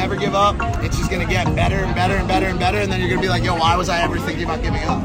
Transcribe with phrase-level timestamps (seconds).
[0.00, 0.56] never give up.
[0.82, 3.20] It's just gonna get better and better and better and better, and then you're gonna
[3.20, 4.96] be like, yo, why was I ever thinking about giving up?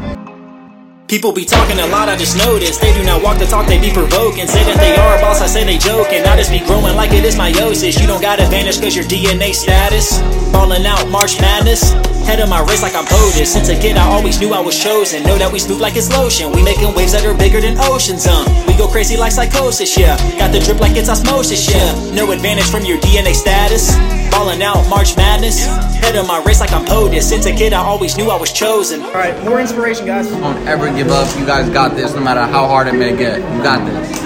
[1.08, 2.79] People be talking a lot, I just noticed.
[2.79, 4.47] They do not walk the talk, they be provoking.
[4.47, 6.23] Say that they are a boss, I say they joking.
[6.23, 8.00] I just be growing like it is meiosis.
[8.00, 10.18] You don't got advantage cause your DNA status.
[10.55, 11.91] Falling out, March Madness.
[12.25, 13.53] Head of my race like I'm POTUS.
[13.53, 15.21] Since a kid, I always knew I was chosen.
[15.23, 16.52] Know that we smooth like it's lotion.
[16.52, 18.48] We making waves that are bigger than oceans, um.
[18.66, 20.17] We go crazy like psychosis, yeah.
[20.39, 21.93] Got the drip like it's osmosis, yeah.
[22.16, 23.93] No advantage from your DNA status.
[24.36, 25.66] Falling out, March Madness.
[25.66, 27.22] Head of my race like I'm POTUS.
[27.22, 29.02] Since a kid, I always knew I was chosen.
[29.02, 30.28] Alright, more inspiration, guys.
[30.28, 31.34] Don't ever give up.
[31.40, 33.38] You guys got this no matter how hard it may get.
[33.38, 34.26] You got this.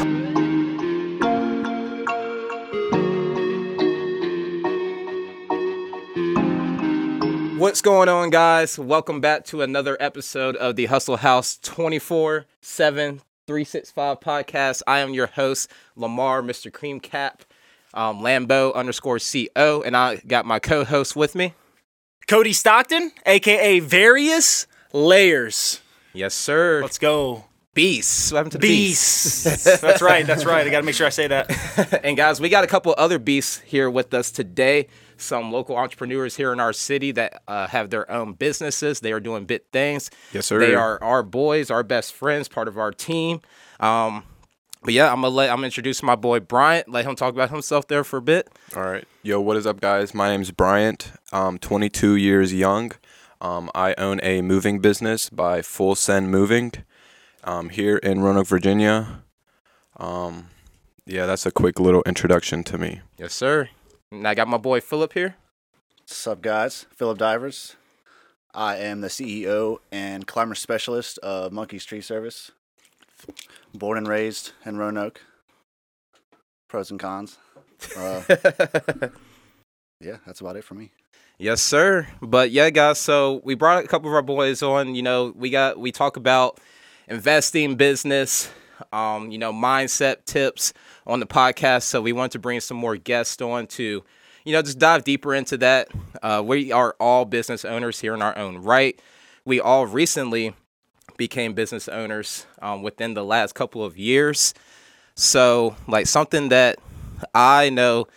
[7.59, 8.79] What's going on, guys?
[8.79, 14.81] Welcome back to another episode of the Hustle House 24 7 365 podcast.
[14.87, 16.73] I am your host, Lamar, Mr.
[16.73, 17.43] Cream Cap,
[17.93, 21.53] um, Lambo underscore CO, and I got my co host with me.
[22.27, 25.81] Cody Stockton, aka Various Layerz.
[26.13, 26.81] Yes, sir.
[26.81, 27.45] Let's go.
[27.75, 28.31] Beast.
[28.31, 29.45] What happened to Beast?
[29.45, 29.63] Beast.
[29.81, 30.25] that's right.
[30.25, 30.65] That's right.
[30.65, 32.01] I got to make sure I say that.
[32.03, 34.87] and guys, we got a couple other beasts here with us today.
[35.17, 38.99] Some local entrepreneurs here in our city that uh, have their own businesses.
[38.99, 40.09] They are doing big things.
[40.33, 40.59] Yes, sir.
[40.59, 43.39] They are our boys, our best friends, part of our team.
[43.79, 44.23] Um,
[44.83, 46.89] but yeah, I'm gonna let I'm gonna introduce my boy Bryant.
[46.89, 48.49] Let him talk about himself there for a bit.
[48.75, 49.05] All right.
[49.23, 50.13] Yo, what is up, guys?
[50.13, 51.11] My name's Bryant.
[51.31, 52.91] I'm 22 years young.
[53.41, 56.73] Um, I own a moving business by Full Send Moving
[57.43, 59.23] um, here in Roanoke, Virginia.
[59.97, 60.47] Um,
[61.05, 63.01] yeah, that's a quick little introduction to me.
[63.17, 63.69] Yes, sir.
[64.11, 65.35] And I got my boy Philip here.
[66.01, 66.85] What's up, guys?
[66.95, 67.75] Philip Divers.
[68.53, 72.51] I am the CEO and climber specialist of Monkey's Tree Service.
[73.73, 75.21] Born and raised in Roanoke.
[76.67, 77.37] Pros and cons.
[77.97, 78.21] Uh,
[79.99, 80.91] yeah, that's about it for me.
[81.37, 82.07] Yes, sir.
[82.21, 82.99] But yeah, guys.
[82.99, 84.95] So we brought a couple of our boys on.
[84.95, 86.59] You know, we got we talk about
[87.07, 88.51] investing, business,
[88.91, 90.73] um, you know, mindset tips
[91.07, 91.83] on the podcast.
[91.83, 94.03] So we want to bring some more guests on to,
[94.43, 95.89] you know, just dive deeper into that.
[96.21, 98.99] Uh, we are all business owners here in our own right.
[99.45, 100.53] We all recently
[101.19, 104.55] became business owners um, within the last couple of years.
[105.13, 106.79] So, like something that
[107.35, 108.07] I know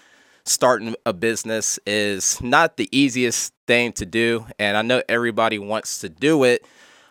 [0.44, 5.98] starting a business is not the easiest thing to do, and I know everybody wants
[5.98, 6.64] to do it.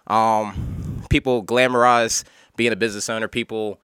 [0.07, 2.23] Um, people glamorize
[2.55, 3.27] being a business owner.
[3.27, 3.79] People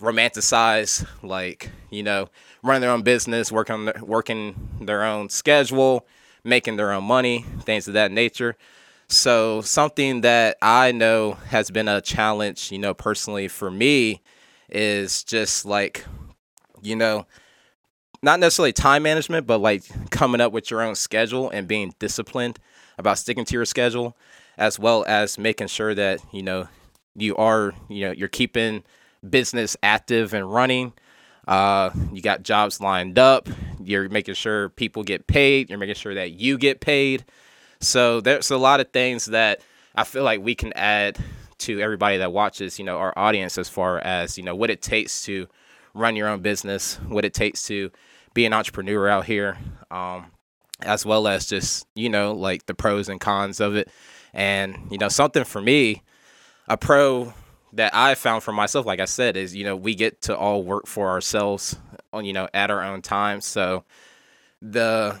[0.00, 2.28] romanticize like you know
[2.62, 6.06] running their own business, working working their own schedule,
[6.44, 8.56] making their own money, things of that nature.
[9.08, 14.20] So something that I know has been a challenge, you know, personally for me
[14.68, 16.04] is just like,
[16.82, 17.26] you know,
[18.22, 22.58] not necessarily time management, but like coming up with your own schedule and being disciplined
[22.98, 24.16] about sticking to your schedule,
[24.58, 26.66] as well as making sure that, you know,
[27.14, 28.82] you are, you know, you're keeping
[29.28, 30.92] business active and running.
[31.46, 33.48] Uh, you got jobs lined up.
[33.80, 35.70] You're making sure people get paid.
[35.70, 37.24] You're making sure that you get paid.
[37.86, 39.60] So there's a lot of things that
[39.94, 41.18] I feel like we can add
[41.58, 44.82] to everybody that watches, you know, our audience as far as, you know, what it
[44.82, 45.48] takes to
[45.94, 47.90] run your own business, what it takes to
[48.34, 49.56] be an entrepreneur out here,
[49.90, 50.26] um,
[50.82, 53.88] as well as just, you know, like the pros and cons of it.
[54.34, 56.02] And, you know, something for me,
[56.68, 57.32] a pro
[57.72, 60.62] that I found for myself, like I said, is, you know, we get to all
[60.62, 61.76] work for ourselves
[62.12, 63.40] on, you know, at our own time.
[63.40, 63.84] So
[64.60, 65.18] the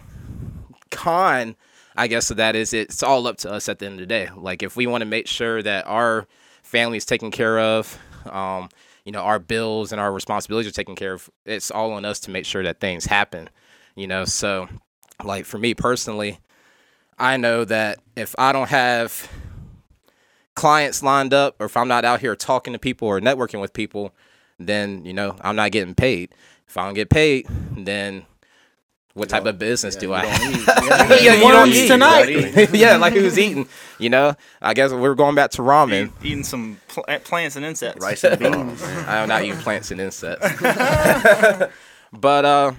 [0.90, 1.56] con,
[1.96, 4.28] I guess, that is it's all up to us at the end of the day.
[4.36, 6.26] Like if we want to make sure that our
[6.62, 7.98] family is taken care of,
[8.30, 8.68] um,
[9.04, 12.20] you know, our bills and our responsibilities are taken care of, it's all on us
[12.20, 13.48] to make sure that things happen.
[13.94, 14.68] You know, so
[15.24, 16.40] like for me personally,
[17.18, 19.30] I know that if I don't have
[20.54, 23.72] clients lined up or if I'm not out here talking to people or networking with
[23.72, 24.12] people,
[24.58, 26.34] then, you know, I'm not getting paid.
[26.68, 27.46] If I don't get paid,
[27.76, 28.26] then
[29.16, 30.54] what type of business yeah, do I have?
[30.54, 30.66] eat.
[31.22, 32.70] Yeah, yeah, you don't eat tonight.
[32.74, 33.66] yeah, like who's eating?
[33.98, 36.12] You know, I guess we're going back to ramen.
[36.22, 38.04] Eating some pl- eh, plants and insects.
[38.04, 38.82] Rice and beans.
[39.08, 40.46] I'm not eating plants and insects.
[42.12, 42.72] but uh,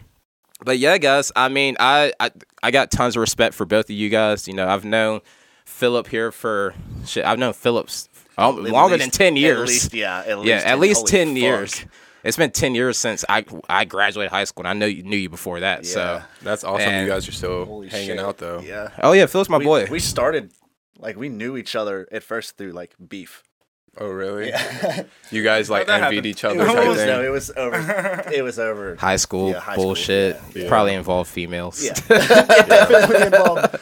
[0.64, 1.32] but yeah, guys.
[1.36, 2.32] I mean, I, I
[2.62, 4.48] I got tons of respect for both of you guys.
[4.48, 5.22] You know, I've known
[5.66, 6.76] Philip here for
[7.06, 7.26] shit.
[7.26, 9.60] I've known Philip's um, At longer least- than ten years.
[9.62, 10.24] At least, yeah.
[10.26, 11.38] At least yeah, at least ten fuck.
[11.38, 11.86] years.
[12.28, 15.16] It's been ten years since I I graduated high school, and I know you knew
[15.18, 15.86] you before that.
[15.86, 16.24] So, Yeah.
[16.44, 16.90] That's awesome.
[16.90, 18.20] And- you guys are still hanging shit.
[18.20, 18.60] out though.
[18.60, 18.90] Yeah.
[19.02, 19.88] oh yeah, Philip's my we, boy.
[19.90, 20.52] We started
[21.00, 23.44] like we knew each other at first through like beef.
[24.00, 24.50] Oh, really?
[24.50, 25.04] Yeah.
[25.32, 26.30] You guys like that envied happen?
[26.30, 28.24] each other It was, no, it was over.
[28.32, 28.96] It was over.
[28.96, 30.68] High school Yeah, high school, bullshit yeah.
[30.70, 31.84] probably involved females.
[31.84, 33.78] Yeah, definitely involved.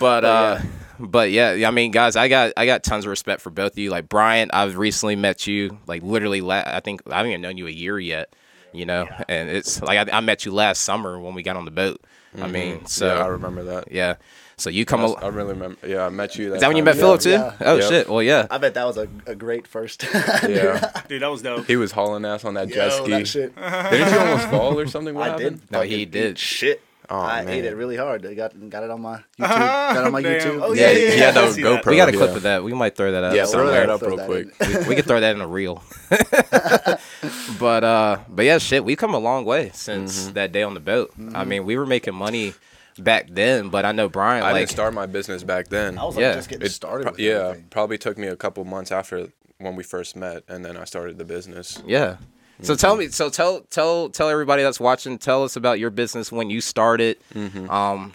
[0.00, 0.58] but uh
[0.98, 3.78] but yeah, I mean guys, I got I got tons of respect for both of
[3.78, 3.90] you.
[3.90, 7.56] Like Brian, I've recently met you like literally la- I think I haven't even known
[7.58, 8.34] you a year yet,
[8.72, 9.06] you know.
[9.28, 12.00] And it's like I, I met you last summer when we got on the boat.
[12.40, 13.18] I mean, so Mm-hmm.
[13.18, 13.90] yeah, I remember that.
[13.90, 14.16] yeah.
[14.58, 15.86] So you come That's- al- I really remember.
[15.86, 16.50] Yeah, I met you.
[16.50, 17.00] That Is that when you met yeah.
[17.00, 17.30] Philip too?
[17.30, 17.52] yeah.
[17.60, 17.88] Oh Yep.
[17.88, 18.08] shit.
[18.08, 18.46] Well, yeah.
[18.50, 20.04] I bet that was a, a great first.
[20.48, 21.66] Yeah, Dude, that was dope.
[21.66, 23.10] he was hauling ass on that jet Yo, ski.
[23.12, 23.54] that shit.
[23.56, 25.14] Didn't you almost fall or something?
[25.18, 25.60] What I happened?
[25.60, 25.70] did.
[25.70, 26.38] No, he did.
[26.38, 26.82] Shit.
[27.10, 27.54] Oh, I man.
[27.54, 28.26] ate it really hard.
[28.26, 29.48] I got got it on my YouTube.
[29.48, 30.40] got it on my Damn.
[30.40, 30.60] YouTube.
[30.62, 31.82] Oh, Yeah, yeah, he yeah, had the that.
[31.82, 31.86] GoPro.
[31.90, 32.18] We got a yeah.
[32.18, 32.62] clip of that.
[32.62, 33.80] We might throw that out Yeah, throw somewhere.
[33.86, 34.48] that up Throw real that quick.
[34.82, 35.82] we, we could throw that in a reel.
[37.58, 40.32] but uh but yeah, shit, we've come a long way since Mm-hmm.
[40.34, 41.12] that day on the boat.
[41.34, 42.54] I mean, we were making money
[42.98, 45.98] back then, but I know Brian I like didn't start my business back then.
[45.98, 46.34] I was like Yeah.
[46.34, 47.04] just getting It started.
[47.04, 47.66] pro- with yeah, everything.
[47.70, 49.28] probably took me a couple months after
[49.58, 51.82] when we first met, and then I started the business.
[51.86, 52.16] Yeah.
[52.62, 56.32] So tell me, so tell tell tell everybody that's watching, tell us about your business
[56.32, 57.18] when you started.
[57.34, 57.70] Mm-hmm.
[57.70, 58.12] Um,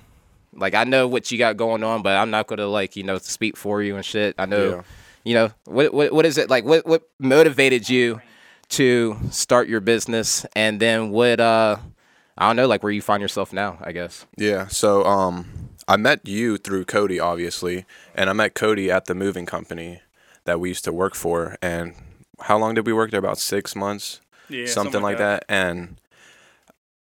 [0.54, 3.18] like I know what you got going on, but I'm not gonna like you know
[3.20, 4.36] speak for you and shit.
[4.38, 4.82] I know, Yeah.
[5.24, 6.66] you know what what what is it like?
[6.66, 8.22] What what motivated you
[8.70, 11.78] to start your business, and then what uh
[12.38, 13.78] I don't know like where you find yourself now?
[13.82, 14.26] I guess.
[14.38, 14.68] Yeah.
[14.68, 17.86] So um, I met you through Cody, obviously,
[18.16, 20.02] and I met Cody at the moving company
[20.46, 21.58] that we used to work for.
[21.62, 21.94] And
[22.42, 23.20] how long did we work there?
[23.20, 24.20] About six months,
[24.54, 25.46] Yeah, something, like that.
[25.50, 26.00] And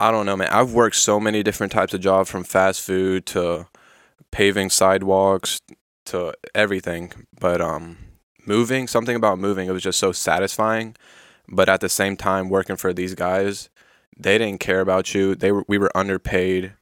[0.01, 0.49] I don't know, man.
[0.51, 3.69] I've worked so many different types of jobs, from fast food to
[4.31, 5.61] paving sidewalks
[6.07, 7.13] to everything.
[7.39, 7.99] But um,
[8.47, 10.97] moving, something about moving, it was just so satisfying.
[11.49, 13.69] But at the same time, working for these guys,
[14.19, 15.35] they didn't care about you.
[15.35, 16.73] They were we were underpaid,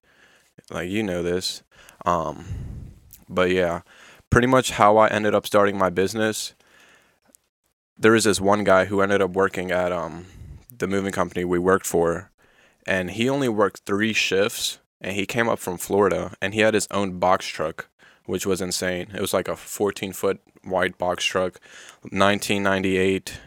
[0.70, 1.62] like you know this.
[2.04, 2.44] Um,
[3.28, 3.82] but yeah,
[4.30, 6.54] pretty much how I ended up starting my business.
[7.98, 10.26] There was this one guy who ended up working at um
[10.82, 12.30] the moving company we worked for,
[12.86, 16.74] and he only worked three shifts, and he came up from Florida, and he had
[16.74, 17.88] his own box truck,
[18.26, 19.12] which was insane.
[19.14, 21.58] It was like a 14 foot wide box truck,
[22.02, 23.40] 1998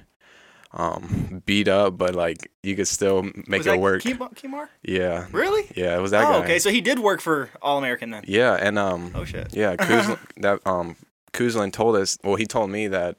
[0.78, 4.02] um beat up but like you could still make Was it work?
[4.04, 4.68] Kemar?
[4.84, 5.72] yeah Really?
[5.74, 6.60] yeah it was that oh, guy okay.
[6.60, 8.26] So he did work for All American then.
[8.28, 9.56] yeah and um Oh shit.
[9.56, 10.98] yeah Kuzlin, that um
[11.32, 13.16] Kuzlin told us well he told me that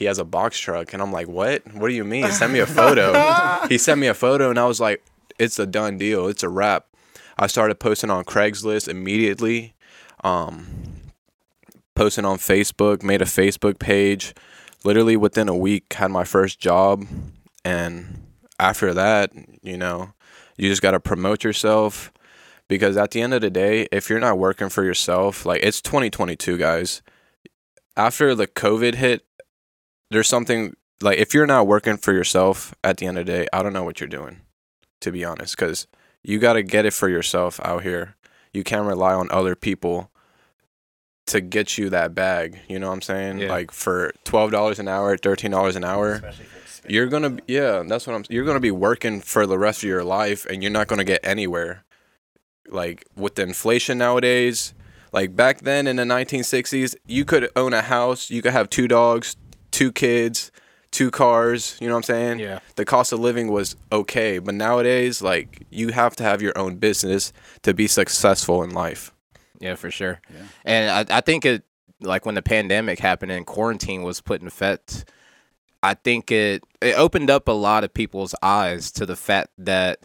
[0.00, 0.94] he has a box truck.
[0.94, 1.62] And I'm like what?
[1.74, 2.30] What do you mean?
[2.32, 3.12] Send me a photo.
[3.68, 5.04] He sent me a photo and I was like
[5.38, 6.26] it's a done deal.
[6.26, 6.86] It's a wrap.
[7.38, 9.74] I started posting on Craigslist immediately
[10.24, 10.66] um
[11.94, 14.34] posting on Facebook made a Facebook page.
[14.84, 17.04] Literally within a week had my first job.
[17.62, 18.24] And
[18.58, 19.32] after that
[19.62, 20.14] you know
[20.56, 22.10] you just got to promote yourself.
[22.68, 25.82] Because at the end of the day if you're not working for yourself like it's
[25.82, 27.02] 2022 guys.
[27.98, 29.26] After the covid hit
[30.10, 33.46] there's something like if you're not working for yourself at the end of the day
[33.52, 34.40] i don't know what you're doing
[35.00, 35.86] to be honest because
[36.22, 38.14] you got to get it for yourself out here.
[38.52, 40.10] You can't rely on other people
[41.26, 43.38] to get you that bag you know what i'm saying?
[43.38, 43.48] Yeah.
[43.48, 46.20] like for $12 an hour $13 an hour
[46.88, 49.88] you're gonna be- yeah that's what i'm you're gonna be working for the rest of
[49.88, 51.84] your life and you're not gonna get anywhere.
[52.68, 54.74] Like with the inflation nowadays
[55.12, 58.88] like back then in the 1960s you could own a house you could have two
[58.88, 59.36] dogs
[59.70, 60.50] two kids
[60.90, 62.58] two cars you know what i'm saying Yeah.
[62.74, 66.76] the cost of living was okay but nowadays like you have to have your own
[66.76, 67.32] business
[67.62, 69.12] to be successful in life
[69.60, 70.20] Yeah, for sure.
[70.34, 70.42] Yeah.
[70.64, 71.62] And I, I think it
[72.00, 75.04] like when the pandemic happened and quarantine was put in effect,
[75.82, 80.00] I think it it opened up a lot of people's eyes to the fact that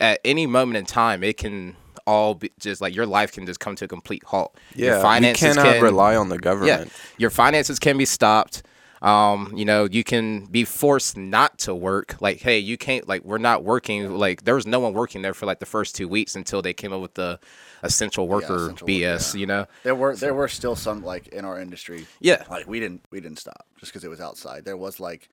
[0.00, 1.76] at any moment in time it can
[2.06, 4.54] all be just like your life can just come to a complete halt.
[4.74, 6.68] yeah your finances you cannot can, rely on the government.
[6.68, 8.62] yeah, government your finances can be stopped.
[9.02, 12.16] Um, you know, you can be forced not to work.
[12.20, 14.16] Like, hey, you can't like we're not working.
[14.16, 16.72] Like, there was no one working there for like the first two weeks until they
[16.72, 17.38] came up with the
[17.82, 19.38] essential worker essential worker, BS.
[19.38, 22.06] You know, There were there were still some like in our industry.
[22.20, 24.64] yeah, Like we didn't we didn't stop just because it was outside.
[24.64, 25.28] There was like,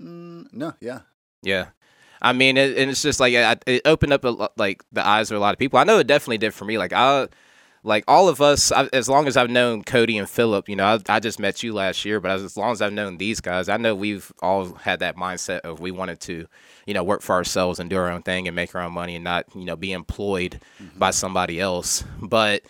[0.00, 1.00] mm, no, yeah,
[1.42, 1.66] Yeah.
[2.22, 5.06] I mean, it, and it's just like it, it opened up a, lo- like the
[5.06, 5.78] eyes of a lot of people.
[5.78, 6.78] I know it definitely did for me.
[6.78, 7.28] Like I,
[7.84, 10.86] like all of us, I, as long as I've known Cody and Philip, you know,
[10.86, 13.40] I, I just met you last year, but as, as long as I've known these
[13.40, 16.46] guys, I know we've all had that mindset of we wanted to,
[16.86, 19.16] you know, work for ourselves and do our own thing and make our own money
[19.16, 20.98] and not, you know, be employed mm-hmm.
[20.98, 22.04] by somebody else.
[22.22, 22.62] But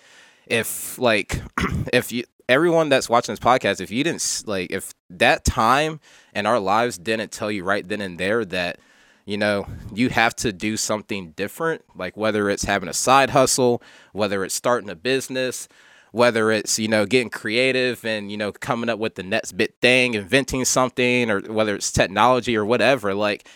[0.46, 1.40] if like,
[1.92, 6.00] if you everyone that's watching this podcast, if you didn't like, if that time
[6.34, 8.80] and our lives didn't tell you right then and there that
[9.24, 13.82] you know, you have to do something different, like whether it's having a side hustle,
[14.12, 15.68] whether it's starting a business,
[16.12, 19.74] whether it's you know getting creative and you know coming up with the next bit
[19.80, 23.48] thing, inventing something, or whether it's technology or whatever, like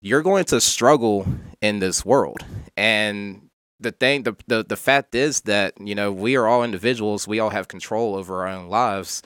[0.00, 1.26] you're going to struggle
[1.60, 2.44] in this world.
[2.76, 3.48] And
[3.80, 7.28] the thing, the, the the fact is that you know we are all individuals.
[7.28, 9.22] We all have control over our own lives.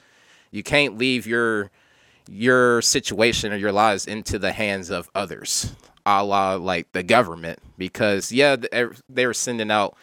[0.50, 1.70] You can't leave your
[2.30, 5.74] your situation or your lives into the hands of others,
[6.06, 9.96] a la like the government, because yeah, er, they were sending out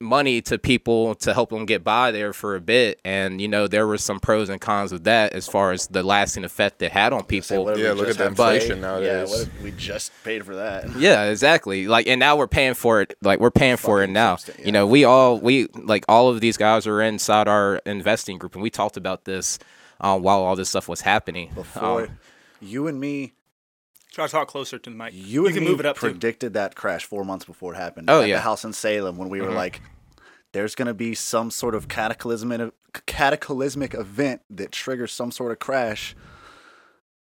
[0.00, 2.98] money to people to help them get by there for a bit.
[3.04, 6.02] And you know there were some pros and cons of that as far as the
[6.02, 7.66] lasting effect it had on people.
[7.74, 9.28] Say, Yeah, look at the have inflation paid- nowadays.
[9.30, 10.90] Yeah, what if we just paid for that?
[10.96, 11.86] yeah exactly.
[11.86, 14.36] Like and now we're paying for it like we're paying for it now.
[14.36, 18.38] substan- you know we all we like all of these guys are inside our investing
[18.38, 19.58] group and we talked about this
[20.02, 22.18] um, while all this stuff was happening Before Um,
[22.60, 23.32] you and me,
[24.12, 25.12] Try to talk closer to the mic.
[25.14, 26.10] you, and can me move it up too.
[26.10, 28.10] predicted that crash four months before it happened.
[28.10, 28.34] Oh, at yeah.
[28.36, 29.80] the house in Salem when we were like,
[30.52, 32.72] "There's going to be some sort of cataclysmic
[33.06, 36.14] cataclysmic event that triggers some sort of crash."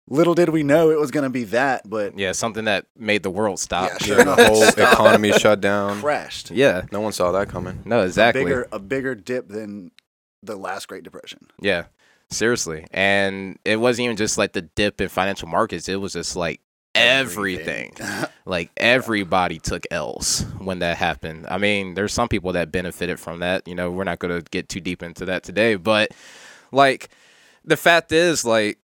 [0.07, 3.23] Little did we know it was going to be that, but yeah something that made
[3.23, 4.63] the world stop Yeah, Yeah, sure the whole
[4.93, 6.01] economy shut down.
[6.01, 6.51] crashed.
[6.51, 7.81] yeah No one saw that coming.
[7.87, 9.93] no exactly Bigger a bigger dip than
[10.43, 11.47] the last Great Depression.
[11.59, 11.85] Yeah,
[12.35, 12.87] seriously.
[12.91, 16.61] And it wasn't even just like the dip in financial markets, it was just like
[16.95, 17.97] everything.
[18.47, 21.47] like everybody took L's when that happened.
[21.49, 23.67] I mean, there's some people that benefited from that.
[23.67, 26.11] You know, we're not going to get too deep into that today, but
[26.73, 27.09] like
[27.65, 28.79] the fact is like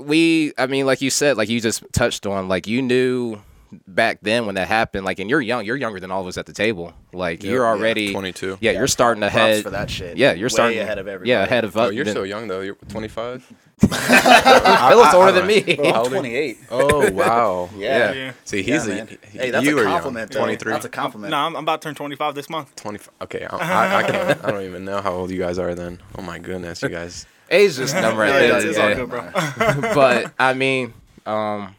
[0.00, 3.40] we I mean, like you said, like you just touched on, like you knew
[3.86, 6.38] back then when that happened, like and you're young, you're younger than all of us
[6.38, 6.92] at the table.
[7.12, 7.68] Like you're yeah.
[7.70, 8.58] already 22.
[8.60, 10.16] Yeah, you're starting Props ahead for that shit.
[10.16, 11.30] Yeah, you're Way starting ahead of everybody.
[11.30, 12.60] Yeah, ahead of Oh, you're then- so young though.
[12.60, 13.52] You're 25.
[13.90, 15.60] I look older than me.
[15.76, 16.54] Bro, I'm old are you?
[16.54, 16.58] 28.
[16.70, 17.70] Oh wow.
[17.76, 18.12] Yeah.
[18.12, 18.32] Yeah.
[18.44, 19.08] See, Yeah, he's a, man.
[19.30, 19.92] he- Hey, that's you a are young.
[19.92, 20.30] compliment.
[20.32, 20.38] though.
[20.40, 20.72] 23.
[20.72, 21.30] That's a compliment.
[21.30, 22.74] No, I'm, I'm about to turn 25 this month.
[22.76, 23.08] 25.
[23.22, 26.00] Okay, I, I, I, can, I don't even know how old you guys are then.
[26.16, 27.26] Oh my goodness, you guys.
[27.50, 28.94] Age just number at Yeah, the end of it's the all day.
[28.94, 29.94] good, bro.
[29.94, 30.92] But I mean,
[31.24, 31.74] um,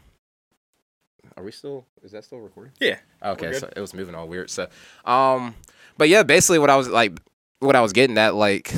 [1.40, 1.86] are we still?
[2.02, 2.72] Is that still recording?
[2.80, 2.98] Yeah.
[3.24, 4.50] Okay, so it was moving all weird.
[4.50, 4.68] So,
[5.04, 5.54] um,
[5.96, 7.18] but yeah, basically what I was like,
[7.60, 8.72] what I was getting at, like,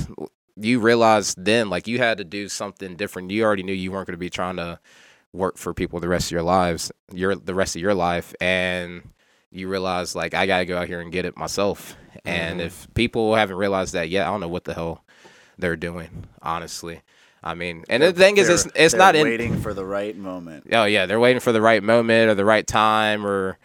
[0.56, 3.30] you realized then, like, you had to do something different.
[3.32, 4.78] You already knew you weren't going to be trying to
[5.32, 9.02] work for people the rest of your lives, your the rest of your life, and
[9.50, 11.96] you realize like I gotta go out here and get it myself.
[12.24, 15.04] And if people haven't realized that yet, I don't know what the hell
[15.58, 17.00] they're doing, honestly.
[17.44, 20.66] I mean, and the thing is, it's it's not in waiting for the right moment.
[20.72, 23.58] oh yeah, they're waiting for the right moment or the right time or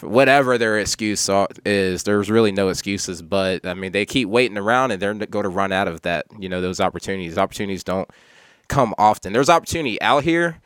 [0.00, 1.28] whatever their excuse
[1.64, 2.02] is.
[2.02, 5.48] There's really no excuses, but I mean they keep waiting around and they're going to
[5.48, 6.26] run out of that.
[6.38, 7.38] You know those opportunities.
[7.38, 8.08] Opportunities don't
[8.68, 9.32] come often.
[9.32, 10.60] There's opportunity out here,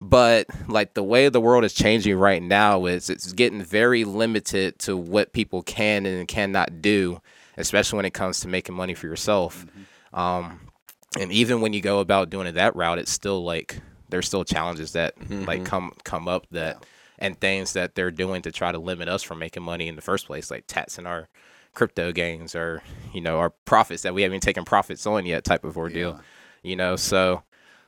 [0.00, 4.78] but like the way the world is changing right now is it's getting very limited
[4.80, 7.20] to what people can and cannot do,
[7.56, 9.66] especially when it comes to making money for yourself.
[10.12, 10.60] Um,
[11.18, 14.44] and even when you go about doing it that route, it's still like there's still
[14.44, 15.64] challenges that like mm-hmm.
[15.64, 16.84] come come up that
[17.18, 20.02] and things that they're doing to try to limit us from making money in the
[20.02, 21.28] first place, like taxing our
[21.72, 25.44] crypto gains or you know our profits that we haven't even taken profits on yet,
[25.44, 26.20] type of ordeal.
[26.62, 27.42] You know, so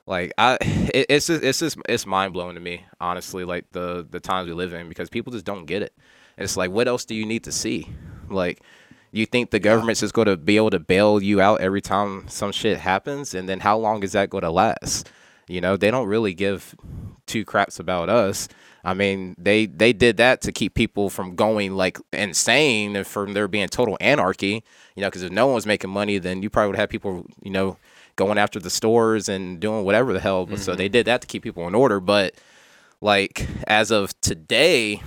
[0.06, 3.44] like I, it, it's just, it's just it's mind blowing to me, honestly.
[3.44, 5.94] Like the the times we live in because people just don't get it.
[6.38, 7.88] It's like, what else do you need to see?
[8.28, 8.60] Like,
[9.16, 12.28] you think the government's just going to be able to bail you out every time
[12.28, 15.08] some shit happens, and then how long is that going to last?
[15.48, 16.74] You know, they don't really give
[17.26, 18.48] two craps about us.
[18.84, 23.32] I mean, they they did that to keep people from going like insane and from
[23.32, 24.62] there being total anarchy.
[24.94, 27.26] You know, because if no one was making money, then you probably would have people,
[27.42, 27.78] you know,
[28.14, 30.46] going after the stores and doing whatever the hell.
[30.46, 30.92] But So they mm-hmm.
[30.92, 32.00] did that to keep people in order.
[32.00, 32.34] But
[33.00, 35.02] like as of today,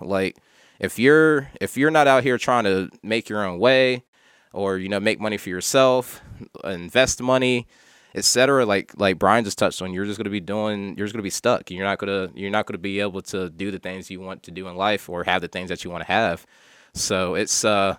[0.00, 0.36] like
[0.78, 4.04] if you're if you're not out here trying to make your own way
[4.52, 6.22] or you know make money for yourself,
[6.64, 7.66] invest money,
[8.14, 8.64] etc.
[8.64, 11.30] Like like Brian just touched on, you're just gonna be doing you're just gonna be
[11.30, 11.70] stuck.
[11.70, 14.50] You're not gonna you're not gonna be able to do the things you want to
[14.50, 16.46] do in life or have the things that you want to have.
[16.92, 17.96] So it's uh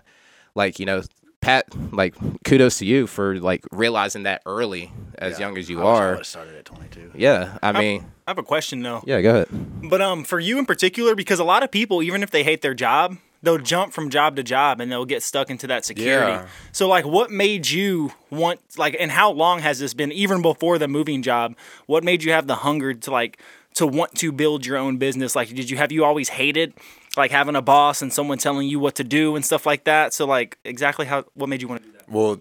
[0.54, 1.02] like you know
[1.46, 5.84] Pat like kudos to you for like realizing that early as young as you I
[5.84, 6.24] wish I are.
[6.24, 7.12] started at 22.
[7.14, 9.00] Yeah, I mean, I have a question though.
[9.06, 9.48] yeah, go ahead.
[9.88, 12.62] But um, for you in particular, because a lot of people, even if they hate
[12.62, 16.32] their job, they'll jump from job to job and they'll get stuck into that security.
[16.32, 16.48] Yeah.
[16.72, 20.10] So like, what made you want like, and how long has this been?
[20.10, 21.54] Even before the moving job,
[21.86, 23.40] what made you have the hunger to like
[23.74, 25.36] to want to build your own business?
[25.36, 26.74] Like, did you have you always hated
[27.16, 30.12] like having a boss and someone telling you what to do and stuff like that?
[30.12, 32.08] So like, exactly how what made you want to do that?
[32.10, 32.40] Well,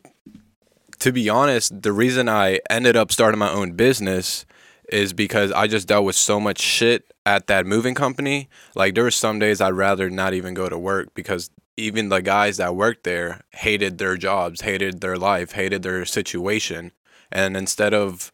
[0.99, 4.45] to be honest, the reason I ended up starting my own business
[4.91, 8.49] is because I just dealt with so much shit at that moving company.
[8.75, 12.21] Like there were some days I'd rather not even go to work because even the
[12.21, 16.91] guys that worked there hated their jobs, hated their life, hated their situation,
[17.31, 18.31] and instead of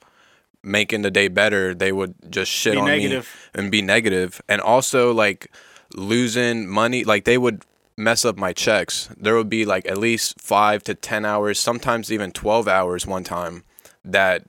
[0.62, 3.50] making the day better, they would just shit Be on negative.
[3.56, 4.12] me and be negative.
[4.20, 5.52] negative, and also like
[5.96, 7.04] losing money.
[7.04, 7.64] Like they would
[7.98, 9.10] mess up my checks.
[9.18, 13.24] There would be like at least five to ten hours, sometimes even twelve hours one
[13.24, 13.64] time
[14.06, 14.44] that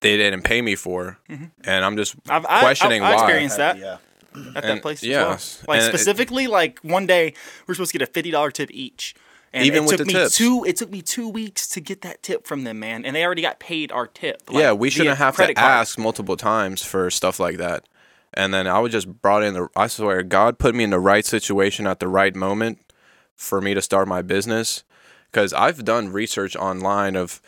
[0.00, 1.46] they didn't pay me for, mm-hmm.
[1.64, 3.22] and I'm just I've, I, questioning I, I why.
[3.22, 3.96] experienced that Yeah.
[4.34, 5.02] at that And- place.
[5.02, 5.30] yeah, well.
[5.66, 7.34] like and it- specifically, like one day
[7.66, 9.14] we're supposed to get a fifty dollar tip each.
[9.50, 10.36] And Even it with took the me tips.
[10.36, 10.62] two.
[10.66, 13.40] It took me two weeks to get that tip from them, man, and they already
[13.40, 14.42] got paid our tip.
[14.46, 15.56] like, yeah, we shouldn't have to card.
[15.58, 17.88] ask multiple times for stuff like that.
[18.34, 19.68] And then I was just brought in the.
[19.76, 22.92] I swear, God put me in the right situation at the right moment
[23.34, 24.84] for me to start my business.
[25.30, 27.42] Because I've done research online of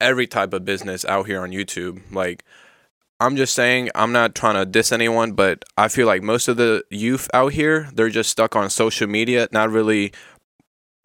[0.00, 2.02] every type of business out here on YouTube.
[2.10, 2.44] Like,
[3.20, 6.56] I'm just saying, I'm not trying to diss anyone, but I feel like most of
[6.56, 10.12] the youth out here, they're just stuck on social media, not really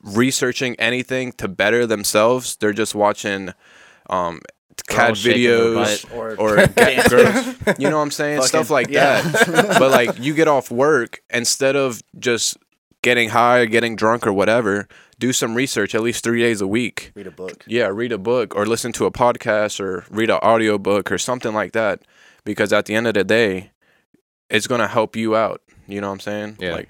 [0.01, 2.55] researching anything to better themselves.
[2.55, 3.53] They're just watching
[4.09, 4.41] um,
[4.83, 8.41] cat Girls shaking their videos Or, or get girls, you know what I'm saying?
[8.43, 9.21] Stuff like yeah.
[9.21, 9.75] that.
[9.79, 12.57] but like you get off work instead of just
[13.01, 14.87] getting high or getting drunk or whatever,
[15.19, 17.11] do some research at least 3 days a week.
[17.15, 17.63] read a book.
[17.67, 21.17] Yeah, read a book or listen to a podcast or read an audio book or
[21.17, 22.01] something like that
[22.43, 23.71] because at the end of the day
[24.49, 26.57] it's going to help you out, you know what I'm saying?
[26.59, 26.73] Yeah.
[26.73, 26.89] Like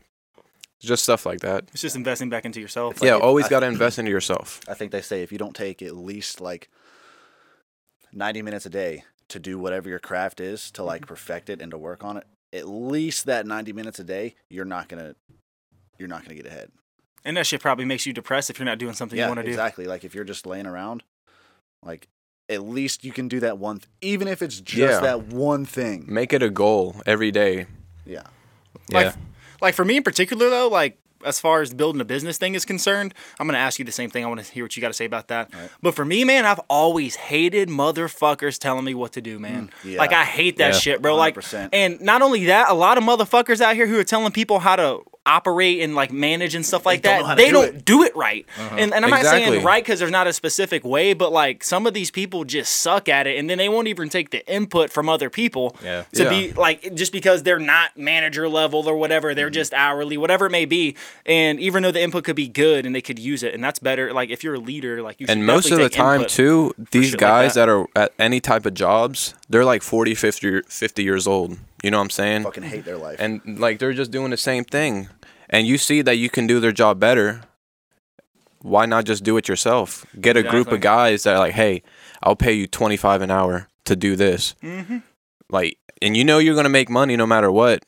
[0.80, 1.66] just stuff like that.
[1.72, 3.00] It's just investing back into yourself.
[3.02, 4.62] yeah, always got to invest into yourself.
[4.68, 6.70] I think they say if you don't take at least like
[8.14, 11.10] 90 minutes a day to do whatever your craft is to like mm-hmm.
[11.10, 14.66] perfect it and to work on it, at least that 90 minutes a day, you're
[14.66, 15.16] not going to
[16.00, 16.72] you're not going to get ahead.
[17.26, 19.40] and that shit probably makes you depressed if you're not doing something yeah, you want
[19.40, 19.50] to do.
[19.50, 19.86] exactly.
[19.86, 21.04] Like if you're just laying around,
[21.84, 22.08] like
[22.50, 25.00] at least you can do that one th- even if it's just Yeah.
[25.02, 26.06] that one thing.
[26.08, 27.66] Make it a goal every day.
[28.06, 28.24] Yeah.
[28.90, 28.98] Yeah.
[29.00, 29.16] Like,
[29.62, 32.66] like for me in particular, though, like as far as building a business thing is
[32.66, 34.24] concerned, I'm gonna ask you the same thing.
[34.24, 35.50] I want to hear what you got to say about that.
[35.82, 39.72] But for me, man, I've always hated motherfuckers telling me what to do, man.
[39.84, 39.98] yeah.
[40.00, 40.80] Like I hate that Yeah.
[40.80, 41.16] shit, bro.
[41.16, 41.70] Like, 100%.
[41.74, 44.76] and not only that, a lot of motherfuckers out here who are telling people how
[44.76, 47.86] to operate and like manage and stuff like don't that, know how they do don't
[47.86, 48.46] do it right.
[48.72, 51.86] And, and I'm not saying right because there's not a specific way, but like some
[51.86, 54.92] of these people just suck at it, and then they won't even take the input
[54.92, 56.04] from other people Yeah.
[56.14, 56.30] to Yeah.
[56.30, 59.36] be like just because they're not manager level or whatever, Mm-hmm.
[59.36, 60.96] they're just hourly, whatever it may be.
[61.26, 63.80] And even though the input could be good and they could use it, and that's
[63.80, 64.14] better.
[64.14, 67.14] Like if you're a leader, like you and most of the time too these shit
[67.14, 67.66] like guys that.
[67.66, 67.70] that.
[67.72, 71.98] are at any type of jobs they're like 40 50, 50 years old you know
[71.98, 73.18] what i'm saying Fucking hate their life.
[73.20, 75.10] and like they're just doing the same thing
[75.50, 77.42] and you see that you can do their job better
[78.62, 81.82] why not just do it yourself get a group of guys that are like hey
[82.24, 84.98] i'll pay you 25 an hour to do this Mm-hmm.
[85.50, 87.84] like and you know you're gonna make money no matter what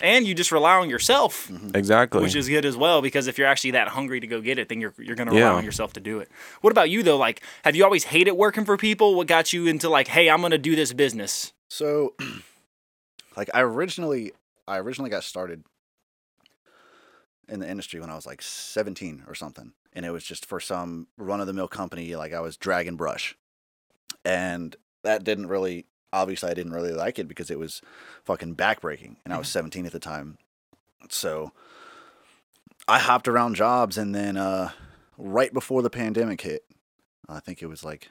[0.00, 3.00] and you just rely on yourself, exactly which is good as well.
[3.00, 5.40] Because if you're actually that hungry to go get it, then you're you're gonna rely
[5.42, 5.54] Yeah.
[5.54, 6.28] on yourself to do it.
[6.62, 7.16] What about you though?
[7.16, 9.14] Like, have you always hated working for people?
[9.14, 11.52] What got you into like, hey, I'm gonna do this business?
[11.70, 12.14] So,
[13.36, 14.32] like, I originally,
[14.66, 15.62] I originally got started
[17.48, 20.60] in the industry when I was like 17 or something, and it was just for
[20.60, 22.14] some run of the mill company.
[22.16, 23.36] Like, I was dragging brush,
[24.24, 27.82] and that didn't really, obviously, I didn't really like it because it was
[28.24, 30.38] fucking backbreaking, and I was 17 at the time.
[31.10, 31.52] So,
[32.88, 34.70] I hopped around jobs, and then uh,
[35.18, 36.64] right before the pandemic hit,
[37.28, 38.08] I think it was like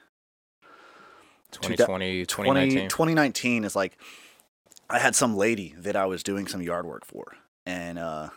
[1.52, 2.88] 2020, 20, 2019.
[2.88, 3.96] 2019 is like
[4.90, 8.30] I had some lady that I was doing some yard work for, and uh,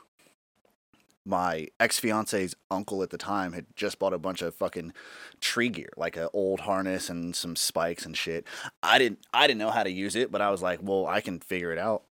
[1.27, 4.93] my ex fiance's uncle at the time had just bought a bunch of fucking
[5.41, 8.45] tree gear, like an old harness and some spikes and shit.
[8.81, 11.21] I didn't I didn't know how to use it, but I was like, well, I
[11.21, 12.03] can figure it out,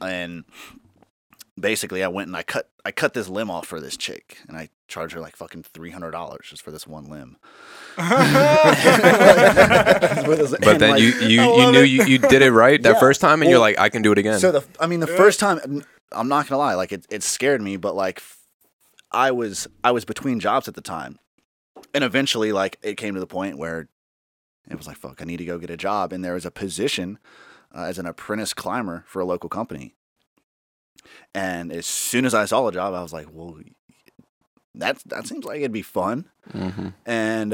[0.00, 0.44] and
[1.60, 4.56] basically I went and I cut I cut this limb off for this chick, and
[4.56, 7.36] I charged her like fucking three hundred dollars just for this one limb.
[7.96, 8.06] but
[10.78, 13.00] then you you, you knew you, you did it right that Yeah.
[13.00, 15.06] first time and you're like i can do it again So the I mean the
[15.06, 18.38] first time I'm not gonna lie, like it, it scared me, but like f-
[19.14, 21.18] I was I was between jobs at the time,
[21.94, 23.88] and eventually like it came to the point where
[24.68, 26.50] it was like fuck, I need to go get a job, and there was a
[26.50, 27.18] position
[27.74, 29.94] uh, as an apprentice climber for a local company,
[31.34, 33.58] and as soon as I saw the job, I was like, well,
[34.74, 37.50] that that seems like it'd be fun, hmm and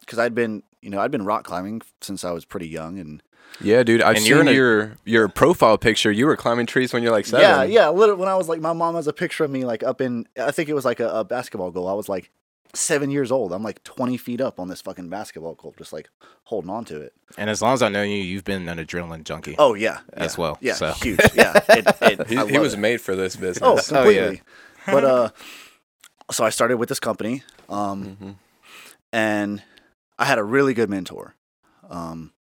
[0.00, 3.22] because I'd been you know I'd been rock climbing since I was pretty young, and
[3.60, 4.02] Yeah, dude.
[4.02, 6.10] I've And seen you're a- your your profile picture.
[6.12, 7.42] You were climbing trees when you're like seven.
[7.42, 7.88] Yeah, yeah.
[7.88, 10.26] Literally, when I was like, my mom has a picture of me like up in.
[10.40, 11.88] I think it was like a, a basketball goal.
[11.88, 12.30] I was like
[12.74, 13.52] seven years old.
[13.52, 16.08] I'm like 20 feet up on this fucking basketball goal, just like
[16.44, 17.14] holding on to it.
[17.38, 19.56] And as long as I know you, you've been an adrenaline junkie.
[19.58, 20.92] Oh yeah, As yeah, well, Yeah, so.
[20.92, 21.18] huge.
[21.34, 22.78] Yeah, it, it, He, he was it.
[22.78, 23.62] made for this business.
[23.62, 24.26] Oh, Oh, yeah.
[24.26, 24.42] completely.
[24.86, 25.30] but uh,
[26.30, 28.36] so I started with this company, um,
[29.12, 29.62] and
[30.18, 31.34] I had a really good mentor.
[31.90, 32.32] Um,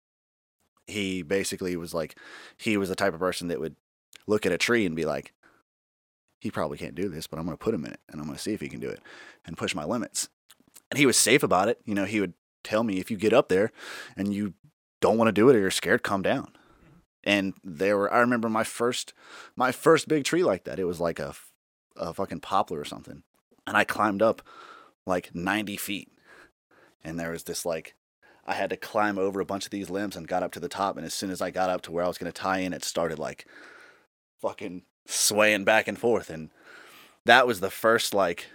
[0.88, 2.18] he basically was like,
[2.58, 3.76] he was the type of person that would
[4.26, 5.34] look at a tree and be like,
[6.40, 8.28] he probably can't do this, but I'm going to put him in it and I'm
[8.28, 9.02] going to see if he can do it
[9.46, 10.30] and push my limits.
[10.90, 11.82] And he was safe about it.
[11.86, 13.72] You know, he would tell me if you get up there
[14.16, 14.54] and you
[15.02, 16.48] don't want to do it or you're scared, come down.
[16.48, 17.00] Mm-hmm.
[17.24, 19.14] And there were, I remember my first,
[19.56, 20.80] my first big tree like that.
[20.80, 21.34] It was like a,
[21.96, 23.24] a fucking poplar or something.
[23.66, 24.42] And I climbed up
[25.06, 26.12] like 90 feet.
[27.04, 27.96] And there was this like,
[28.48, 30.70] I had to climb over a bunch of these limbs and got up to the
[30.70, 30.96] top.
[30.96, 32.74] And as soon as I got up to where I was going to tie in,
[32.74, 33.46] it started like
[34.42, 36.30] fucking swaying back and forth.
[36.30, 36.50] And
[37.26, 38.48] that was the first like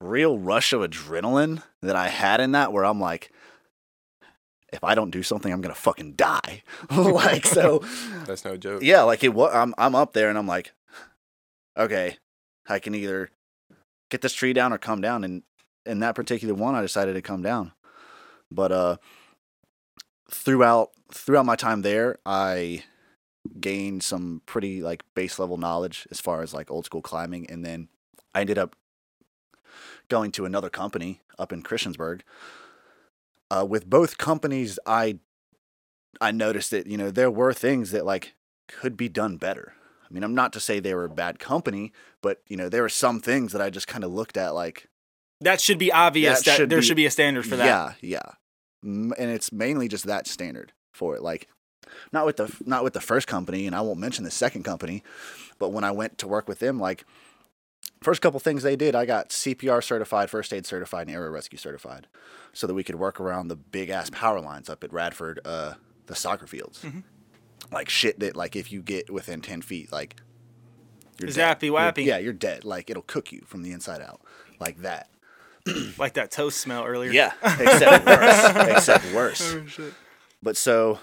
[0.00, 3.30] real rush of adrenaline that I had in that where I'm like,
[4.72, 6.62] if I don't do something, I'm gonna fucking die.
[6.90, 7.78] like so,
[8.26, 8.82] That's no joke.
[8.82, 9.02] yeah.
[9.02, 9.32] Like it.
[9.36, 10.72] I'm I'm up there and I'm like,
[11.76, 12.16] okay,
[12.68, 13.30] I can either
[14.10, 15.22] get this tree down or come down.
[15.22, 15.44] And
[15.86, 17.72] in that particular one, I decided to come down.
[18.50, 18.96] But uh,
[20.30, 22.84] throughout throughout my time there, I
[23.60, 27.64] gained some pretty like base level knowledge as far as like old school climbing, and
[27.64, 27.88] then
[28.34, 28.76] I ended up
[30.08, 32.20] going to another company up in Christiansburg.
[33.50, 35.18] Uh, with both companies, I
[36.20, 38.34] I noticed that you know there were things that like
[38.68, 39.74] could be done better.
[40.08, 42.82] I mean, I'm not to say they were a bad company, but you know there
[42.82, 44.88] were some things that I just kind of looked at like
[45.40, 46.38] That should be obvious.
[46.40, 47.66] That That, should there be- should be a standard for that.
[47.66, 48.32] Yeah, yeah.
[48.82, 51.22] And it's mainly just that standard for it.
[51.22, 51.48] Like
[52.12, 55.02] not with the not with the first company, and I won't mention the second company,
[55.58, 57.04] but when I went to work with them, like
[58.02, 61.58] first couple things they did, I got CPR certified, first aid certified, and aerial rescue
[61.58, 62.06] certified,
[62.52, 65.74] so that we could work around the big ass power lines up at Radford, uh,
[66.06, 66.84] the soccer fields.
[67.72, 70.16] Like shit that like if you get within ten feet, like
[71.18, 71.58] you're dead.
[71.58, 72.04] Zappy You're- wappy.
[72.04, 72.64] Yeah, you're dead.
[72.64, 74.20] Like it'll cook you from the inside out,
[74.60, 75.08] like that.
[75.98, 77.10] Like that toast smell earlier.
[77.10, 78.76] Yeah, except worse.
[78.76, 79.54] except worse.
[79.80, 79.92] Oh,
[80.42, 81.00] But so,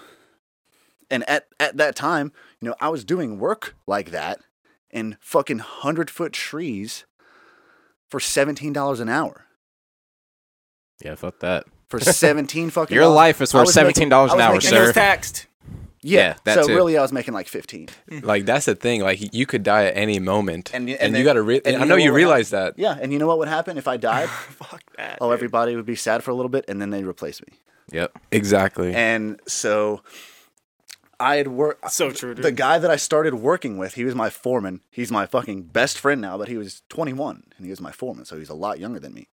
[1.10, 4.38] and at at that time, you know, I was doing work like that
[4.90, 7.04] in fucking hundred foot trees
[8.08, 9.44] for seventeen dollars an hour.
[11.04, 11.64] Yeah, fuck that.
[11.88, 12.94] For seventeen fucking.
[12.94, 13.16] Your dollars.
[13.16, 14.92] life is worth $17 an hour, making- it was sir.
[14.92, 15.46] taxed.
[16.06, 16.74] Yeah, Yeah, that so too.
[16.74, 17.88] really, I was making like fifteen.
[18.22, 19.00] Like that's the thing.
[19.00, 21.42] Like you could die at any moment, And and, y- and you got to.
[21.42, 22.74] Re- I know know you realize that.
[22.78, 24.28] Yeah, and you know what would happen if I died?
[24.60, 25.18] Fuck that.
[25.20, 25.34] oh, dude.
[25.34, 27.58] everybody would be sad for a little bit, and then they'd replace me.
[27.90, 28.12] Yep.
[28.32, 28.94] Exactly.
[28.94, 30.02] And so
[31.20, 31.90] I had worked.
[31.90, 32.44] So true, dude.
[32.44, 34.80] The guy that I started working with, he was my foreman.
[34.90, 38.24] He's my fucking best friend now, but he was 21 and he was my foreman,
[38.26, 39.28] so he's a lot younger than me.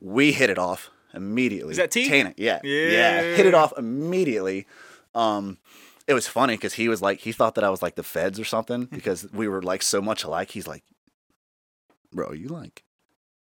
[0.00, 1.72] We hit it off immediately.
[1.72, 2.08] Is that T?
[2.08, 3.34] Tana, yeah, yeah, Yeah.
[3.36, 4.66] hit it off immediately.
[5.14, 5.58] Um,
[6.06, 8.38] it was funny because he was like, he thought that I was like the feds
[8.38, 10.50] or something because we were like so much alike.
[10.52, 10.84] He's like,
[12.12, 12.84] bro, are you like,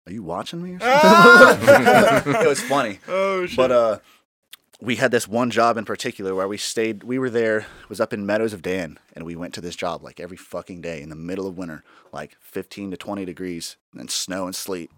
[0.07, 2.33] are you watching me or something?
[2.41, 2.99] it was funny.
[3.07, 3.57] Oh shit.
[3.57, 3.99] But uh,
[4.81, 7.03] we had this one job in particular where we stayed.
[7.03, 7.59] We were there.
[7.59, 10.37] It was up in Meadows of Dan, and we went to this job like every
[10.37, 11.83] fucking day in the middle of winter,
[12.13, 14.89] like 15 to 20 degrees, and snow and sleet.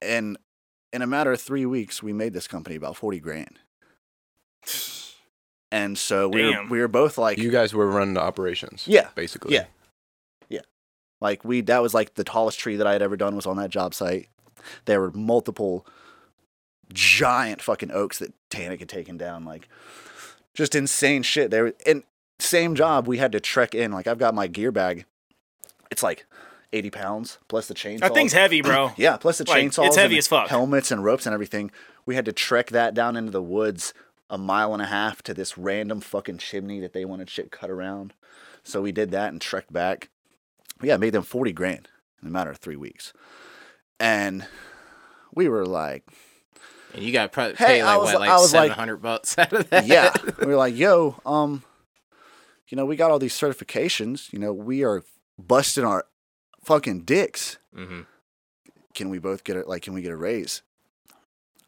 [0.00, 0.36] And
[0.92, 3.58] in a matter of three weeks, we made this company about 40 grand.
[5.70, 8.84] And so we were, we were both like, you guys were running the operations.
[8.86, 9.54] Yeah, Basically.
[9.54, 9.66] yeah.
[10.48, 10.60] Yeah.
[11.20, 13.56] Like we that was like the tallest tree that I had ever done was on
[13.58, 14.28] that job site.
[14.86, 15.86] There were multiple
[16.92, 19.68] giant fucking oaks that Tanic had taken down, like
[20.54, 21.50] just insane shit.
[21.50, 22.02] There and
[22.38, 23.92] same job we had to trek in.
[23.92, 25.04] Like I've got my gear bag.
[25.90, 26.24] It's like
[26.72, 28.00] eighty pounds plus the chainsaw.
[28.00, 28.92] that thing's heavy, bro.
[28.96, 29.86] Yeah, plus the Like, chainsaws.
[29.86, 30.48] it's heavy and as fuck.
[30.48, 31.70] Helmets and ropes and everything.
[32.06, 33.94] We had to trek that down into the woods
[34.30, 37.70] a mile and a half to this random fucking chimney that they wanted shit cut
[37.70, 38.12] around.
[38.62, 40.10] So we did that and trekked back.
[40.82, 41.88] Yeah, made them forty grand
[42.22, 43.12] in a matter of three weeks,
[43.98, 44.46] and
[45.34, 46.04] we were like,
[46.94, 48.78] And you got probably Hey, pay I like was- what, like I was like- seven
[48.78, 49.86] hundred bucks out of that.
[49.86, 51.62] yeah, we were like, yo, um,
[52.68, 54.32] you know, we got all these certifications.
[54.32, 55.02] You know, we are
[55.38, 56.04] busting our
[56.68, 57.58] fucking dicks.
[57.74, 58.02] hmm
[58.94, 59.66] Can we both get it?
[59.66, 60.62] Like, can we get a raise?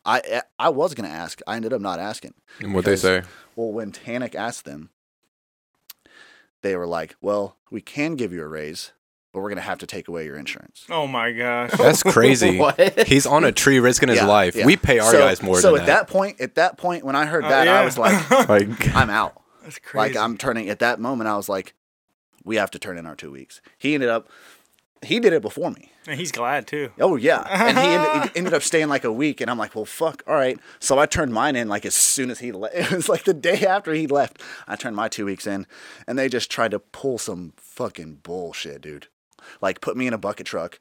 [0.04, 1.40] I I was gonna ask.
[1.46, 2.34] I ended up not asking.
[2.60, 3.22] And what they say?
[3.56, 4.90] Well, when Tanic asked them,
[6.62, 8.92] they were like, "Well, we can give you a raise,
[9.32, 11.72] but we're gonna have to take away your insurance." Oh my gosh.
[11.72, 12.58] That's crazy.
[12.58, 13.06] What?
[13.06, 14.54] He's on a tree risking his Yeah, life.
[14.56, 14.64] yeah.
[14.66, 17.14] We pay our so, guys more So than at that point, at that point, when
[17.16, 17.84] I heard that, I yeah.
[17.84, 20.14] was like, Like "I'm out." That's crazy.
[20.14, 20.68] Like I'm turning.
[20.70, 21.74] At that moment, I was like,
[22.44, 24.28] "We have to turn in our two weeks." He ended up.
[25.02, 25.90] He did it before me.
[26.06, 26.90] and he's glad too.
[27.00, 29.74] Oh yeah, and he ended, he ended up staying like a week, and I'm like,
[29.74, 30.58] well, fuck, all right.
[30.78, 32.74] So I turned mine in like as soon as he left.
[32.76, 34.42] It was like the day after he left.
[34.68, 35.66] I turned my two weeks in,
[36.06, 39.08] and they just tried to pull some fucking bullshit, dude.
[39.62, 40.78] Like put me in a bucket truck.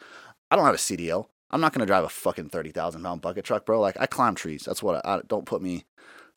[0.51, 1.27] I don't have a CDL.
[1.51, 3.79] I'm not gonna drive a fucking thirty thousand pound bucket truck, bro.
[3.79, 4.63] Like I climb trees.
[4.65, 5.85] That's what I, I don't put me.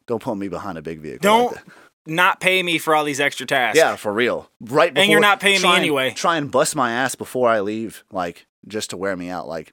[0.07, 1.21] Don't put me behind a big vehicle.
[1.23, 1.65] Don't that.
[2.07, 3.77] Not pay me for all these extra tasks.
[3.79, 4.51] Yeah, for real.
[4.61, 4.93] Right.
[4.93, 6.11] Before, And you're not paying me and- anyway.
[6.13, 9.47] Try and bust my ass before I leave, like just to wear me out.
[9.49, 9.73] Like,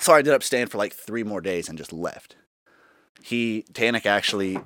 [0.00, 2.36] so I ended up staying for like three more days and just left.
[3.22, 4.58] He Tanik actually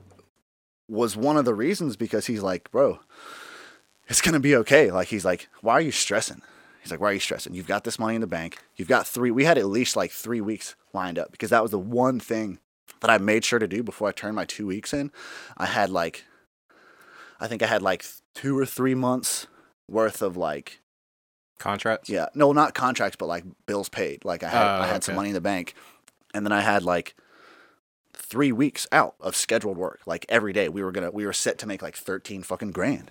[0.88, 3.00] was one of the reasons because he's like, bro,
[4.08, 4.90] it's gonna be okay.
[4.90, 6.42] Like he's like, why are you stressing?
[6.82, 7.54] He's like, why are you stressing?
[7.54, 8.58] You've got this money in the bank.
[8.76, 9.30] You've got three.
[9.30, 12.58] We had at least like three weeks lined up because that was the one thing
[13.00, 15.12] that I made sure to do before I turned my two weeks in.
[15.56, 16.24] I had like,
[17.42, 19.46] I think I had like two or three months
[19.88, 20.80] worth of like,
[21.58, 22.08] Contracts.
[22.08, 24.24] yeah, no, not contracts, but like bills paid.
[24.24, 25.74] Like I had, Oh, I had some money in the bank,
[26.34, 27.14] and then I had like
[28.14, 30.00] three weeks out of scheduled work.
[30.06, 33.10] Like every day, we were gonna, we were set to make like thirteen fucking grand.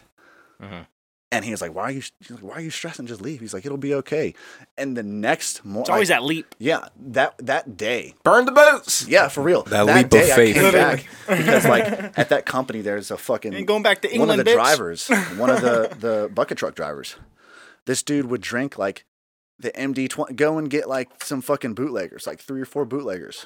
[0.61, 0.87] Mhm.
[1.33, 2.01] And he was like, "Why are you?
[2.19, 3.05] He's like, Why are you stressing?
[3.07, 4.33] Just leave." He's like, "It'll be okay."
[4.77, 6.55] And the next morning, It's always that leap.
[6.59, 9.07] yeah, that that day, Burn the boats.
[9.07, 9.63] yeah, for real.
[9.63, 10.57] That leap of faith.
[10.57, 11.85] I came back because like
[12.17, 14.51] at that company there's a fucking Ain't going back to England, one of England, the
[14.51, 15.07] bitch.
[15.07, 15.07] drivers,
[15.39, 17.15] one of the the bucket truck drivers.
[17.85, 19.05] This dude would drink like
[19.57, 20.33] the MD twenty.
[20.33, 23.45] Go and get like some fucking bootleggers, like three or four bootleggers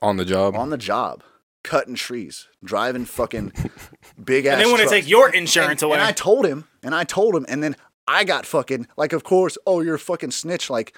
[0.00, 0.54] On the job.
[0.56, 1.22] on the job,
[1.66, 3.52] cutting trees, driving fucking
[4.24, 4.54] big ass.
[4.54, 5.98] And they want to take your insurance and, away.
[5.98, 7.76] And I told him, and I told him, and then
[8.08, 10.96] I got fucking like, of course, oh, you're a fucking snitch, like.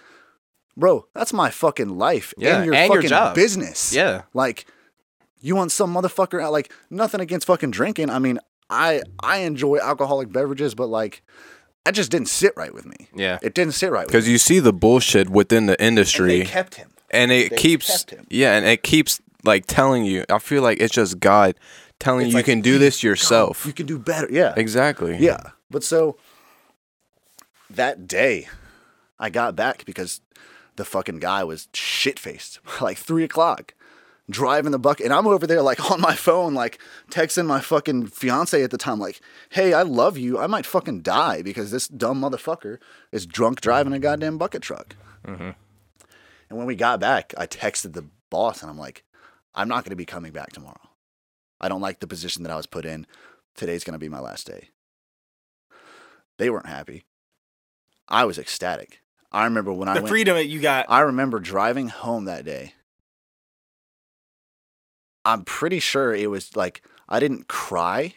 [0.76, 3.34] Bro, that's my fucking life Yeah, and your and your fucking job.
[3.34, 3.92] business.
[3.92, 4.22] Yeah.
[4.32, 4.64] Like,
[5.40, 6.52] you want some motherfucker out?
[6.52, 8.10] Like, nothing against fucking drinking.
[8.10, 8.38] I mean,
[8.70, 11.22] I I enjoy alcoholic beverages, but like,
[11.84, 13.08] that just didn't sit right with me.
[13.12, 13.38] Yeah.
[13.42, 16.76] It didn't sit right Because you see the bullshit within the And industry, they kept
[16.76, 16.90] him.
[17.10, 18.26] and it they keeps kept him.
[18.30, 20.24] yeah, and it keeps like telling you.
[20.28, 21.54] I feel like it's just God
[21.98, 23.66] telling It's you you like, can do this yourself.
[23.66, 24.28] You can do better.
[24.30, 24.54] Yeah.
[24.56, 25.16] exactly.
[25.18, 25.50] Yeah.
[25.70, 26.16] But so
[27.70, 28.48] that day,
[29.18, 30.20] I got back because
[30.76, 33.74] the fucking guy was shit faced, like three o'clock,
[34.30, 35.06] driving the bucket.
[35.06, 36.78] And I'm over there, like on my phone, like
[37.10, 39.20] texting my fucking fiance at the time, like,
[39.50, 40.38] hey, I love you.
[40.38, 42.78] I might fucking die because this dumb motherfucker
[43.12, 44.96] is drunk driving a goddamn bucket truck.
[45.26, 45.50] Mm-hmm.
[46.50, 49.04] And when we got back, I texted the boss and I'm like,
[49.54, 50.80] I'm not going to be coming back tomorrow.
[51.60, 53.06] I don't like the position that I was put in.
[53.56, 54.68] Today's going to be my last day.
[56.38, 57.04] They weren't happy.
[58.08, 59.00] I was ecstatic.
[59.32, 60.86] I remember when I the freedom that you got.
[60.88, 62.74] I remember driving home that day.
[65.24, 68.14] I'm pretty sure it was like I didn't cry,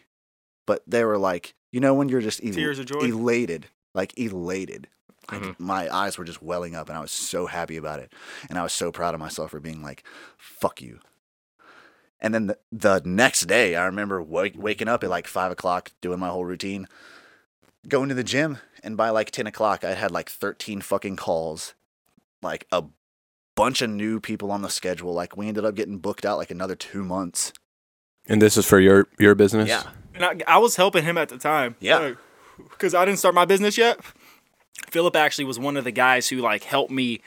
[0.65, 2.99] but they were like, you know, when you're just el- Tears of joy?
[2.99, 4.87] elated, like elated.
[5.27, 5.57] Mhm.
[5.59, 8.11] my eyes were just welling up, and I was so happy about it,
[8.49, 10.03] and I was so proud of myself for being like,
[10.37, 10.99] "Fuck you."
[12.21, 15.91] And then the, the next day, I remember wake, waking up at like five o'clock,
[16.01, 16.87] doing my whole routine,
[17.87, 21.73] going to the gym, and by like ten o'clock, I had like thirteen fucking calls,
[22.41, 22.83] like a
[23.55, 25.13] bunch of new people on the schedule.
[25.13, 27.53] Like we ended up getting booked out like another two months.
[28.27, 29.67] And this is for your your business.
[29.67, 31.75] Yeah, And I, I was helping him at the time.
[31.79, 32.13] Yeah.
[32.69, 33.99] Because I didn't start my business yet.
[34.89, 37.21] Philip actually was one of the guys who like helped me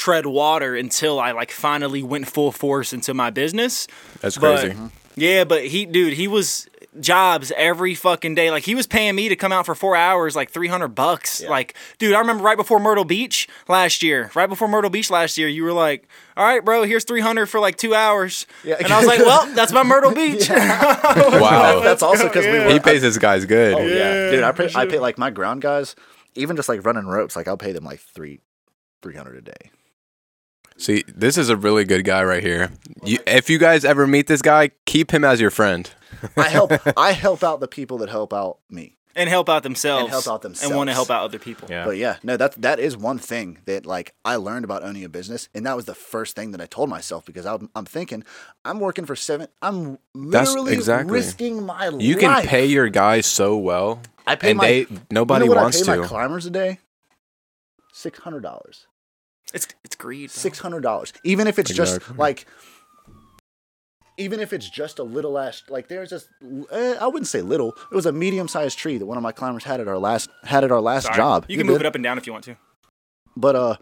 [0.00, 3.86] tread water until I like finally went full force into my business.
[4.20, 4.74] That's But- crazy.
[4.74, 4.86] Mm-hmm.
[5.16, 6.66] Yeah, but he, dude, he was
[6.98, 8.50] jobs every fucking day.
[8.50, 11.42] Like he was paying me to come out for four hours, like three hundred bucks.
[11.42, 14.30] Like, dude, I remember right before Myrtle Beach last year.
[14.34, 17.46] Right before Myrtle Beach last year, you were like, "All right, bro, here's three hundred
[17.46, 18.76] for like two hours." Yeah.
[18.82, 21.80] And I was like, "Well, that's my Myrtle Beach." wow.
[21.82, 22.70] that's also because we were.
[22.70, 23.74] he pays his guys good.
[23.74, 24.44] Oh yeah, dude.
[24.44, 25.96] I pay, I pay like my ground guys,
[26.36, 27.36] even just like running ropes.
[27.36, 28.40] Like I'll pay them like three,
[29.02, 29.70] three hundred a day.
[30.80, 32.70] See, this is a really good guy right here.
[33.04, 35.90] You, if you guys ever meet this guy, keep him as your friend.
[36.38, 36.72] I help.
[36.96, 38.96] I help out the people that help out me.
[39.14, 40.04] and help out themselves.
[40.04, 41.68] And help out And want to help out other people.
[41.70, 41.84] Yeah.
[41.84, 45.10] But yeah, no, that that is one thing that like I learned about owning a
[45.10, 48.24] business, and that was the first thing that I told myself because I'm, I'm thinking
[48.64, 49.48] I'm working for seven.
[49.60, 51.12] I'm literally exactly.
[51.12, 52.02] risking my life.
[52.02, 54.66] You can pay your guys so well, I pay and my.
[54.66, 56.00] they nobody you know what wants I pay to.
[56.00, 56.78] my climbers a day.
[57.92, 58.86] Six hundred dollars.
[59.52, 60.30] It's it's greed.
[60.30, 61.12] Six hundred dollars.
[61.24, 62.46] Even if it's just like.
[64.16, 66.28] Even if it's just a little ash, like there's just,
[66.70, 67.72] eh, I wouldn't say little.
[67.90, 70.62] It was a medium-sized tree that one of my climbers had at our last had
[70.62, 71.16] at our last Sorry.
[71.16, 71.46] job.
[71.48, 71.86] You can You're move good.
[71.86, 72.56] it up and down if you want to.
[73.34, 73.76] But uh,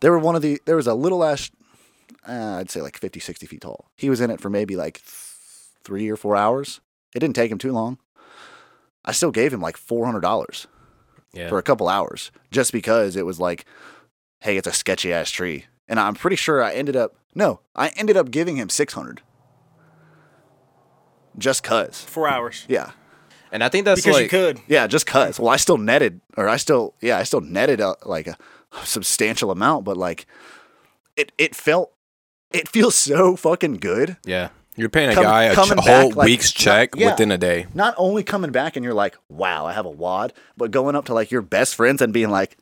[0.00, 1.50] there were one of the there was a little ash,
[2.28, 3.90] uh, I'd say like 50, 60 feet tall.
[3.96, 5.08] He was in it for maybe like th-
[5.82, 6.80] three or four hours.
[7.12, 7.98] It didn't take him too long.
[9.04, 10.68] I still gave him like four hundred dollars
[11.32, 11.48] Yeah.
[11.48, 13.64] for a couple hours just because it was like,
[14.44, 17.88] hey, it's a sketchy ass tree, and I'm pretty sure I ended up no, I
[17.96, 19.20] ended up giving him six hundred.
[21.36, 22.64] Just cause, Four hours.
[22.68, 22.92] yeah.
[23.50, 24.60] And I think that's because like you could.
[24.68, 25.38] Yeah, just cuz.
[25.38, 28.36] Well, I still netted, or I still, yeah, I still netted a, like a
[28.84, 30.26] substantial amount, but like,
[31.16, 31.92] it it felt,
[32.52, 34.16] it feels so fucking good.
[34.24, 34.50] yeah.
[34.76, 37.10] You're paying a Coming- guy a ch- coming whole back, like, week's not- check yeah.
[37.12, 37.66] within a day.
[37.74, 41.04] Not only coming back and you're like, wow, I have a wad, but going up
[41.04, 42.56] to like your best friends and being like,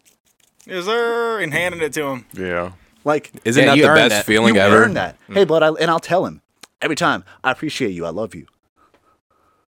[0.67, 2.27] Is there and handing it to him.
[2.35, 2.73] Yeah.
[3.05, 4.27] like, Isn't Yeah, that the best that.
[4.27, 4.85] feeling you ever?
[4.85, 5.17] earned that.
[5.27, 5.35] Hmm.
[5.35, 6.41] Hey, bud, I, and I'll tell him
[6.81, 8.47] every time, I appreciate you, I love you.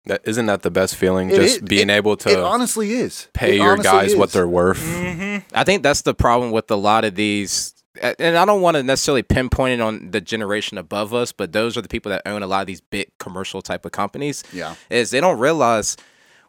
[0.07, 1.31] That isn't that the best feeling?
[1.31, 3.29] It Just is- being it- able It to honestly is.
[3.35, 4.81] pay It your honestly guys what they're worth.
[4.83, 5.47] Mm-hmm.
[5.55, 7.75] I think that's the problem with a lot of these.
[8.19, 11.77] And I don't want to necessarily pinpoint it on the generation above us, but those
[11.77, 14.43] are the people that own a lot of these big commercial type of companies.
[14.53, 14.75] Yeah.
[14.89, 15.97] Is they don't realize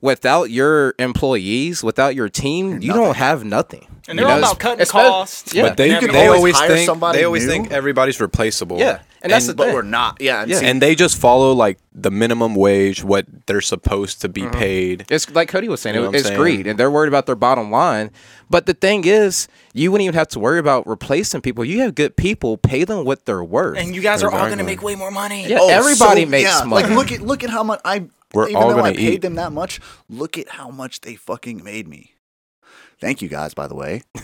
[0.02, 3.88] without your employees, without your team, you don't have nothing.
[4.08, 5.54] And they're all know, about cutting especially- costs.
[5.54, 5.64] Yeah.
[5.64, 7.52] But they, You can they always always hire think somebody they always new.
[7.52, 8.80] think everybody's replaceable.
[8.80, 9.00] Yeah.
[9.22, 9.76] And that's the but thing.
[9.76, 10.18] we're not.
[10.20, 10.42] Yeah.
[10.42, 10.58] And, Yeah.
[10.58, 14.60] see, and they just follow like the minimum wage, what they're supposed to be Mm-hmm.
[14.60, 15.06] paid.
[15.10, 16.40] It's like Cody was saying, You know it- what I'm it's saying?
[16.40, 18.10] greed, and they're worried about their bottom line.
[18.50, 21.64] But the thing is, you wouldn't even have to worry about replacing people.
[21.64, 23.78] You have good people, pay them what they're worth.
[23.78, 25.48] And you guys are all going to make way more money.
[25.48, 25.60] Yeah.
[25.62, 26.88] Oh, everybody so- makes yeah, money.
[26.88, 28.06] Like look at look at how much I.
[28.34, 29.22] We're even all though gonna I paid eat.
[29.22, 32.12] them that much, look at how much they fucking made me.
[33.00, 34.04] Thank you guys, by the way.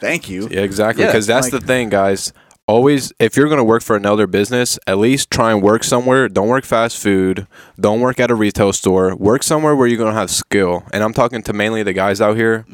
[0.00, 0.48] Thank you.
[0.50, 1.04] Yeah, exactly.
[1.04, 2.32] Yeah, Because that's like- the thing, guys.
[2.66, 6.30] Always, if you're gonna work for another business, at least try and work somewhere.
[6.30, 7.46] Don't work fast food.
[7.78, 9.14] Don't work at a retail store.
[9.16, 10.82] Work somewhere where you're gonna have skill.
[10.90, 12.64] And I'm talking to mainly the guys out here.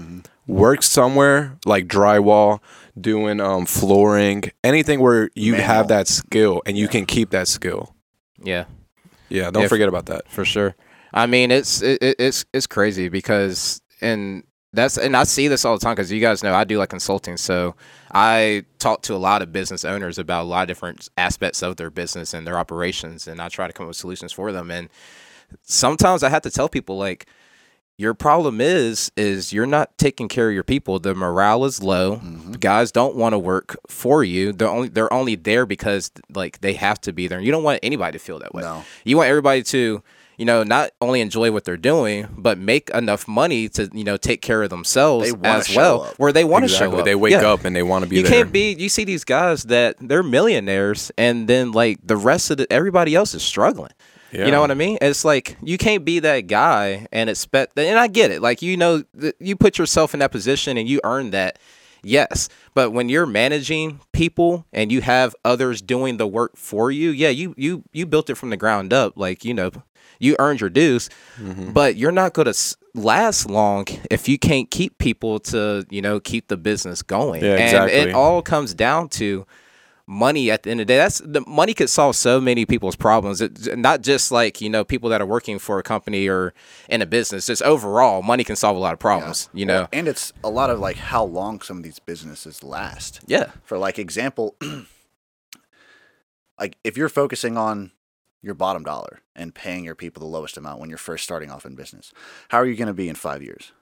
[0.46, 2.61] Work somewhere like drywall,
[3.01, 5.66] doing um, flooring, anything where you Manual.
[5.66, 7.92] have that skill and you can keep that skill.
[8.40, 8.66] yeah.
[9.31, 10.29] Yeah, don't If- forget about that.
[10.29, 10.75] for sure.
[11.14, 15.64] I mean, it's it, it- it's it's crazy because and that's and I see this
[15.64, 17.75] all the time because you guys know I do like consulting, so
[18.12, 21.77] I talk to a lot of business owners about a lot of different aspects of
[21.77, 24.71] their business and their operations, and I try to come up with solutions for them.
[24.71, 24.88] And
[25.62, 27.27] sometimes I have to tell people like.
[28.01, 30.99] Your problem is is you're not taking care of your people.
[30.99, 32.17] The morale is low.
[32.17, 32.53] Mm-hmm.
[32.53, 34.53] Guys don't want to work for you.
[34.55, 37.41] They're only they're only there because like they have to be there.
[37.41, 38.63] You don't want anybody to feel that way.
[38.63, 38.85] No.
[39.05, 40.03] You want everybody to,
[40.39, 44.17] you know, not only enjoy what they're doing, but make enough money to, you know,
[44.17, 46.15] take care of themselves as well, up.
[46.17, 46.99] where they want to show Exactly.
[47.01, 47.05] up.
[47.05, 47.53] They wake Yeah.
[47.53, 48.33] up and they want to be You there.
[48.33, 48.73] can't be.
[48.79, 53.15] You see these guys that they're millionaires, and then like the rest of the, everybody
[53.15, 53.93] else is struggling.
[54.33, 54.99] You know what I mean?
[55.01, 57.79] It's like you can't be that guy and expect.
[57.79, 58.40] And I get it.
[58.43, 61.59] Like you know, th- you put yourself in that position and you earn that.
[62.03, 67.11] Yes, but when you're managing people and you have others doing the work for you,
[67.11, 69.14] yeah, you you you built it from the ground up.
[69.16, 69.71] Like you know,
[70.19, 71.73] you earned your dues, Mm-hmm.
[71.73, 76.21] but you're not going to last long if you can't keep people to you know
[76.21, 77.43] keep the business going.
[77.45, 77.99] Yeah, And exactly.
[77.99, 79.45] it all comes down to
[80.07, 80.97] money at the end of the day.
[80.97, 83.41] That's the money could solve so many people's problems.
[83.41, 86.53] It, not just like you know people that are working for a company or
[86.89, 87.47] in a business.
[87.47, 89.49] Just overall, money can solve a lot of problems.
[89.53, 89.89] You know.
[89.93, 93.21] and it's a lot of like how long some of these businesses last.
[93.27, 93.53] Yeah.
[93.65, 94.57] For like example,
[96.59, 97.93] like if you're focusing on
[98.43, 101.67] your bottom dollar and paying your people the lowest amount when you're first starting off
[101.67, 102.13] in business,
[102.49, 103.73] how are you going to be in five years?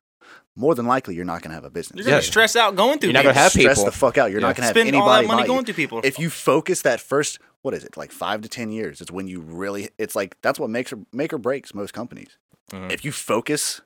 [0.59, 1.99] More than likely, you're not going to have a business.
[1.99, 2.21] You're going Yeah.
[2.21, 3.43] to stress out going through You're not gonna people.
[3.45, 3.85] have stress people.
[3.85, 4.33] the fuck out.
[4.33, 4.49] You're Yeah.
[4.49, 5.01] not going to have Spend anybody.
[5.01, 5.65] all that money going you.
[5.67, 6.01] through people.
[6.03, 9.01] If you focus that first, what is it like five to ten years?
[9.01, 9.91] It's when you really.
[9.99, 12.39] It's like that's what makes or make or breaks most companies.
[12.73, 12.91] Mhm.
[12.91, 13.83] If you focus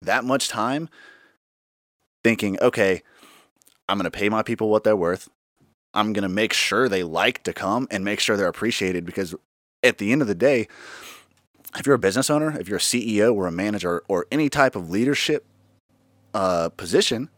[0.00, 0.88] that much time
[2.22, 3.02] thinking, okay,
[3.88, 5.28] I'm going to pay my people what they're worth.
[5.92, 9.34] I'm going to make sure they like to come and make sure they're appreciated because
[9.82, 10.68] at the end of the day,
[11.76, 14.76] if you're a business owner, if you're a CEO or a manager or any type
[14.76, 15.44] of leadership
[16.34, 17.28] uh, position,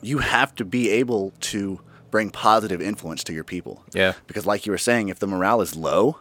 [0.00, 3.82] you have to be able to bring positive influence to your people.
[3.92, 4.12] Yeah.
[4.26, 6.18] Because, like you were saying, if the morale is low,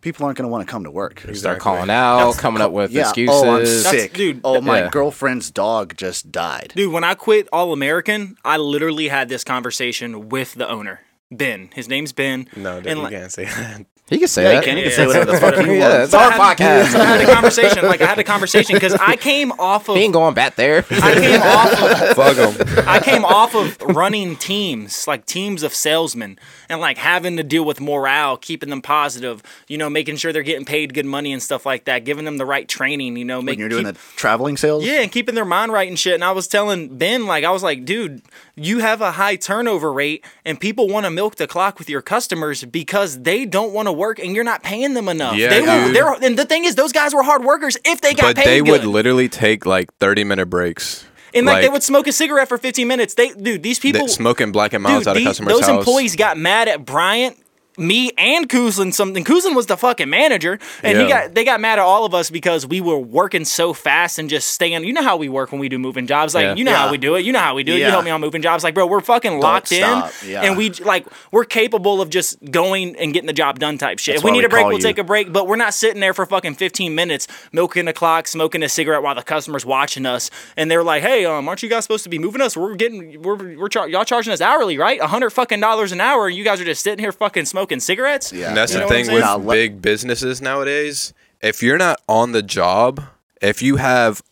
[0.00, 1.24] people aren't going to want to come to work.
[1.26, 3.02] You start calling out, coming up with Yeah.
[3.02, 3.34] excuses.
[3.34, 4.12] Oh, I'm That's- sick.
[4.14, 4.88] dude, oh, my yeah.
[4.90, 6.72] girlfriend's dog just died.
[6.74, 11.70] Dude, when I quit All American, I literally had this conversation with the owner, Ben.
[11.74, 12.48] His name's Ben.
[12.56, 13.86] No, And you like- can't say that.
[14.10, 14.64] He can say Yeah, he that.
[14.64, 14.76] can.
[14.76, 16.04] He Yeah, can say whatever the fuck he yeah, wants.
[16.06, 16.94] it's our I had- podcast.
[17.00, 17.86] I had a conversation.
[17.86, 20.84] Like I had a conversation because I came off of he ain't going back there.
[20.90, 22.84] I came off of Fuck them.
[22.88, 27.64] I came off of running teams, like teams of salesmen, and like having to deal
[27.64, 31.42] with morale, keeping them positive, you know, making sure they're getting paid good money and
[31.42, 33.92] stuff like that, giving them the right training, you know, When making you're doing the
[34.16, 34.84] traveling sales?
[34.84, 36.14] yeah, and keeping their mind right and shit.
[36.14, 38.22] And I was telling Ben, like, I was like, dude,
[38.62, 42.02] you have a high turnover rate, and people want to milk the clock with your
[42.02, 45.36] customers because they don't want to work, and you're not paying them enough.
[45.36, 45.92] Yeah, they will.
[45.92, 48.46] They're and the thing is, those guys were hard workers if they got But paid
[48.46, 51.06] they would literally take like 30 minute breaks.
[51.32, 53.14] and like, they would smoke a cigarette for 15 minutes.
[53.14, 55.78] They, dude, these people smoking Black and Milds Dude, out of these- customers' those house.
[55.78, 57.36] employees got mad at Bryant
[57.78, 59.24] me and Kuzlin something.
[59.24, 62.30] Kuzlin was the fucking manager, and he got they got mad at all of us
[62.30, 64.84] because we were working so fast and just staying.
[64.84, 66.34] You know how we work when we do moving jobs.
[66.34, 66.54] Like Yeah.
[66.56, 67.24] you know how we do it.
[67.24, 67.76] You know how we do it.
[67.76, 67.90] You Yeah.
[67.90, 68.64] help me on moving jobs.
[68.64, 70.12] Like bro, we're fucking locked stop.
[70.22, 70.42] in, Yeah.
[70.42, 74.14] and we like we're capable of just going and getting the job done type shit.
[74.14, 74.82] That's if we need we a break, we'll you.
[74.82, 75.32] take a break.
[75.32, 79.02] But we're not sitting there for fucking fifteen minutes milking the clock, smoking a cigarette
[79.02, 82.10] while the customer's watching us, and they're like, "Hey, um, aren't you guys supposed to
[82.10, 82.56] be moving us?
[82.56, 85.00] We're getting we're we're char- y'all charging us hourly, right?
[85.00, 87.69] A hundred fucking dollars an hour, and you guys are just sitting here fucking smoking
[87.78, 88.48] cigarettes." Yeah.
[88.48, 91.12] And that's You know the thing with Nah, let- big businesses nowadays.
[91.40, 93.02] If you're not on the job,
[93.40, 94.22] if you have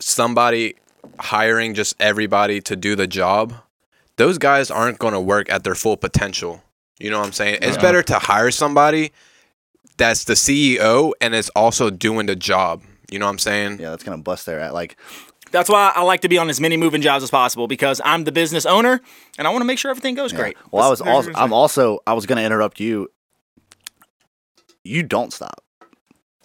[0.00, 0.74] somebody
[1.20, 3.54] hiring just everybody to do the job,
[4.16, 6.62] those guys aren't going to work at their full potential.
[6.98, 7.58] You know what I'm saying?
[7.62, 9.12] It's better to hire somebody
[9.96, 12.82] that's the CEO and is also doing the job.
[13.10, 13.80] You know what I'm saying?
[13.80, 14.96] Yeah, that's gonna bust their at like
[15.52, 18.24] That's why I like to be on as many moving jobs as possible because I'm
[18.24, 19.00] the business owner
[19.38, 20.56] and I want to make sure everything goes great.
[20.70, 23.08] Well, I was also I'm also I was gonna interrupt you.
[24.84, 25.62] You don't stop.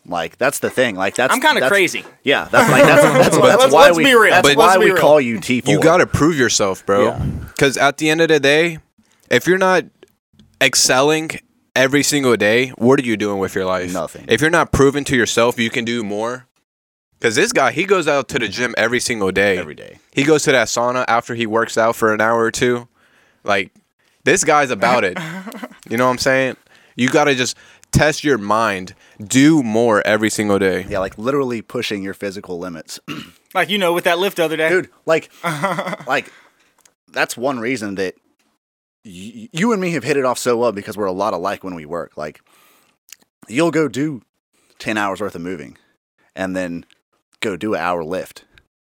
[0.05, 0.95] Like that's the thing.
[0.95, 2.05] Like that's I'm kind of crazy.
[2.24, 4.32] Yeah, that's like that's that's, Let's- that's why let's we be real.
[4.32, 4.97] that's But- why let's we real.
[4.97, 5.62] call you T.
[5.66, 7.05] You got to prove yourself, bro.
[7.05, 7.26] Yeah.
[7.47, 8.78] Because at the end of the day,
[9.30, 9.84] if you're not
[10.62, 11.32] excelling
[11.76, 13.91] every single day, what are you doing with your life?
[13.91, 14.26] Nothing.
[14.30, 16.47] If you're not proving to yourself you can do more,
[17.20, 19.57] because this guy, he goes out to the gym every single day.
[19.57, 19.99] every day.
[20.13, 22.88] He goes to that sauna after he works out for an hour or two.
[23.43, 23.72] Like,
[24.24, 25.18] this guy's about it.
[25.89, 26.57] you know what I'm saying?
[26.95, 27.55] You got to just
[27.91, 28.93] test your mind,
[29.24, 30.86] do more every single day.
[30.89, 32.99] Yeah, like literally pushing your physical limits.
[33.53, 34.70] Like you know with that lift the other day.
[34.70, 35.32] dude like
[36.07, 36.32] like
[37.07, 38.13] that's one reason that
[39.03, 41.63] y- you and me have hit it off so well because we're a lot alike
[41.63, 42.41] when we work like
[43.47, 44.22] you'll go do
[44.78, 45.76] 10 hours worth of moving
[46.36, 46.86] and then
[47.41, 48.45] go do an hour lift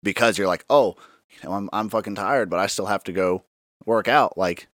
[0.04, 0.96] because you're like oh
[1.32, 3.44] you know, I'm, I'm fucking tired but i still have to go
[3.86, 4.68] work out like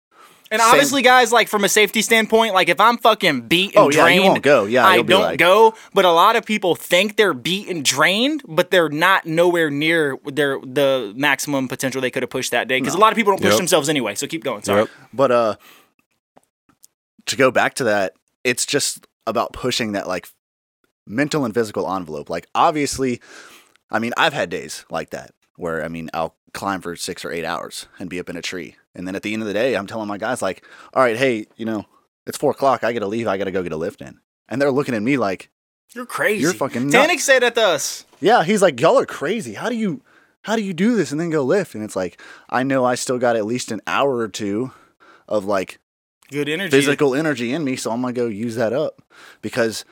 [0.50, 3.84] And Same- obviously, guys, like from a safety standpoint, like if I'm fucking beat and
[3.84, 4.64] Oh, yeah, you drained, won't go.
[4.64, 5.74] Yeah, I be don't like- go.
[5.92, 10.16] But a lot of people think they're beat and drained, but they're not nowhere near
[10.24, 12.80] their the maximum potential they could have pushed that day.
[12.80, 13.58] Because a lot of people don't push Yep.
[13.58, 14.14] themselves anyway.
[14.14, 14.62] So keep going.
[14.62, 14.80] Sorry.
[14.80, 14.90] Yep.
[15.12, 15.54] but uh
[17.26, 20.28] to go back to that it's just about pushing that like
[21.06, 23.20] mental and physical envelope like obviously
[23.90, 27.30] i mean i've had days like that where i mean i'll climb for six or
[27.30, 29.54] eight hours and be up in a tree and then at the end of the
[29.54, 30.64] day i'm telling my guys like
[30.94, 31.84] all right hey you know
[32.26, 34.18] it's four o'clock i gotta leave i gotta go get a lift in
[34.48, 35.50] and they're looking at me like
[35.94, 36.42] You're crazy.
[36.42, 37.24] You're fucking nuts.
[37.24, 38.04] said that to us.
[38.20, 40.02] yeah he's like y'all are crazy how do you
[40.42, 42.94] how do you do this and then go lift and it's like i know i
[42.94, 44.72] still got at least an hour or two
[45.28, 45.78] of like
[46.30, 46.70] Good energy.
[46.70, 49.00] physical energy in me, so I'm gonna go use that up.
[49.40, 49.86] Because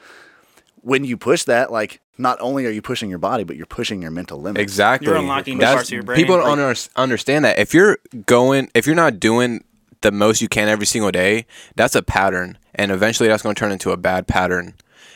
[0.82, 4.02] when you push that, like not only are you pushing your body, but you're pushing
[4.02, 4.62] your mental limits.
[4.62, 5.08] Exactly.
[5.08, 6.16] You're unlocking That's- parts of your brain.
[6.16, 7.58] People don't Like- understand that.
[7.58, 9.64] If you're going, if you're not doing
[10.02, 13.58] the most you can every single day, that's a pattern, and eventually that's going to
[13.58, 14.74] turn into a bad pattern.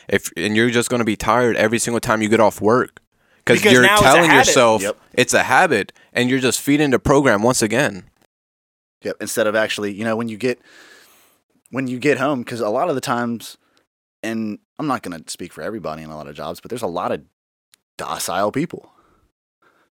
[0.09, 2.99] If and you're just going to be tired every single time you get off work
[3.37, 4.97] because Because you're now it's telling yourself Yep.
[5.13, 8.03] it's a habit, and you're just feeding the program once again.
[9.03, 9.17] Yep.
[9.21, 10.59] Instead of actually, you know, when you get
[11.69, 13.57] when you get home, because a lot of the times,
[14.23, 16.87] and I'm not gonna speak for everybody in a lot of jobs, but there's a
[16.87, 17.21] lot of
[17.97, 18.91] docile people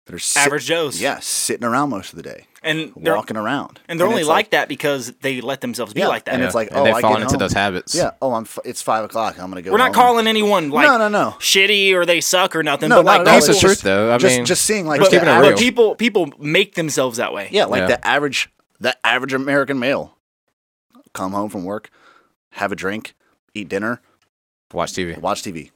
[0.06, 1.02] that are sit- Average Joes.
[1.02, 4.28] Yeah, sitting around most of the day, And they're walking around, and they're only it's
[4.30, 6.34] like, that because they let themselves be Yeah, like that.
[6.34, 7.40] and it's like, and oh, they I fall get into home.
[7.40, 7.94] those habits.
[7.96, 8.12] Yeah.
[8.22, 8.44] Oh, I'm.
[8.44, 9.38] F- it's five o'clock.
[9.40, 9.72] I'm gonna go.
[9.72, 10.04] We're not home.
[10.04, 11.36] calling anyone like no, no, no.
[11.40, 12.90] shitty or they suck or nothing.
[12.90, 13.34] No, but not like at all.
[13.36, 14.14] That's the It's people- truth, though.
[14.14, 15.58] I just, mean, just seeing like but, the keeping it uh, real.
[15.58, 17.50] people people make themselves that way.
[17.52, 17.88] Yeah, like Yeah.
[17.88, 18.50] the average,
[18.80, 20.16] the average American male,
[21.14, 21.90] come home from work,
[22.54, 23.14] have a drink,
[23.54, 24.02] eat dinner,
[24.74, 25.17] watch TV.
[25.17, 25.72] watch TV.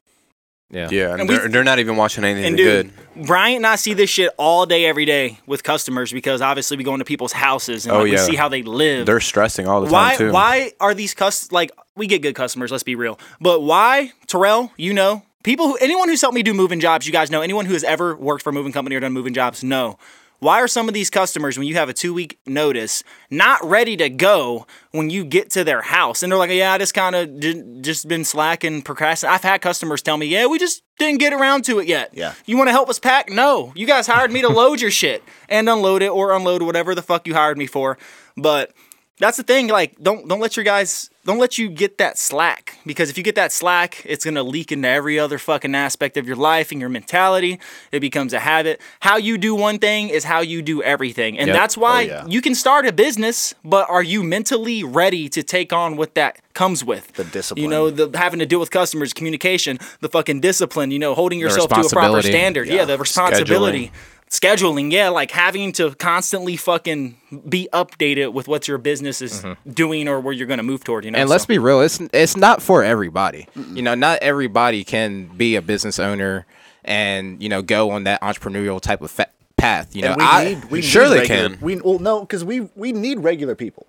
[0.70, 0.88] Yeah.
[0.90, 3.28] Yeah, and, And they're, they're not even watching anything And dude, good.
[3.28, 6.84] Bryant and I see this shit all day, every day with customers because obviously we
[6.84, 9.06] go into people's houses and Oh, like, we see how they live.
[9.06, 10.32] They're stressing all the why time too.
[10.32, 14.72] why are these cus like we get good customers let's be real but why terrell
[14.76, 17.66] you know people who anyone who's helped me do moving jobs you guys know anyone
[17.68, 20.00] who has ever worked for a moving company or done moving jobs know
[20.44, 23.98] why are some of these customers when you have a two week notice not ready
[23.98, 26.22] to go when you get to their house?
[26.22, 29.62] And they're like yeah i just kind of j- just been slacking procrastinating i've had
[29.62, 32.12] customers tell me yeah we just didn't get around to it yet.
[32.14, 32.34] Yeah.
[32.46, 33.30] you want to help us pack?
[33.30, 33.74] No.
[33.76, 37.02] You guys hired me to load your shit and unload it or unload whatever the
[37.02, 37.98] fuck you hired me for.
[38.38, 38.72] But
[39.20, 42.78] that's the thing like don't don't let your guys don't let you get that slack
[42.86, 46.18] because if you get that slack it's going to leak into every other fucking aspect
[46.18, 47.60] of your life and your mentality
[47.92, 51.48] it becomes a habit how you do one thing is how you do everything and
[51.48, 51.56] Yep.
[51.56, 52.26] that's why Oh, yeah.
[52.28, 56.40] you can start a business but are you mentally ready to take on what that
[56.54, 57.64] comes with The discipline.
[57.64, 61.40] you know the having to deal with customers communication the fucking discipline you know holding
[61.40, 62.86] yourself to a proper standard yeah, Yeah.
[62.86, 67.18] the responsibility scheduling, yeah, like having to constantly fucking
[67.48, 71.06] be updated with what your business is doing or where you're going to move toward.
[71.06, 71.22] You know, Mm-hmm.
[71.22, 73.48] And let's be real, it's it's not for everybody.
[73.56, 76.46] You know, not everybody can be a business owner
[76.86, 79.96] and you know go on that entrepreneurial type of fa- path.
[79.96, 81.60] You know, And we I, need we sure need they regular, can.
[81.62, 83.86] We well no because we we need regular people.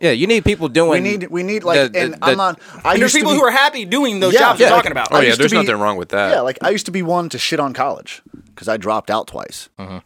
[0.00, 1.02] yeah, you need people doing.
[1.02, 2.60] We need we need like the- the- and the- I'm not.
[2.84, 4.92] I there's people be- who are happy doing those Yeah, jobs yeah, you're like- talking
[4.92, 5.08] about.
[5.12, 6.30] Oh I yeah, there's be- nothing wrong with that.
[6.32, 8.22] Yeah, like I used to be one to shit on college
[8.54, 9.68] because I dropped out twice.
[9.78, 9.98] Mm-hmm.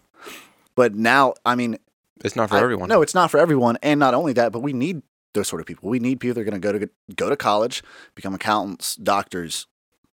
[0.75, 1.79] But now, I mean,
[2.25, 2.89] it's not for I- everyone.
[2.89, 5.03] No, it's not for everyone, and not only that, but we need
[5.35, 5.89] those sort of people.
[5.91, 7.83] We need people that are going to go to go to college,
[8.15, 9.67] become accountants, doctors.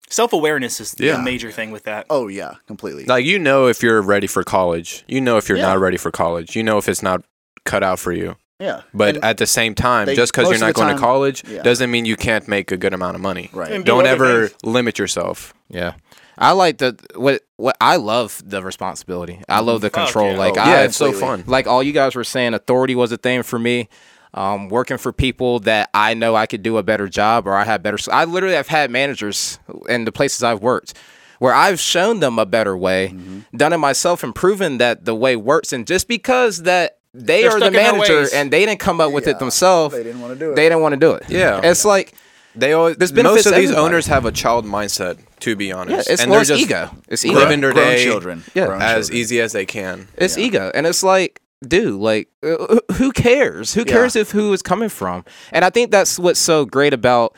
[0.09, 1.17] Self awareness is Yeah.
[1.17, 2.05] the major thing with that.
[2.11, 3.05] Oh yeah, completely.
[3.05, 5.03] Like you know if you're ready for college.
[5.07, 5.67] You know if you're Yeah.
[5.69, 6.55] not ready for college.
[6.55, 7.23] You know if it's not
[7.63, 8.35] cut out for you.
[8.59, 11.01] yeah, But And- at the same time, they- just because you're not going time- to
[11.01, 11.61] college yeah.
[11.63, 13.49] doesn't mean you can't make a good amount of money.
[13.51, 13.71] right.
[13.71, 15.53] And do Don't ever limit yourself.
[15.69, 15.93] Yeah.
[16.37, 19.41] I like the what what I love the responsibility.
[19.47, 20.31] I love the control.
[20.33, 20.37] yeah.
[20.37, 21.43] Like Oh, I yeah, it's so fun.
[21.47, 23.87] like all you guys were saying, authority was a thing for me.
[24.33, 27.63] Um, working for people that I know I could do a better job or I
[27.63, 27.97] have better.
[28.11, 30.93] I literally have had managers in the places I've worked
[31.39, 33.57] where I've shown them a better way, Mm-hmm.
[33.57, 35.71] done it myself, and proven that the way works.
[35.71, 39.13] And just because that they They're are the stuck manager and they didn't come up
[39.13, 40.55] with Yeah, it themselves, they didn't wanna do it.
[40.57, 41.23] They didn't want to do it.
[41.29, 41.61] Yeah.
[41.63, 42.13] it's like
[42.55, 43.77] They always There's most of these everybody.
[43.85, 45.19] owners have a child mindset.
[45.41, 46.89] To be yeah, honest, it's, and well, they're it's just ego.
[47.09, 47.35] It's ego.
[47.35, 48.43] living their Grown day children.
[48.55, 48.67] Yeah.
[48.67, 49.17] Grown as children.
[49.19, 50.07] easy as they can.
[50.17, 53.73] It's ego, and it's like, dude, like, uh, who cares?
[53.73, 55.25] Who cares if who is coming from?
[55.51, 57.35] And I think that's what's so great about,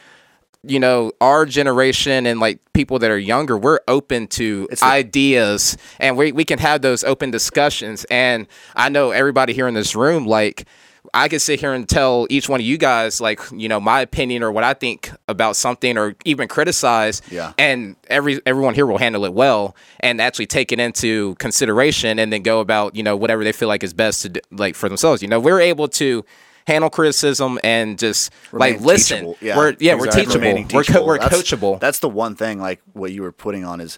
[0.63, 3.57] you know, our generation and like people that are younger.
[3.57, 8.05] We're open to It's the- ideas, and we we can have those open discussions.
[8.11, 10.65] And I know everybody here in this room, like.
[11.13, 14.01] I could sit here and tell each one of you guys, like, you know, my
[14.01, 17.21] opinion or what I think about something, or even criticize.
[17.31, 17.53] Yeah.
[17.57, 22.31] And every everyone here will handle it well and actually take it into consideration, and
[22.33, 24.89] then go about, you know, whatever they feel like is best to do, like for
[24.89, 25.21] themselves.
[25.21, 26.25] You know, we're able to
[26.67, 29.19] handle criticism and just like listen.
[29.19, 29.37] teachable.
[29.39, 29.95] Yeah, We're yeah, Exactly.
[29.95, 30.35] we're teachable.
[30.39, 31.79] Remaining We're co- we're That's- coachable.
[31.79, 33.97] That's the one thing, like what you were putting on is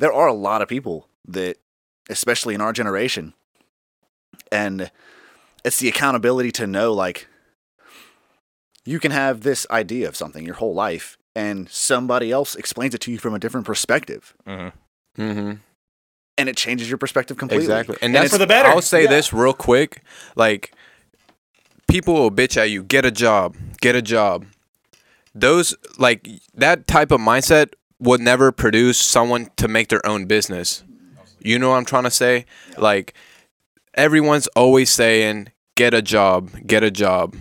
[0.00, 1.56] there are a lot of people that,
[2.10, 3.32] especially in our generation,
[4.50, 4.90] and
[5.64, 7.26] it's the accountability to know, like,
[8.84, 13.00] you can have this idea of something your whole life, and somebody else explains it
[13.02, 15.52] to you from a different perspective, Mm-hmm.
[16.36, 17.64] and it changes your perspective completely.
[17.66, 18.68] Exactly, and, And that's for the better.
[18.68, 19.10] I'll say Yeah.
[19.10, 20.02] this real quick:
[20.36, 20.72] like,
[21.88, 22.82] people will bitch at you.
[22.82, 23.56] Get a job.
[23.80, 24.44] Get a job.
[25.34, 30.82] Those like that type of mindset would never produce someone to make their own business.
[31.40, 32.46] You know what I'm trying to say?
[32.76, 33.14] Like,
[33.94, 36.50] everyone's always saying, "Get a job.
[36.66, 37.34] Get a job,"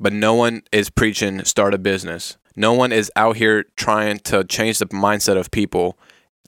[0.00, 2.36] but no one is preaching start a business.
[2.54, 5.98] No one is out here trying to change the mindset of people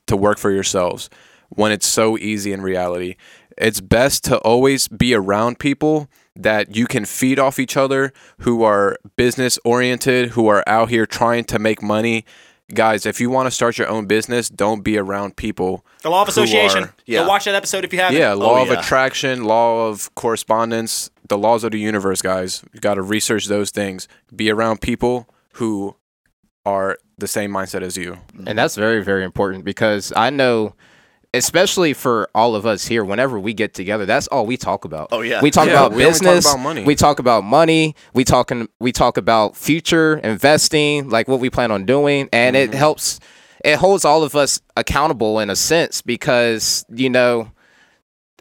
[0.06, 1.10] to work for yourselves
[1.50, 3.16] when it's so easy in reality.
[3.58, 8.62] It's best to always be around people that you can feed off each other who
[8.62, 12.24] are business oriented, who are out here trying to make money.
[12.72, 15.84] Guys, if you want to start your own business, don't be around people.
[16.02, 16.84] The law of association.
[16.84, 17.22] are- Yeah.
[17.22, 18.18] Go watch that episode if you haven't.
[18.18, 18.78] yeah, oh, law of yeah.
[18.78, 22.62] attraction, law of correspondence, the laws of the universe, guys.
[22.72, 24.08] You got to research those things.
[24.34, 25.96] Be around people who
[26.66, 28.18] are the same mindset as you.
[28.46, 30.74] And that's very, very important because I know,
[31.34, 35.08] especially for all of us here, whenever we get together, that's all we talk about.
[35.12, 35.40] Oh, yeah.
[35.42, 36.52] we talk Yeah, about we only talk business.
[36.52, 36.84] about money.
[36.84, 37.94] We talk about money.
[38.14, 38.68] We talking.
[38.80, 42.72] We talk about future investing, like what we plan on doing, and Mm-hmm.
[42.72, 43.20] it helps.
[43.64, 47.50] It holds all of us accountable in a sense because you know.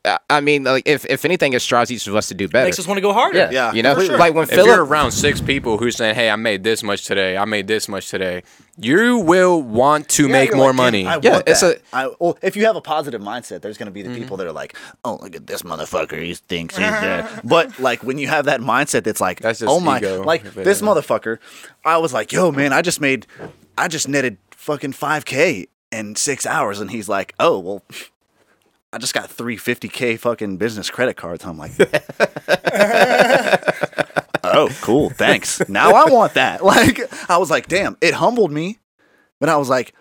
[0.07, 2.65] I- I mean, like if, if anything, it strives each of us to do better.
[2.65, 3.37] Makes us want to go harder.
[3.37, 4.17] yeah, Yeah, you know, sure.
[4.17, 7.37] like when If you're around six people who saying, "Hey, I made this much today.
[7.37, 8.43] I made this much today,"
[8.79, 11.05] you will want to Yeah, make more like, money.
[11.07, 13.77] I Yeah, want it's that." a- I- well, if you have a positive mindset, there's
[13.77, 16.21] going to be the people that are like, "Oh, look at this motherfucker.
[16.23, 17.27] He thinks he's." Uh.
[17.43, 20.23] but like when you have that mindset, that's like, That's just "Oh my!" ego.
[20.23, 21.39] Like If this it- motherfucker.
[21.85, 23.25] I was like, "Yo, man, I just made,
[23.77, 27.83] I just netted fucking five k in six hours," and he's like, "Oh, well."
[28.97, 31.45] I just got three 50k fucking business credit cards.
[31.45, 31.69] I'm like,
[34.43, 35.61] oh, cool, thanks.
[35.69, 36.63] Now I want that.
[36.67, 38.79] Like, I was like, damn, it humbled me,
[39.39, 39.93] but I was like,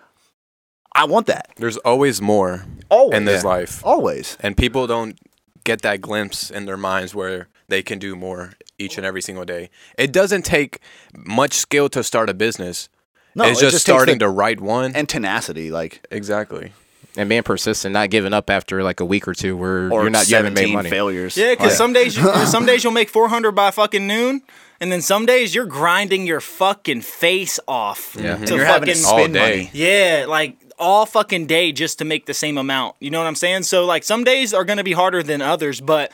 [0.95, 1.51] I want that.
[1.57, 3.15] There's always more Always.
[3.15, 4.35] in this life, Always.
[4.39, 5.15] and people don't
[5.63, 9.45] get that glimpse in their minds where they can do more each and every single
[9.45, 9.69] day.
[9.95, 10.79] It doesn't take
[11.15, 12.89] much skill to start a business.
[13.35, 14.95] No, it's it just, just starting the- to write one.
[14.95, 16.73] And tenacity, like, exactly.
[17.17, 20.09] And being persistent, not giving up after like a week or two where or you're
[20.09, 20.89] not you haven't made money.
[20.89, 21.35] failures.
[21.35, 24.41] Yeah, because Like, some days you some days you'll make four hundred by fucking noon,
[24.79, 28.15] and then some days you're grinding your fucking face off.
[28.19, 28.37] Yeah.
[28.37, 29.39] to you're having to fucking all day.
[29.57, 29.69] money.
[29.73, 32.95] yeah, like all fucking day just to make the same amount.
[32.99, 33.63] You know what I'm saying?
[33.63, 36.11] So like some days are gonna be harder than others, but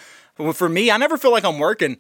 [0.54, 1.97] for me, I never feel like I'm working.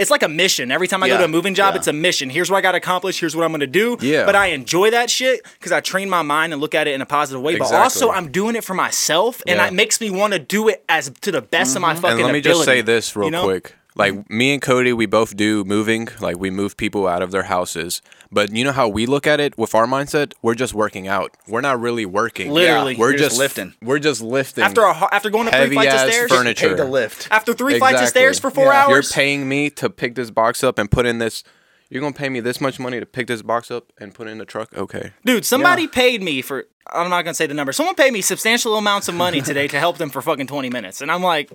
[0.00, 0.70] It's like a mission.
[0.70, 1.78] Every time I go to a moving job, yeah.
[1.78, 2.30] it's a mission.
[2.30, 3.20] Here's what I got to accomplish.
[3.20, 3.98] Here's what I'm going to do.
[4.00, 4.24] Yeah.
[4.24, 7.02] But I enjoy that shit because I train my mind and look at it in
[7.02, 7.58] a positive way.
[7.58, 9.66] But also, I'm doing it for myself, and Yeah.
[9.66, 12.00] it makes me want to do it as to the best of my mm-hmm.
[12.00, 12.58] fucking And let me ability.
[12.58, 13.44] just say this real you know?
[13.44, 13.74] quick.
[13.96, 16.08] Like me and Cody, we both do moving.
[16.20, 18.02] Like we move people out of their houses.
[18.30, 20.32] But you know how we look at it with our mindset?
[20.42, 21.36] We're just working out.
[21.48, 22.50] We're not really working.
[22.50, 22.96] Literally.
[22.96, 23.74] we're just, just lifting.
[23.82, 24.64] We're just lifting.
[24.64, 26.68] After a, after going up three flights of stairs, furniture.
[26.70, 27.28] Paid to lift.
[27.30, 28.88] after three flights of stairs for four Yeah.
[28.88, 31.42] You're paying me to pick this box up and put in this.
[31.88, 34.30] You're gonna pay me this much money to pick this box up and put it
[34.30, 34.72] in the truck?
[34.76, 35.12] Okay.
[35.24, 37.72] Dude, somebody paid me for I'm not gonna say the number.
[37.72, 41.00] Someone paid me substantial amounts of money today to help them for fucking 20 minutes.
[41.00, 41.50] And I'm like,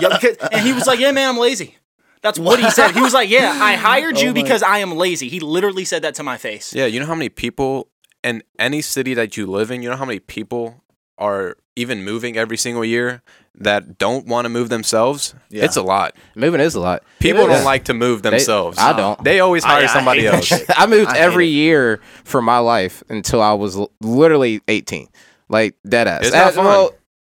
[0.00, 1.76] yeah, because, and he was like, Yeah, man, I'm lazy.
[2.22, 2.92] That's what he said.
[2.92, 5.28] He was like, Yeah, I hired oh you because I am lazy.
[5.28, 6.74] He literally said that to my face.
[6.74, 7.88] Yeah, you know how many people
[8.22, 10.82] in any city that you live in, you know how many people
[11.18, 13.22] are even moving every single year
[13.54, 15.34] that don't want to move themselves?
[15.50, 15.64] Yeah.
[15.64, 16.14] It's a lot.
[16.36, 17.02] Moving is a lot.
[17.18, 18.78] People don't like to move themselves.
[18.78, 19.22] I don't.
[19.24, 20.52] They always hire I somebody else.
[20.76, 21.52] I moved I every it.
[21.52, 25.08] year for my life until I was l- literally 18.
[25.48, 26.22] Like dead ass.
[26.26, 26.64] It's not fun.
[26.64, 26.90] well,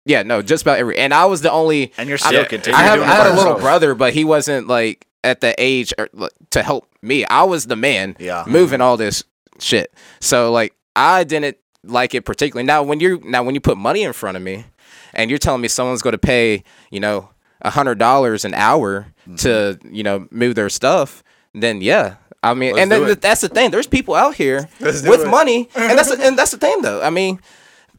[0.07, 0.96] yeah, no, just about every.
[0.96, 1.92] And I was the only.
[1.98, 2.80] And you're I- still Yeah, continuing.
[2.80, 3.00] I have.
[3.02, 6.62] I had a little brother, but he wasn't like at the age or, like, to
[6.62, 7.24] help me.
[7.26, 8.16] I was the man.
[8.18, 8.44] Yeah.
[8.46, 9.24] Moving all this
[9.61, 9.92] shit.
[10.20, 12.66] So like I didn't like it particularly.
[12.66, 14.64] Now when you're now when you put money in front of me,
[15.12, 17.30] and you're telling me someone's going to pay you know
[17.62, 19.36] a hundred dollars an hour mm-hmm.
[19.36, 22.16] to you know move their stuff, then yeah.
[22.42, 23.72] I mean, Let's and then that's the thing.
[23.72, 25.28] There's people out here with it.
[25.28, 27.02] money, and that's and that's the thing though.
[27.02, 27.40] I mean,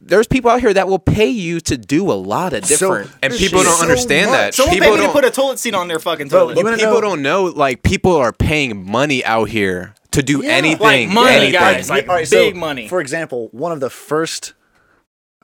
[0.00, 3.10] there's people out here that will pay you to do a lot of different.
[3.22, 4.54] And people don't so understand that.
[4.54, 6.56] Someone people paid me to put a toilet seat on their fucking toilet.
[6.56, 10.42] you wanna people know- don't know like people are paying money out here to do
[10.42, 10.78] anything.
[10.80, 11.52] Like money, anything.
[11.52, 12.88] guys, like All right, big so, money.
[12.88, 14.54] For example, one of the first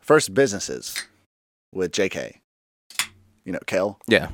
[0.01, 0.95] first businesses
[1.73, 2.37] with JK,
[3.45, 4.29] you know, Kel, yeah,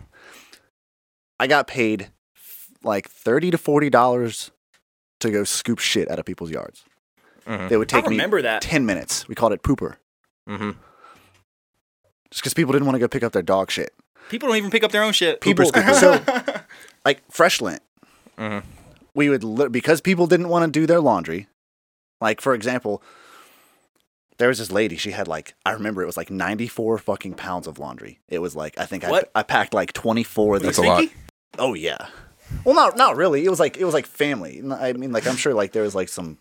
[1.38, 2.10] I got paid
[2.82, 4.50] like thirty to forty dollars
[5.20, 6.84] to go scoop shit out of people's yards.
[7.46, 7.68] Mhm.
[7.68, 8.62] They would I take me remember that.
[8.62, 9.26] ten minutes.
[9.28, 9.96] We called it pooper,
[10.56, 10.70] hmm
[12.30, 13.92] just because people didn't want to go pick up their dog shit.
[14.28, 15.40] People don't even pick up their own shit.
[15.40, 16.22] People, so
[17.04, 17.82] like fresh lint,
[18.38, 18.66] Mm-hmm.
[19.14, 21.48] we would li- because people didn't want to do their laundry.
[22.20, 23.02] Like for example,
[24.38, 24.96] there was this lady.
[24.96, 28.20] She had like I remember it was like ninety four fucking pounds of laundry.
[28.28, 29.30] It was like I think I, What?
[29.34, 30.76] I packed like twenty four of these.
[30.76, 31.04] That's a lot.
[31.58, 32.06] Oh yeah.
[32.64, 33.44] Well, not not really.
[33.44, 34.62] It was like it was like family.
[34.72, 36.38] I mean, like I'm sure like there was like some.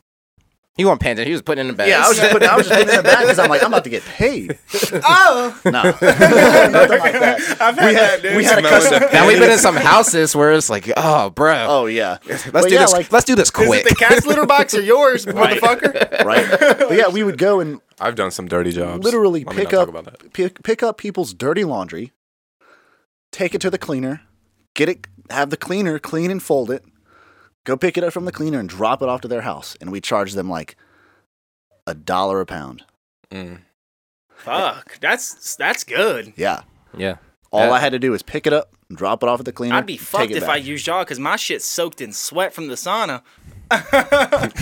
[0.78, 1.28] He wasn't paying attention.
[1.28, 1.89] He was putting in the bag.
[1.89, 3.61] Yeah, I was just putting, I was just putting in the bag because I'm like
[3.61, 4.57] I'm about to get paid.
[5.03, 6.09] Oh, No, nothing
[6.99, 7.57] like that.
[7.61, 8.38] I've had We that, had dude.
[8.38, 9.09] we had a Smelling custom.
[9.11, 12.63] now we've been in some houses where it's like, oh, bro, Oh yeah, let's But
[12.70, 12.93] do yeah, this.
[12.93, 13.86] like- let's do this Is quick.
[13.86, 16.24] it the cat's litter box or yours, motherfucker?
[16.24, 16.47] right.
[16.59, 19.03] But yeah, we would go and I've done some dirty jobs.
[19.03, 20.32] literally Let pick up talk about that.
[20.34, 22.13] pick, pick up people's dirty laundry,
[23.32, 24.22] take it to the cleaner,
[24.76, 26.84] get it, have the cleaner clean and fold it,
[27.70, 29.91] go pick it up from the cleaner and drop it off to their house, and
[29.91, 30.76] we charge them like
[31.88, 32.84] a dollar a pound.
[33.32, 33.59] Mm.
[34.36, 36.34] Fuck, that's that's good.
[36.36, 36.63] Yeah,
[36.97, 37.17] yeah,
[37.51, 37.72] all Yeah.
[37.72, 39.76] I had to do was pick it up, drop it off at the cleaner.
[39.76, 40.49] I'd be fucked if back.
[40.49, 43.22] I used y'all because my shit's soaked in sweat from the sauna.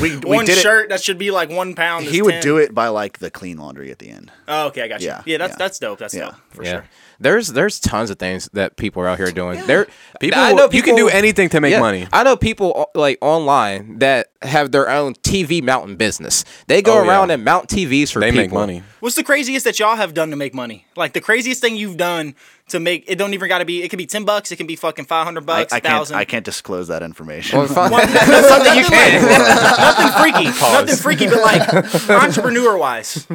[0.01, 0.61] We, we one did it.
[0.61, 2.05] shirt that should be like one pound.
[2.05, 4.31] He would do it by like the clean laundry at the end.
[4.47, 5.07] Oh, okay, I got you.
[5.07, 5.55] Yeah, Yeah, that's yeah.
[5.57, 5.99] that's dope.
[5.99, 6.35] That's Yeah, dope.
[6.49, 6.71] for yeah.
[6.71, 6.85] sure.
[7.19, 9.65] There's there's tons of things that people are out here doing.
[9.65, 9.87] There,
[10.19, 12.07] People, I know you can do anything to make Yeah, money.
[12.13, 16.45] I know people like online that have their own TV mountain business.
[16.67, 17.09] They go Oh, yeah.
[17.09, 18.43] around and mount TVs for They people.
[18.43, 18.83] make money.
[18.99, 20.85] What's the craziest that y'all have done to make money?
[20.95, 22.35] Like the craziest thing you've done
[22.69, 23.83] to make it don't even got to be.
[23.83, 24.51] It could be ten bucks.
[24.51, 25.71] It can be fucking five hundred bucks.
[25.73, 25.93] I can't.
[25.93, 26.17] thousand.
[26.17, 27.59] I can't disclose that information.
[27.59, 27.91] Well, fine.
[27.91, 29.21] That's something you can.
[29.77, 30.45] nothing freaky.
[30.45, 33.27] Nothing freaky, but like entrepreneur wise.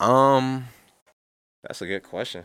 [0.00, 0.66] Um,
[1.62, 2.44] That's a good question.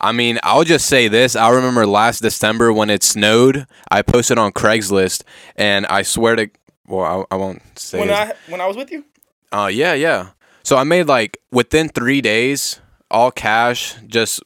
[0.00, 1.36] I mean, I'll just say this.
[1.36, 5.22] I remember last December when it snowed, I posted on Craigslist,
[5.56, 6.50] and I swear to,
[6.86, 8.00] well, I, I won't say.
[8.00, 9.04] When I when I was with you,
[9.52, 10.30] Uh, yeah, yeah.
[10.62, 12.80] So I made like within three days,
[13.10, 14.42] all cash, just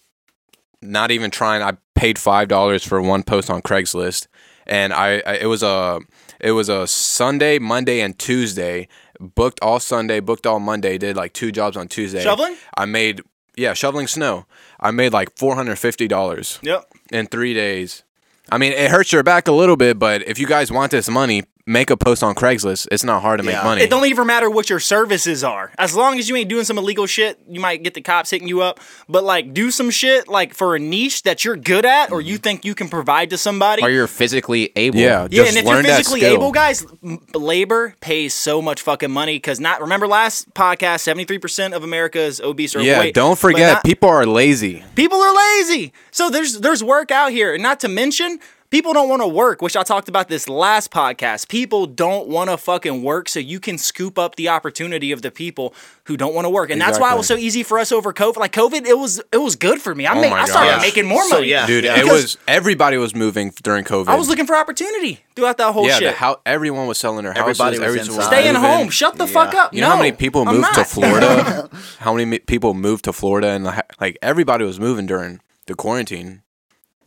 [0.83, 1.63] not even trying.
[1.63, 4.27] I paid five dollars for one post on Craigslist,
[4.67, 6.01] and I, I it was a
[6.41, 8.89] it was a Sunday, Monday, and Tuesday.
[9.21, 10.97] Booked all Sunday, booked all Monday.
[10.97, 12.23] Did like two jobs on Tuesday.
[12.23, 12.57] Shoveling?
[12.77, 13.23] I made
[13.57, 14.47] yeah, shoveling snow.
[14.79, 16.87] I made like four hundred fifty dollars yep.
[17.11, 18.05] in three days.
[18.51, 21.09] I mean, it hurts your back a little bit, but if you guys want this
[21.09, 22.89] money, make a post on Craigslist.
[22.91, 23.83] It's not hard to make money.
[23.83, 25.71] It don't even matter what your services are.
[25.79, 28.49] As long as you ain't doing some illegal shit, you might get the cops hitting
[28.49, 28.81] you up.
[29.09, 32.35] But like, do some shit like for a niche that you're good at, or you
[32.35, 32.43] mm-hmm.
[32.43, 33.83] think you can provide to somebody.
[33.83, 34.99] Or you're physically able.
[34.99, 36.35] yeah, yeah, just and if you're learn that physically skill.
[36.35, 39.83] able, guys, m- labor pays so much fucking money because not.
[39.83, 43.15] Remember last podcast, seventy three percent of America is obese or Yeah, overweight.
[43.15, 44.83] don't but forget, not- people are lazy.
[44.95, 45.93] people are lazy.
[46.11, 48.41] So there's there's work out here, and not to mention.
[48.71, 51.49] People don't want to work, which I talked about this last podcast.
[51.49, 55.31] People don't want to fucking work, so you can scoop up the opportunity of the
[55.31, 55.73] people
[56.05, 58.13] who don't want to work, and that's why it was so easy for us over
[58.13, 58.37] COVID.
[58.37, 60.05] Like COVID, it was it was good for me.
[60.07, 60.83] I oh made, I started gosh.
[60.83, 61.49] making more So, money.
[61.49, 61.67] yeah.
[61.67, 64.09] Dude, it was everybody was moving during COVID.
[64.09, 66.13] I was looking for opportunity throughout that whole yeah, shit.
[66.13, 67.59] the how everyevering was selling their houses.
[67.61, 68.27] Everybody was everyone inside.
[68.27, 68.69] Staying moving.
[68.71, 68.89] home.
[68.91, 69.73] Shut the fuck up.
[69.73, 70.85] You know how many people I'm moved to.
[70.85, 71.71] Florida?
[72.01, 76.43] how many people moved to Florida and like- like everybody was moving during the quarantine.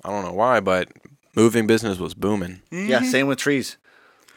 [0.03, 0.87] I don't know why, but
[1.35, 2.61] moving business was booming.
[2.71, 3.05] Yeah, mm-hmm.
[3.05, 3.77] same with trees.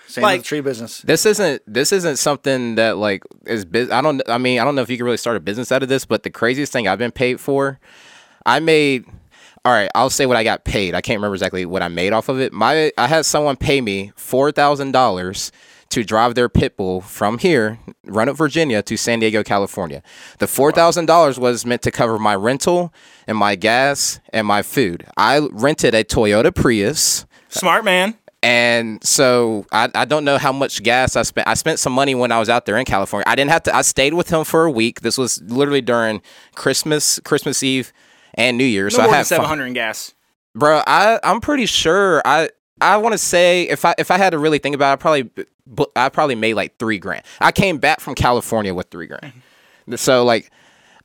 [0.06, 1.00] Same Like- with tree business.
[1.00, 4.74] This isn't this isn't something that like is bus- I don't I mean I don't
[4.74, 6.86] know if you can really start a business out of this, but the craziest thing
[6.86, 7.78] I've been paid for,
[8.46, 9.06] I made.
[9.66, 10.94] All right, I'll say what I got paid.
[10.94, 12.52] I can't remember exactly what I made off of it.
[12.52, 15.50] My I had someone pay me four thousand dollars
[15.94, 20.02] to drive their pit bull from here, Roanoke, Virginia, to San Diego, California.
[20.40, 22.92] The four thousand dollars was meant to cover my rental
[23.28, 25.06] and my gas and my food.
[25.16, 27.26] I rented a Toyota Prius.
[27.48, 28.18] Smart man.
[28.42, 31.46] And so I, I don't know how much gas I spent.
[31.46, 33.24] I spent some money when I was out there in California.
[33.28, 33.74] I didn't have to.
[33.74, 35.00] I stayed with him for a week.
[35.00, 36.20] This was literally during
[36.56, 37.92] Christmas, Christmas Eve,
[38.34, 38.94] and New Year's.
[38.94, 40.12] No so I more than had seven hundred in gas.
[40.56, 40.82] bro.
[40.86, 42.20] I I'm pretty sure.
[42.24, 44.92] I I want to say if I if I had to really think about, it,
[44.94, 47.22] I probably bu- I probably made like three grand.
[47.40, 49.32] I came back from California with three grand.
[49.96, 50.50] So like.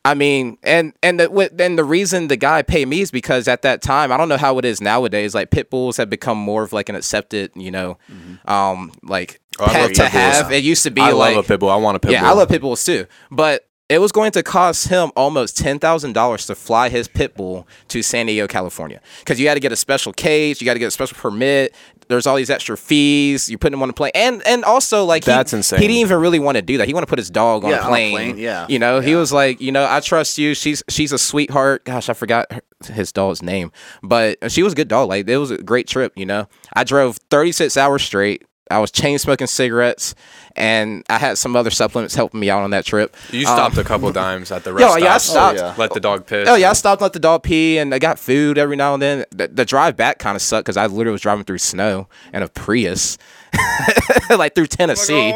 [0.06, 3.64] I mean, and and the and the reason the guy paid me is because at
[3.64, 5.36] that time, I don't know how it is nowadays.
[5.36, 7.98] Like pit bulls have become more of like an accepted, you know,
[8.46, 10.14] um, like Oh, pet to pit bulls.
[10.14, 10.52] have.
[10.54, 11.70] It used to be I like love a pit bull.
[11.70, 12.30] I want a pit yeah, bull.
[12.30, 13.08] I love pit bulls too.
[13.30, 17.36] But it was going to cost him almost ten thousand dollars to fly his pit
[17.36, 20.74] bull to San Diego, California, because you had to get a special cage, you got
[20.76, 21.76] to get a special permit.
[22.10, 23.50] There's all these extra fees.
[23.50, 25.80] You put him on a plane, and and also like he- That's insane.
[25.80, 26.88] He didn't even really want to do that.
[26.88, 28.12] He wanted to put his dog on Yeah, a on a plane.
[28.16, 28.66] plane, yeah.
[28.68, 30.56] you know, he was like, you know, I trust you.
[30.56, 31.86] She's she's a sweetheart.
[31.86, 35.08] Gosh, I forgot her, his dog's name, but she was a good dog.
[35.10, 36.12] Like it was a great trip.
[36.16, 38.44] You know, I drove 36 hours straight.
[38.70, 40.14] I was chain smoking cigarettes,
[40.56, 43.16] and I had some other supplements helping me out on that trip.
[43.32, 45.24] You stopped a couple times at the Yo, rest yeah, I stops.
[45.24, 45.58] stopped.
[45.58, 45.74] yeah.
[45.78, 46.48] Let the dog piss.
[46.48, 48.94] Oh yeah, I stopped and let the dog pee, and I got food every now
[48.94, 49.26] and then.
[49.32, 52.44] The, the drive back kind of sucked because I literally was driving through snow in
[52.44, 53.18] a Prius,
[54.30, 55.34] like through Tennessee.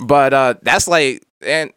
[0.00, 1.70] But uh, that's like, and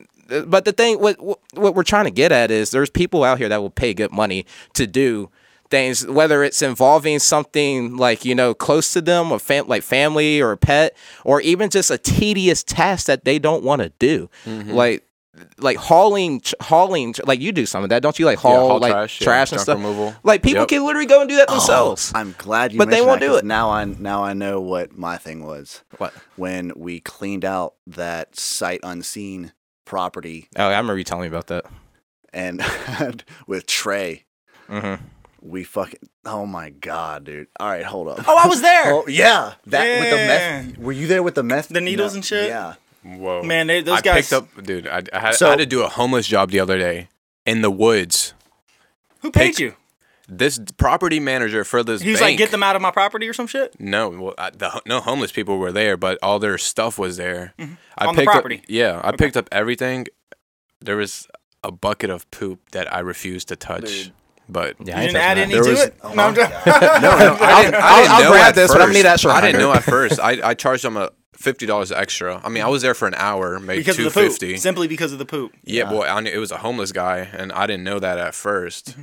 [0.48, 1.18] but the thing, what
[1.54, 4.12] what we're trying to get at is there's people out here that will pay good
[4.12, 5.30] money to do
[5.76, 10.42] things, whether it's involving something like you know close to them, or fam- like family
[10.42, 14.30] or a pet, or even just a tedious task that they don't want to do,
[14.46, 14.72] Mm-hmm.
[14.72, 15.02] like.
[15.58, 18.26] Like hauling, hauling, like you do some of that, don't you?
[18.26, 19.76] Like haul, haul like trash, trash, yeah, and stuff.
[19.76, 20.16] removal.
[20.24, 20.70] Like people Yep.
[20.70, 22.14] can literally go and do that themselves.
[22.16, 23.44] I'm glad you But they won't do it.
[23.44, 25.84] Now I now I know what my thing was.
[25.98, 26.14] What?
[26.38, 29.52] When we cleaned out that sight unseen
[29.84, 31.66] property Oh, I remember you telling me about that.
[32.32, 32.64] and
[33.46, 34.24] with Trey,
[34.70, 35.04] Mm-hmm.
[35.46, 37.48] We fucking oh my god, dude.
[37.60, 38.26] All right, hold up.
[38.28, 38.94] Oh, I was there.
[38.94, 40.78] Oh yeah, that with the meth.
[40.80, 41.70] Were you there with the meth?
[41.70, 42.48] The needles No, and shit?
[42.50, 42.74] Yeah.
[43.04, 44.88] Whoa, Man, they- those I guys- picked up, dude.
[44.88, 47.10] I, I, had, So- I had to do a homeless job the other day
[47.46, 48.34] in the woods.
[49.20, 49.76] Who paid Pick- you?
[50.28, 53.28] This property manager for this He was bank, like, "Get them out of my property"
[53.30, 53.80] or some shit.
[53.80, 57.54] No, well, I, the, no homeless people were there, but all their stuff was there.
[57.60, 58.08] I Mm-hmm.
[58.08, 58.58] On the picked property?
[58.58, 60.08] Up, yeah, I picked up everything.
[60.82, 61.28] There was
[61.64, 64.14] a bucket of poop that I refused to touch, Dude.
[64.50, 65.64] But Yeah, I You didn't add any that.
[65.64, 65.96] to was- it.
[66.04, 67.40] oh no, I'm No, no, I didn't.
[67.42, 67.76] I didn't
[68.12, 68.94] I'll know grab at this, but I'm first.
[68.94, 70.20] gonna need extra I didn't know at first.
[70.20, 72.42] I, I charged them a fifty dollars extra.
[72.44, 74.32] I mean, I was there for an hour, made because two of the poop.
[74.32, 74.58] fifty.
[74.58, 75.54] Simply because of the poop.
[75.64, 78.34] Yeah, boy, I knew it was a homeless guy, and I didn't know that at
[78.34, 79.02] 1st mm-hmm.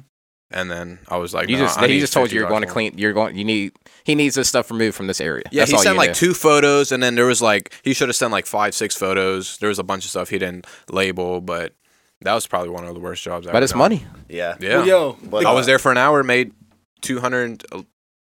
[0.55, 2.47] And then I was like, You "No, just I he need just told you you're
[2.49, 2.99] going to clean.
[2.99, 3.37] You're going.
[3.39, 3.73] You need.
[4.05, 5.45] He needs this stuff removed from this area.
[5.51, 6.27] Yeah, That's he all sent you like do.
[6.27, 9.57] two photos, and then there was like he should have sent like five, six photos.
[9.59, 11.73] There was a bunch of stuff he didn't label, but
[12.25, 13.47] that was probably one of the worst jobs.
[13.47, 13.79] I've But it's done.
[13.79, 14.05] money.
[14.29, 14.57] Yeah.
[14.61, 16.53] Yeah, Well, yo, But, I was there for an hour, made
[17.03, 17.65] 200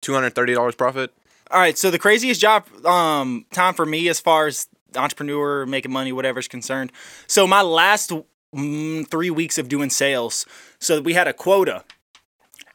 [0.02, 1.12] 230 dollars profit.
[1.50, 5.92] All right, so the craziest job um time for me as far as entrepreneur making
[5.92, 6.92] money whatever's concerned.
[7.26, 8.12] So my last
[8.54, 10.44] mm, 3 weeks of doing sales,
[10.80, 11.84] so we had a quota.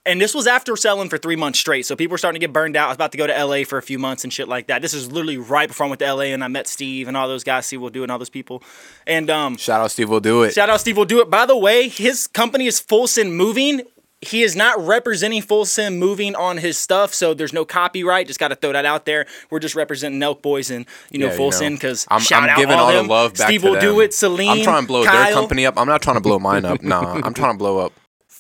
[0.08, 1.86] And this was after selling for 3 months straight.
[1.86, 2.86] So people were starting to get burned out.
[2.86, 4.82] I was about to go to LA for a few months and shit like that.
[4.82, 7.28] This is literally right before I went to LA and I met Steve and all
[7.28, 8.64] those guys, Steve will do it and all those people.
[9.06, 10.54] And um Shout out Steve will do it.
[10.54, 11.30] Shout out Steve will do it.
[11.30, 13.82] By the way, his company is Full Send Moving.
[14.22, 18.26] he is not representing Full Send Moving on his stuff, so there's no copyright.
[18.28, 19.28] Just got to throw that out there.
[19.52, 22.50] We're just representing Nelk Boys and you know Yeah, Full Send because I'm, shout I'm
[22.50, 23.08] out giving all, all, them.
[23.08, 23.84] the love back Steve to will them.
[23.84, 24.14] do it.
[24.14, 25.76] Celine, I'm trying to blow Kyle, their company up.
[25.78, 26.82] I'm not trying to blow mine up.
[26.82, 27.94] Nah, I'm trying to blow up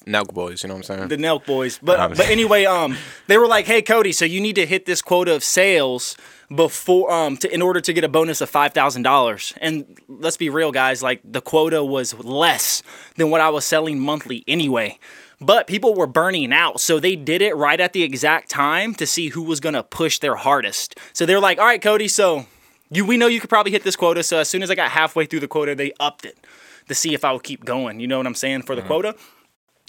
[0.07, 0.63] Nelk Boys.
[0.63, 1.07] You know what I'm saying?
[1.09, 1.79] the Nelk boys.
[1.81, 2.97] But Um, but anyway, um,
[3.27, 6.15] they were like, "Hey, Cody, so you need to hit this quota of sales
[6.55, 10.37] before um to in order to get a bonus of five thousand dollars." And let's
[10.37, 12.81] be real, guys, like the quota was less
[13.17, 14.97] than what I was selling monthly anyway.
[15.39, 19.05] But people were burning out, so they did it right at the exact time to
[19.05, 20.95] see who was gonna push their hardest.
[21.13, 22.45] So they're like, "All right, Cody, so."
[22.89, 24.91] You, we know you could probably hit this quota, so as soon as I got
[24.91, 26.37] halfway through the quota, they upped it
[26.87, 27.99] to see if I would keep going.
[27.99, 29.13] You know what I'm saying for the quota?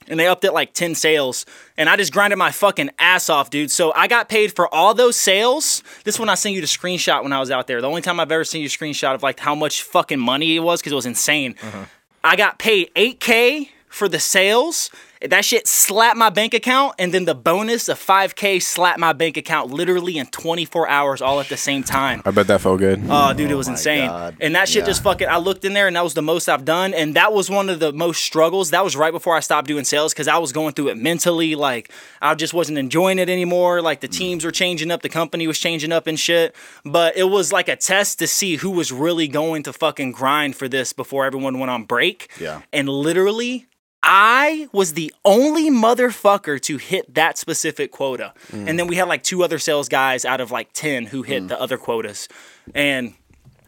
[0.08, 1.46] And they upped it like 10 sales.
[1.76, 3.70] And i just grinded my fucking ass off dude.
[3.70, 5.82] So i got paid for all those sales.
[6.04, 7.80] This one i sent you the screenshot when i was out there.
[7.80, 10.56] The only time i've ever seen you a screenshot of like how much fucking money
[10.56, 11.54] it was because it was insane.
[11.62, 11.84] Uh-huh.
[12.24, 14.90] I got paid 8k for the sales
[15.22, 19.36] that shit slapped my bank account and then the bonus of 5k slapped my bank
[19.36, 23.00] account literally in 24 hours all at the same time I bet that felt good.
[23.08, 24.08] Oh, dude, it was insane.
[24.08, 24.36] God.
[24.40, 25.28] And that shit just fucking.
[25.28, 26.92] I looked in there, and that was the most I've done.
[26.94, 28.70] And that was one of the most struggles.
[28.70, 31.54] That was right before I stopped doing sales because I was going through it mentally.
[31.54, 31.90] Like
[32.20, 33.80] I just wasn't enjoying it anymore.
[33.82, 34.02] Like Mm.
[34.02, 36.54] the teams were changing up, the company was changing up and shit.
[36.84, 40.54] But it was like a test to see who was really going to fucking grind
[40.56, 42.28] for this before everyone went on break.
[42.40, 42.62] Yeah.
[42.72, 43.66] And literally.
[44.02, 48.32] I was the only motherfucker to hit that specific quota.
[48.52, 48.68] Mm.
[48.68, 51.48] And then we had like two other sales guys out of like 10 who hit
[51.48, 52.28] the other quotas.
[52.74, 53.14] And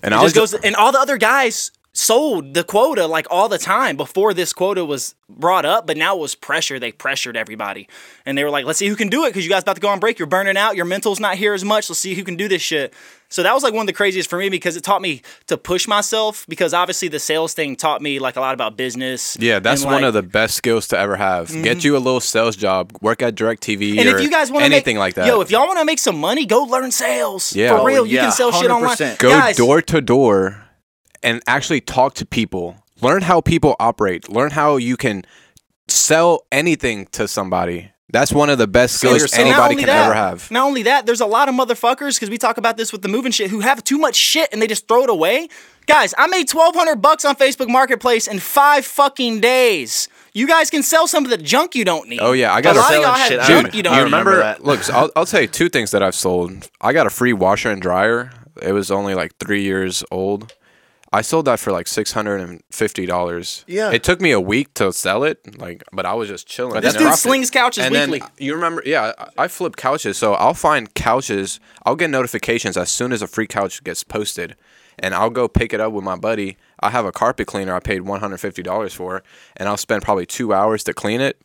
[0.02, 3.26] and it I was just goes, and all the other guys sold the quota like
[3.30, 6.78] all the time before this quota was brought up, but now it was pressure.
[6.78, 7.88] They pressured everybody,
[8.24, 9.80] and they were like, "Let's see who can do it," because you guys about to
[9.80, 10.18] go on break.
[10.18, 10.76] You're burning out.
[10.76, 11.90] Your mental's not here as much.
[11.90, 12.94] Let's see who can do this shit.
[13.32, 15.56] So that was like one of the craziest for me because it taught me to
[15.56, 16.44] push myself.
[16.48, 19.36] Because obviously the sales thing taught me like a lot about business.
[19.38, 21.48] Yeah, that's and, one of the best skills to ever have.
[21.48, 21.62] Mm-hmm.
[21.62, 24.64] Get you a little sales job, work at DirecTV And or if you guys want
[24.64, 25.26] anything make, like that.
[25.28, 27.54] yo, if y'all want to make some money, go learn sales.
[27.54, 27.76] Yeah.
[27.76, 28.04] for Oh, real.
[28.04, 28.96] You can sell shit online.
[28.96, 29.18] 100%.
[29.18, 30.69] go door to door
[31.22, 32.76] and actually talk to people.
[33.00, 34.28] Learn how people operate.
[34.28, 35.24] Learn how you can
[35.88, 37.90] sell anything to somebody.
[38.12, 40.50] That's one of the best skills And anybody can that- ever have.
[40.50, 43.08] Not only that, there's a lot of motherfuckers because we talk about this with the
[43.08, 45.48] moving shit who have too much shit and they just throw it away.
[45.86, 50.08] Guys, I made twelve hundred bucks on Facebook Marketplace in five fucking days.
[50.34, 52.18] You guys can sell some of the junk you don't need.
[52.20, 53.38] Oh, yeah, I got a lot of y'all have shit.
[53.40, 54.04] Junk remember- you don't I need.
[54.04, 54.64] remember that.
[54.64, 56.68] Look, so I'll, I'll tell you two things that I've sold.
[56.80, 58.30] I got a free washer and dryer.
[58.60, 60.52] It was only like three years old.
[61.12, 63.64] I sold that for like six hundred and fifty dollars.
[63.66, 63.90] Yeah.
[63.90, 66.80] it took me a week to sell it, like, but I was just chilling.
[66.80, 68.20] This you dude slings couches and weekly.
[68.20, 71.58] then you remember, yeah, I I flip couches, so I'll find couches.
[71.84, 74.54] I'll get notifications as soon as a free couch gets posted,
[75.00, 76.56] and I'll go pick it up with my buddy.
[76.78, 79.24] I have a carpet cleaner I paid one hundred fifty dollars for,
[79.56, 81.40] and I'll spend probably two hours to clean it.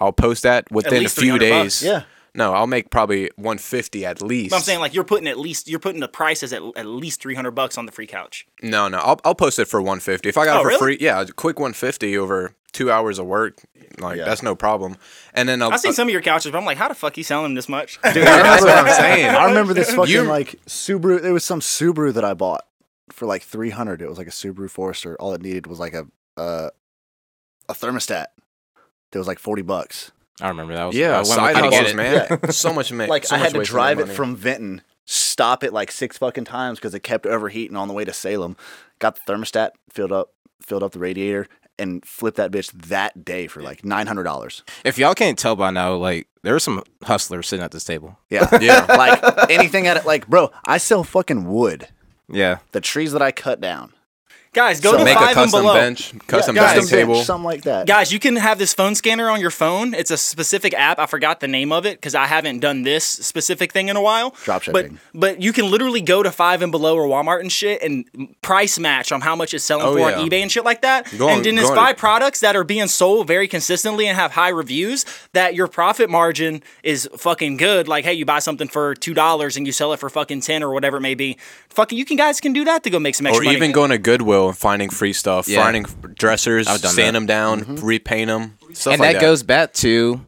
[0.00, 1.82] I'll post that within a few days.
[1.82, 1.82] bucks.
[1.82, 2.02] Yeah.
[2.36, 4.50] No, I'll make probably one fifty at least.
[4.50, 7.20] But I'm saying like you're putting at least you're putting the prices at, at least
[7.20, 8.46] three hundred bucks on the free couch.
[8.62, 10.28] no, no, I'll I'll post it for one fifty.
[10.28, 10.78] If I got Oh, it for really?
[10.78, 13.62] free, yeah, a quick one fifty over two hours of work,
[13.98, 14.24] like Yeah.
[14.26, 14.96] that's no problem.
[15.32, 17.16] And then I'll, I've seen some of your couches, but I'm like, how the fuck
[17.16, 17.98] you selling them this much?
[18.02, 19.30] that's what I'm saying.
[19.34, 21.22] I remember this fucking You- like Subaru.
[21.22, 22.66] There was some Subaru that I bought
[23.10, 24.02] for like three hundred.
[24.02, 25.16] It was like a Subaru Forester.
[25.18, 26.06] All it needed was like a
[26.36, 26.68] uh,
[27.68, 28.26] a thermostat.
[29.12, 30.12] That was like forty bucks.
[30.40, 31.96] I remember that was Yeah, I went side looking to hustles, it.
[32.42, 32.50] man.
[32.52, 33.08] so much man.
[33.08, 36.78] Like so I had to drive it from Vinton, stop it like six fucking times
[36.78, 38.56] because it kept overheating on the way to Salem.
[38.98, 41.46] Got the thermostat filled up, filled up the radiator,
[41.78, 44.62] and flipped that bitch that day for like nine hundred dollars.
[44.84, 48.18] If y'all can't tell by now, like there are some hustlers sitting at this table.
[48.30, 48.84] Yeah, Yeah.
[48.88, 50.06] like anything at it.
[50.06, 51.88] Like, bro, I sell fucking wood.
[52.28, 52.58] Yeah.
[52.72, 53.92] The trees that I cut down.
[54.56, 55.74] Guys, go So to make a five and below.
[55.74, 57.86] bench, custom Yeah, dining custom bench, something like that.
[57.86, 59.92] Guys, you can have this phone scanner on your phone.
[59.92, 60.98] It's a specific app.
[60.98, 64.00] I forgot the name of it because I haven't done this specific thing in a
[64.00, 64.34] while.
[64.44, 67.82] Drop But but you can literally go to Five and Below or Walmart and shit
[67.82, 68.06] and
[68.40, 70.18] price match on how much it's selling Oh, for yeah.
[70.18, 71.06] on eBay and shit like that.
[71.18, 74.06] Go on- and then just it's on buy products that are being sold very consistently
[74.08, 75.04] and have high reviews.
[75.34, 77.88] That your profit margin is fucking good.
[77.88, 80.62] Like, hey, you buy something for two dollars and you sell it for fucking ten
[80.62, 81.36] or whatever it may be.
[81.68, 83.56] Fucking, you can guys can do that to go make some extra Or money.
[83.58, 85.62] even going to Goodwill and finding free stuff, Yeah.
[85.62, 85.84] finding
[86.14, 87.20] dressers, I've done sand that.
[87.20, 87.86] them down, Mm-hmm.
[87.86, 88.58] repaint them.
[88.72, 90.20] Stuff and like that, goes back to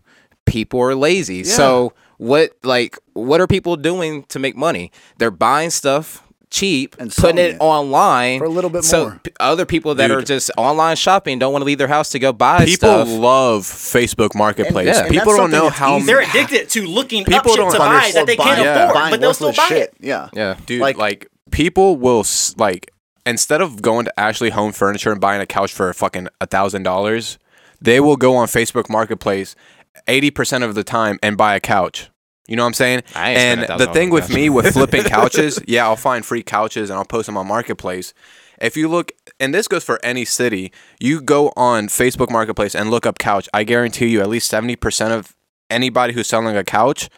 [0.46, 1.44] people are lazy.
[1.44, 4.90] So what like what are people doing to make money?
[5.18, 9.02] They're buying stuff cheap And putting selling it, it online for a little bit so
[9.10, 9.20] more.
[9.22, 12.18] p- other people that are just online shopping don't want to leave their house to
[12.18, 12.66] go buy stuff.
[12.66, 13.08] People stuff.
[13.20, 14.86] love Facebook Marketplace.
[14.86, 15.00] yeah.
[15.02, 17.58] And People that's don't know something how that's They're addicted to looking up People shit
[17.58, 19.76] don't to buy understand- that they can't buying, afford, buying but they'll still worthless buy
[19.76, 19.88] shit.
[19.90, 19.94] it.
[20.00, 20.28] Yeah.
[20.32, 20.56] yeah.
[20.64, 20.80] dude.
[20.80, 22.92] Like, Like- people will s- like
[23.28, 26.82] instead of going to Ashley Home Furniture and buying a couch for fucking a thousand
[26.82, 27.38] dollars,
[27.80, 29.54] they will go on Facebook Marketplace
[30.06, 32.10] 80% of the time and buy a couch.
[32.46, 33.02] You know what I'm saying?
[33.14, 37.04] And the thing with me with flipping couches, yeah, I'll find free couches and I'll
[37.04, 38.14] post them on Marketplace.
[38.60, 42.90] If you look, and this goes for any city, you go on Facebook Marketplace and
[42.90, 43.48] look up couch.
[43.52, 45.36] I guarantee you, at least 70% of
[45.70, 47.08] anybody who's selling a couch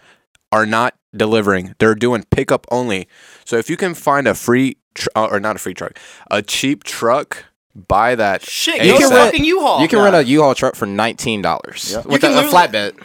[0.53, 1.75] are not delivering.
[1.79, 3.09] They're doing pickup only.
[3.45, 5.99] So if you can find a free, tr- uh, or not a free truck,
[6.31, 8.43] a cheap truck, buy that.
[8.43, 9.25] Shit, you can ASAP.
[9.27, 9.81] fucking U-Haul.
[9.83, 12.07] You can rent a U-Haul truck for nineteen dollars Yep.
[12.07, 13.01] with You can a, a flatbed,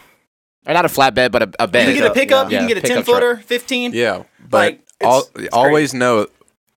[0.68, 2.52] or not a flatbed, but a, a You can get a pickup.
[2.52, 3.92] Yeah, You can get a ten footer, fifteen.
[3.94, 6.28] Yeah, but Like, it's- al- it's always know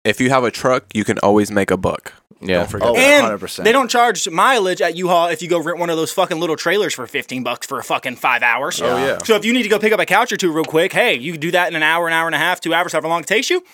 [0.05, 2.13] if you have a truck, you can always make a buck.
[2.41, 2.59] Yeah.
[2.59, 3.01] Don't forget Oh, that.
[3.25, 3.65] And 100%.
[3.65, 6.55] they don't charge mileage at U-Haul if you go rent one of those fucking little
[6.55, 8.81] trailers for 15 bucks for a fucking five hours.
[8.81, 9.19] Oh, yeah.
[9.25, 11.15] So if you need to go pick up a couch or two real quick, hey,
[11.17, 13.09] you can do that in an hour, an hour and a half, two hours, however
[13.09, 13.65] long it takes you.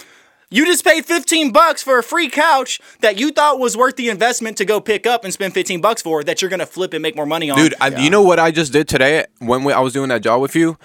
[0.55, 4.09] You just paid 15 bucks for a free couch that you thought was worth the
[4.09, 6.93] investment to go pick up and spend 15 bucks for that you're going to flip
[6.95, 7.59] and make more money on.
[7.59, 10.23] Dude, I, you know what I just did today when we, I was doing that
[10.23, 10.79] job with you?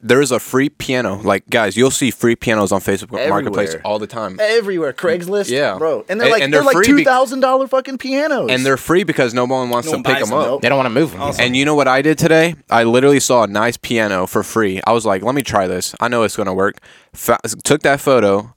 [0.00, 1.16] There's a free piano.
[1.20, 4.38] Like, guys, you'll see free pianos on Facebook Marketplace all the time.
[4.40, 5.76] Everywhere, Craigslist, Yeah.
[5.76, 8.48] bro, and they're like and they're, they're like free two be- thousand dollar fucking pianos,
[8.52, 10.38] And they're free because no one wants No to one pick them them.
[10.38, 10.46] up.
[10.46, 10.62] Nope.
[10.62, 11.32] They don't want to move them.
[11.40, 12.54] And you know what I did today?
[12.70, 14.80] I literally saw a nice piano for free.
[14.86, 15.96] I was like, let me try this.
[15.98, 16.76] I know it's going to work.
[17.12, 18.54] Fa- took that photo,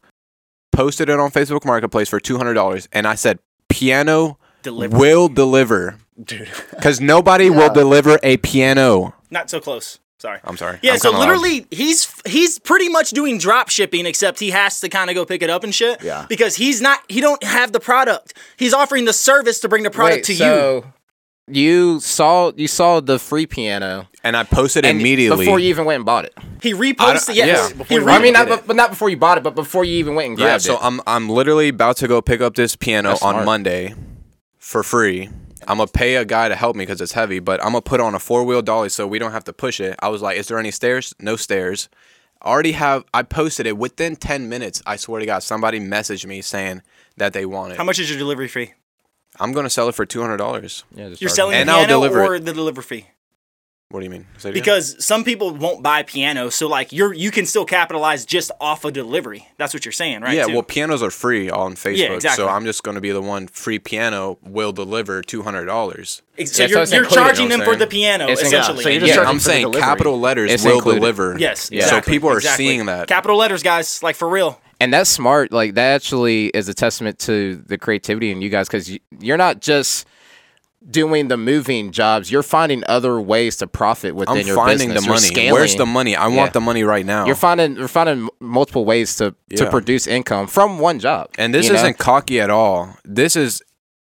[0.71, 4.97] posted it on Facebook Marketplace for $200, and I said, piano Deliver.
[4.97, 5.97] will deliver.
[6.23, 6.47] dude.
[6.71, 9.13] Because nobody will deliver a piano.
[9.29, 9.99] Not so close.
[10.17, 10.39] Sorry.
[10.43, 10.77] I'm sorry.
[10.83, 11.27] Yeah, I'm so kinda loud.
[11.41, 15.25] literally he's he's pretty much doing drop shipping except he has to kind of go
[15.25, 16.03] pick it up and shit.
[16.03, 16.27] Yeah.
[16.29, 18.35] Because he's not he don't have the product.
[18.57, 20.93] He's offering the service to bring the product Wait, to so you
[21.99, 25.45] saw you saw the free piano And I posted and immediately.
[25.45, 26.33] before you even went and bought it.
[26.61, 27.73] He reposted yes.
[27.75, 29.55] yeah, he you re- I mean, not, but, but not before you bought it, but
[29.55, 30.69] before you even went and grabbed it.
[30.69, 30.85] yeah, so it.
[30.85, 33.45] I'm I'm literally about to go pick up this piano That's on smart.
[33.45, 33.95] Monday
[34.59, 35.29] for free.
[35.67, 37.99] I'm gonna pay a guy to help me because it's heavy, but I'm gonna put
[37.99, 39.95] on a four wheel dolly so we don't have to push it.
[40.01, 41.13] I was like, "Is there any stairs?
[41.19, 41.89] No stairs."
[42.43, 43.03] Already have.
[43.13, 44.81] I posted it within ten minutes.
[44.87, 46.81] I swear to God, somebody messaged me saying
[47.17, 47.77] that they want it.
[47.77, 48.73] How much is your delivery fee?
[49.39, 50.83] I'm gonna sell it for two hundred dollars.
[50.93, 51.61] yeah, just You're charge selling it.
[51.61, 52.45] And the I'll piano deliver or it.
[52.45, 53.05] the delivery fee?
[53.89, 54.25] What do you mean?
[54.37, 54.61] Say it again?
[54.61, 58.85] Because some people won't buy pianos, so like you're you can still capitalize just off
[58.85, 59.47] a delivery.
[59.57, 60.33] That's what you're saying, right?
[60.33, 60.53] yeah, too?
[60.53, 62.41] well, pianos are free on Facebook, exactly.
[62.45, 63.47] so I'm just gonna be the one.
[63.47, 66.21] Free piano will deliver two hundred dollars.
[66.37, 67.79] Ex- so Yeah, so you're, it's you're included, charging you know them what for I'm
[67.79, 68.83] the piano, It's in- essentially.
[68.83, 69.81] so you're just Yeah, charging I'm for the saying delivery.
[69.81, 70.99] capital letters It's will included.
[70.99, 71.37] deliver.
[71.37, 71.85] Yes, Yeah.
[71.87, 72.65] So people are exactly.
[72.67, 73.09] seeing that.
[73.09, 74.61] Capital letters, guys, like for real.
[74.81, 75.51] And that's smart.
[75.51, 79.37] Like that actually is a testament to the creativity in you guys because you, you're
[79.37, 80.07] not just
[80.89, 82.31] doing the moving jobs.
[82.31, 85.03] You're finding other ways to profit within I'm your finding business.
[85.03, 85.27] the You're money.
[85.27, 85.53] scaling.
[85.53, 86.15] Where's the money?
[86.15, 86.35] I Yeah.
[86.37, 87.25] want the money right now.
[87.27, 91.29] You're finding you're finding multiple ways to to produce income from one job.
[91.37, 92.95] and this isn't cocky at all.
[93.05, 93.61] This is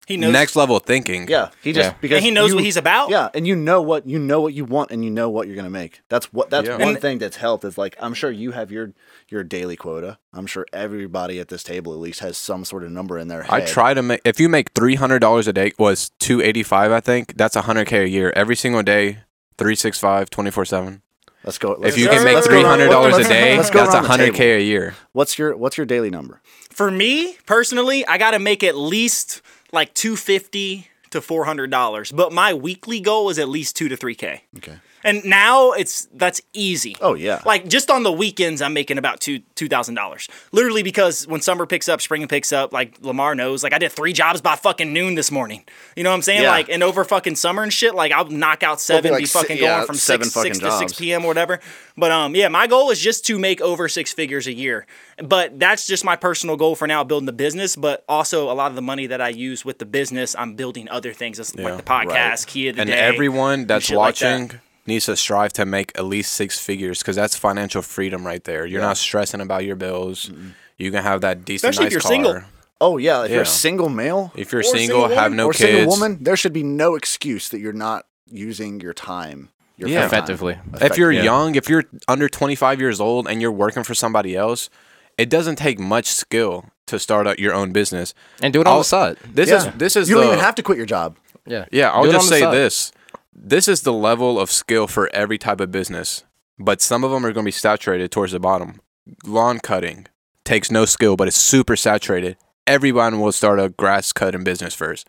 [0.06, 1.28] He knows next level thinking.
[1.28, 1.94] Yeah, he just Yeah.
[2.00, 3.10] because and he knows you- what he's about.
[3.10, 5.54] Yeah, and you know what you know what you want, and you know what you're
[5.56, 6.00] gonna make.
[6.08, 6.76] That's what that's Yeah.
[6.78, 8.92] one And- thing that's helped is like I'm sure you have your
[9.28, 10.18] your daily quota.
[10.34, 13.44] I'm sure everybody at this table at least has some sort of number in their
[13.44, 13.52] head.
[13.52, 14.20] I try to make.
[14.24, 16.90] If you make three hundred dollars a day, was two eighty five.
[16.90, 19.18] I think that's hundred k a year every single day,
[19.58, 21.02] 365, 24 seven.
[21.44, 21.72] Let's go.
[21.72, 23.70] If let's- you Let's can go make around- three hundred dollars a let's- day, let's
[23.70, 24.36] go that's around the hundred table.
[24.38, 24.94] k a year.
[25.12, 26.40] What's your what's your daily number?
[26.70, 29.42] For me personally, I got to make at least
[29.72, 33.88] like two fifty to four hundred dollars, but my weekly goal is at least two
[33.88, 34.44] to three k.
[34.58, 34.76] Okay.
[35.04, 36.96] And now it's that's easy.
[37.00, 37.42] Oh, yeah.
[37.44, 40.28] Like just on the weekends, I'm making about two two thousand dollars.
[40.52, 42.72] Literally because when summer picks up, spring picks up.
[42.72, 45.64] Like Lamar knows, like I did three jobs by fucking noon this morning.
[45.96, 46.42] You know what I'm saying?
[46.42, 46.50] Yeah.
[46.50, 47.94] Like and over fucking summer and shit.
[47.94, 50.54] Like I'll knock out seven, like be si- fucking yeah, going from seven six fucking
[50.54, 51.24] six to six p.m.
[51.24, 51.60] or whatever.
[51.96, 54.86] But um, yeah, my goal is just to make over six figures a year.
[55.22, 57.76] But that's just my personal goal for now, building the business.
[57.76, 60.88] But also a lot of the money that I use with the business, I'm building
[60.88, 64.42] other things, it's Yeah, like the podcast, key of the And day, everyone that's watching.
[64.42, 64.60] like that.
[64.84, 68.42] Watching needs to strive to make at least six figures because that's financial freedom right
[68.44, 68.66] there.
[68.66, 70.30] You're not stressing about your bills.
[70.78, 72.10] You can have that decent, Especially if you're car.
[72.10, 72.40] single.
[72.80, 75.52] Oh yeah, if you're a single male, If you're or single, have woman, no or
[75.52, 79.50] single woman, there should be no excuse that you're not using your time.
[79.76, 80.00] Your Yeah.
[80.08, 80.58] free time Effectively.
[80.80, 81.22] if you're Yeah.
[81.22, 84.68] young, if you're under 25 years old and you're working for somebody else,
[85.16, 88.14] it doesn't take much skill to start out your own business.
[88.42, 89.16] and do it on I'll- the side.
[89.32, 89.56] This Yeah.
[89.58, 91.16] is this is you the don't even have to quit your job.
[91.46, 91.66] Yeah.
[91.70, 92.52] Yeah, I'll just say side.
[92.54, 92.90] this.
[93.34, 96.24] This is the level of skill for every type of business,
[96.58, 98.80] but some of them are going to be saturated towards the bottom.
[99.24, 100.06] Lawn cutting
[100.44, 102.36] takes no skill, but it's super saturated.
[102.66, 105.08] Everyone will start a grass cutting business first.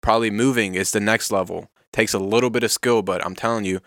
[0.00, 1.70] Probably moving is the next level.
[1.92, 3.80] Takes a little bit of skill, but I'm telling you,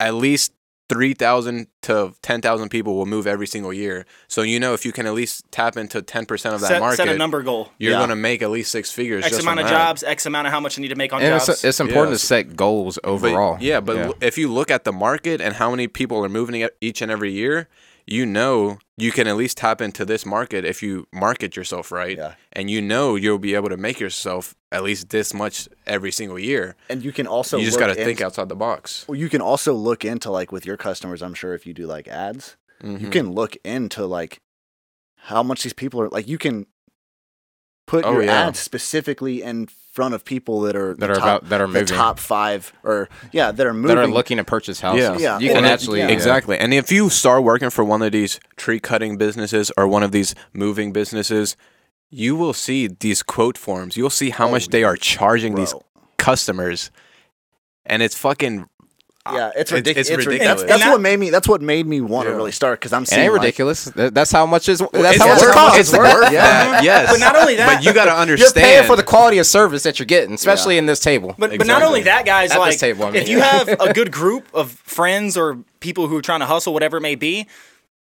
[0.00, 0.52] at least
[0.88, 4.04] three thousand to ten thousand people will move every single year.
[4.28, 6.80] So you know if you can at least tap into ten percent of that set,
[6.80, 7.70] market, set a number goal.
[7.78, 7.98] you're Yeah.
[7.98, 9.24] gonna make at least six figures.
[9.24, 9.70] X just amount of that.
[9.70, 11.48] jobs, X amount of how much you need to make on And jobs.
[11.48, 12.20] it's, it's important Yes.
[12.20, 13.56] to set goals But- overall.
[13.60, 16.60] yeah, but l- if you look at the market and how many people are moving
[16.60, 17.68] it each and every year,
[18.06, 22.16] you know you can at least tap into this market if you market yourself right.
[22.16, 22.34] Yeah.
[22.52, 26.38] And you know you'll be able to make yourself at least this much every single
[26.38, 26.76] year.
[26.88, 29.06] And you can also you just got to think outside the box.
[29.08, 31.22] Well, you can also look into like with your customers.
[31.22, 33.04] I'm sure if you do like ads, Mm-hmm.
[33.04, 34.40] you can look into like
[35.16, 36.08] how much these people are.
[36.08, 36.66] Like you can
[37.86, 38.46] put Oh, your yeah.
[38.48, 41.86] ads specifically in front of people that are That are top, about- that are moving.
[41.86, 43.94] top five or yeah that are moving.
[43.96, 45.20] that are looking to purchase houses.
[45.22, 45.38] Yeah.
[45.38, 46.08] You can And actually yeah.
[46.08, 46.58] Exactly.
[46.58, 50.10] And if you start working for one of these tree cutting businesses or one of
[50.10, 51.56] these moving businesses,
[52.08, 53.96] you will see these quote forms.
[53.96, 55.74] You'll see how Oh, much they are charging these
[56.18, 56.90] customers.
[57.84, 58.66] And it's fucking
[59.24, 60.08] Yeah, ah, it's It's- ridiculous.
[60.10, 60.60] it's ridiculous.
[60.62, 61.30] That's, that's And what made me.
[61.30, 62.32] That's what made me want Yeah.
[62.32, 63.84] to really start because I'm It seeing ain't ridiculous.
[63.84, 64.80] That- That's how much is.
[64.80, 65.78] That's It's how much worth- it costs.
[65.78, 66.42] it's worth Yeah.
[66.42, 67.08] that, yes.
[67.12, 68.54] But not only that- but you got to You're understand.
[68.64, 71.36] paying for the quality of service that you're getting, especially in this table.
[71.38, 73.22] But, but not only that, guys, At this like table, I mean.
[73.22, 76.74] if you have a good group of friends or people who are trying to hustle,
[76.74, 77.46] whatever it may be,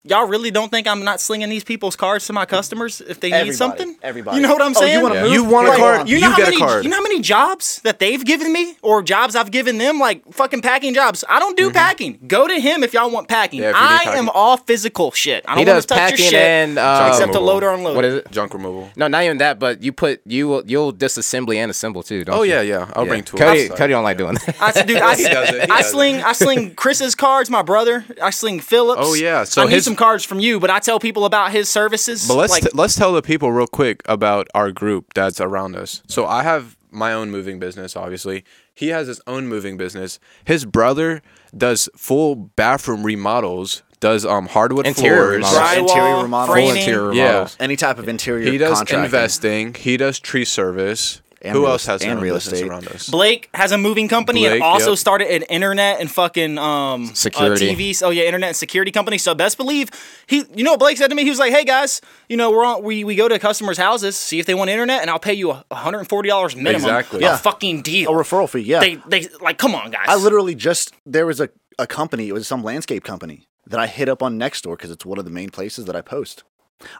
[0.05, 3.31] y'all really don't think I'm not slinging these people's cards to my customers if they
[3.45, 3.97] need something?
[4.03, 4.37] Everybody.
[4.39, 5.03] You know what I'm Oh, you saying?
[5.03, 5.27] wanna Yeah.
[5.27, 6.59] You want a Like, card, You know you how get a many?
[6.63, 6.85] card.
[6.85, 10.23] You know how many jobs that they've given me, or jobs I've given them, like
[10.33, 11.23] fucking packing jobs.
[11.29, 12.19] I don't do packing.
[12.27, 13.61] Go to him if y'all want packing.
[13.61, 13.65] Mm-hmm.
[13.65, 14.19] Yeah, if you need I packing.
[14.21, 15.45] am all physical shit.
[15.47, 17.43] I He don't want does to touch your packing shit and uh, except to removal.
[17.55, 17.97] load or unload.
[17.97, 18.31] what is it?
[18.31, 18.89] junk removal.
[18.97, 19.59] No, not even that.
[19.59, 22.25] But you put you will you'll disassembly and assemble too.
[22.25, 22.53] Don't Oh you?
[22.55, 22.91] yeah, yeah.
[22.95, 23.09] I'll Yeah.
[23.11, 23.41] bring tools.
[23.43, 23.77] Cody, outside.
[23.79, 24.57] Cody don't like doing that.
[24.61, 25.91] I, dude, I, He does it, he I does it.
[25.91, 27.51] sling, I sling Chris's cards.
[27.51, 29.03] My brother, I sling Philip's.
[29.05, 32.27] Oh, yeah, so his- some cards from you, but I tell people about his services.
[32.29, 35.77] But let's like, t- let's tell the people real quick about our group that's around
[35.77, 36.03] us.
[36.09, 38.45] So I have my own moving business, obviously.
[38.75, 40.19] He has his own moving business.
[40.45, 41.23] His brother
[41.57, 45.53] does full bathroom remodels, does um hardwood Interior floors.
[45.53, 45.61] remodels.
[45.61, 46.59] drywall, interior remodels.
[46.59, 47.49] Full interior Yeah.
[47.59, 48.51] any type of interior.
[48.51, 49.05] He does contracting.
[49.05, 49.75] investing.
[49.75, 51.21] He does tree service.
[51.43, 52.67] And Who real else has est- and real estate.
[52.67, 53.09] around us?
[53.09, 54.99] Blake has a moving company and Blake, also yep.
[54.99, 57.71] started an internet and fucking um Security.
[57.71, 58.03] uh, TV.
[58.05, 59.17] Oh yeah, internet and security company.
[59.17, 59.89] So best believe
[60.27, 60.45] he.
[60.55, 61.23] You know what Blake said to me?
[61.25, 62.83] He was like, "Hey guys, you know we're on.
[62.83, 65.51] We we go to customers' houses, see if they want internet, and I'll pay you
[65.53, 66.75] a hundred and forty dollars minimum.
[66.77, 67.21] Exactly.
[67.21, 67.37] A Yeah.
[67.39, 68.11] fucking deal.
[68.11, 68.59] a referral fee.
[68.61, 70.05] Yeah, They they like come on guys.
[70.09, 73.87] I literally just there was a, a company, it was some landscape company that I
[73.87, 76.45] hit up on Nextdoor because it's one of the main places that I post.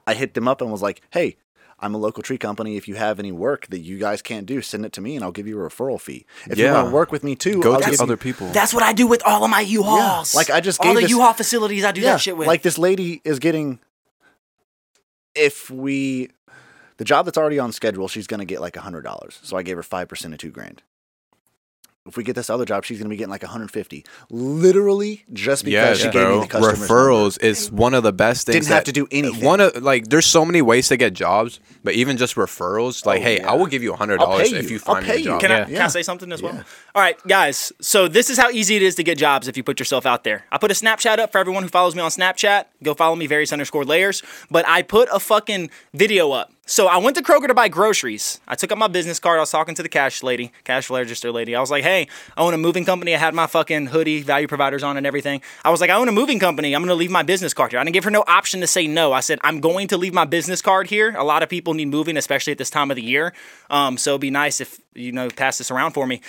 [0.07, 1.37] I hit them up and was like, "Hey,
[1.83, 2.77] I'm a local tree company.
[2.77, 5.25] If you have any work that you guys can't do, send it to me and
[5.25, 6.27] I'll give you a referral fee.
[6.47, 8.49] If you want to work with me too, Go I'll to give you- other people.
[8.49, 10.35] That's what I do with all of my U-Hauls.
[10.35, 11.85] Yeah, like, I just all the this- U-Haul facilities.
[11.85, 12.47] I do yeah, that shit with.
[12.49, 13.79] like this lady is getting.
[15.35, 16.31] If we,
[16.97, 19.39] the job that's already on schedule, she's gonna get like a hundred dollars.
[19.43, 20.83] So I gave her five percent of two grand.
[22.07, 24.05] If we get this other job, she's gonna be getting like 150.
[24.31, 26.95] Literally, just because Yes, she gave me the customer's number.
[26.95, 28.65] Referrals is one of the best things.
[28.65, 29.45] Didn't have to do anything.
[29.45, 33.21] One of like, there's so many ways to get jobs, but even just referrals, like,
[33.21, 33.51] Oh, hey, yeah.
[33.51, 34.77] I will give you a hundred dollars if you.
[34.79, 35.25] you I'll find me pay a you.
[35.27, 35.41] job.
[35.43, 35.65] Can, I, Yeah.
[35.67, 36.55] can I say something as well?
[36.95, 37.71] All right, guys.
[37.83, 40.25] So this is how easy it is to get jobs if you put yourself out
[40.25, 40.45] there.
[40.51, 42.65] I put a Snapchat up for everyone who follows me on Snapchat.
[42.83, 44.23] Go follow me, various underscore layerz.
[44.51, 46.51] But I put a fucking video up.
[46.67, 48.41] So I went to Kroger to buy groceries.
[48.47, 49.39] I took out my business card.
[49.39, 51.57] I was talking to the cash lady, cash register lady.
[51.57, 52.07] I was like, hey,
[52.37, 53.13] I own a moving company.
[53.13, 55.43] I had my fucking hoodie, value providers on and everything.
[55.65, 56.73] I was like, I own a moving company.
[56.73, 57.81] I'm going to leave my business card here.
[57.81, 59.13] I didn't give her no option to say no.
[59.13, 61.13] I said, I'm going to leave my business card here.
[61.17, 63.33] A lot of people need moving, especially at this time of the year.
[63.69, 66.21] Um, so it'd be nice if, you know, pass this around for me.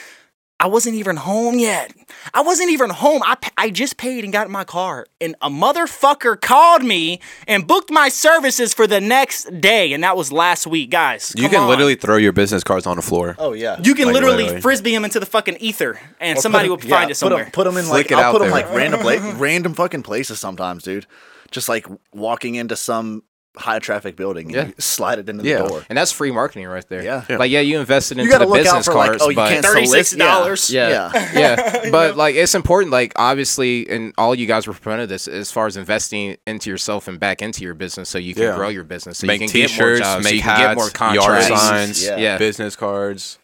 [0.62, 1.92] I wasn't even home yet.
[2.36, 3.22] I wasn't even home.
[3.26, 5.08] I, I just paid and got in my car.
[5.20, 9.92] And a motherfucker called me and booked my services for the next day.
[9.92, 11.34] And that was last week, guys.
[11.36, 11.70] You come can on.
[11.70, 13.36] literally throw your business cards on the floor.
[13.40, 13.80] Oh yeah.
[13.84, 14.62] You can Like, literally, literally.
[14.62, 17.16] frisbee them into the fucking ether and Or somebody put will 'em- find yeah, it
[17.16, 17.50] somewhere.
[17.52, 18.62] Put them, in like Flick it I'll put them there.
[18.62, 21.08] like random pla- random fucking places sometimes, dude.
[21.50, 23.24] Just like walking into some
[23.58, 24.66] high traffic building and Yeah.
[24.68, 25.64] you slide it into Yeah.
[25.64, 25.86] the door.
[25.90, 27.04] And that's free marketing right there.
[27.04, 27.26] Yeah.
[27.30, 27.36] Yeah.
[27.38, 29.36] Like yeah, you invested into You the look business out for like, cards, oh, you
[29.36, 29.88] but can't $36.
[29.88, 31.32] solicit- Yeah, Yeah.
[31.34, 32.92] yeah, but like it's important.
[32.94, 36.70] Like obviously, and all you guys were proponent of this as far as investing into
[36.70, 38.56] yourself and back into your business, so you can Yeah.
[38.56, 40.92] grow your business, so make you can get more T-shirts, jobs, so make you hats,
[40.92, 42.18] get more yard signs, Yeah.
[42.18, 42.38] Yeah.
[42.38, 43.38] business cards.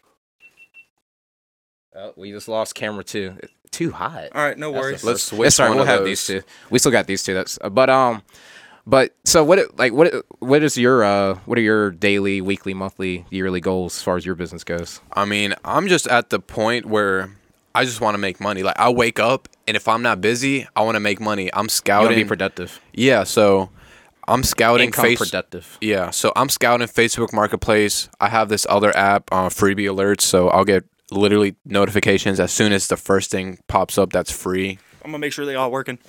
[1.96, 3.38] Oh, we just lost camera two.
[3.72, 4.30] Too hot.
[4.34, 5.04] All right, no worries.
[5.04, 6.08] Let's switch It's all right, one we'll of have those.
[6.08, 6.42] these two.
[6.70, 7.34] We still got these two.
[7.34, 8.22] That's uh, but um,
[8.88, 9.78] but so what?
[9.78, 10.14] Like what?
[10.40, 11.36] What is your uh?
[11.46, 15.02] What are your daily, weekly, monthly, yearly goals as far as your business goes?
[15.12, 17.30] I mean, I'm just at the point where
[17.76, 18.64] I just want to make money.
[18.64, 21.54] Like I wake up and if I'm not busy, I want to make money.
[21.54, 22.12] I'm scouting.
[22.12, 23.70] to be productive, yeah, so
[24.26, 25.20] I'm scouting income face.
[25.20, 25.78] productive.
[25.82, 28.08] Yeah, so I'm scouting Facebook Marketplace.
[28.22, 32.72] I have this other app, uh, Freebie Alerts, so I'll get literally notifications as soon
[32.72, 34.80] as the first thing pops up that's free.
[35.04, 36.00] I'm gonna make sure they all working.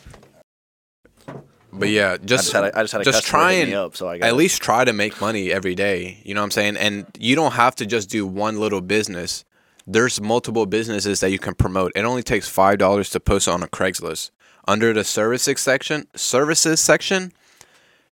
[1.73, 3.97] But yeah, I just just had a, I just had a just try and up,
[3.97, 6.20] so I got at least try to make money every day.
[6.24, 6.77] You know what I'm saying?
[6.77, 9.45] And you don't have to just do one little business.
[9.86, 11.93] There's multiple businesses that you can promote.
[11.95, 14.31] It only takes five dollars to post on a Craigslist.
[14.66, 17.32] Under the services section, services section,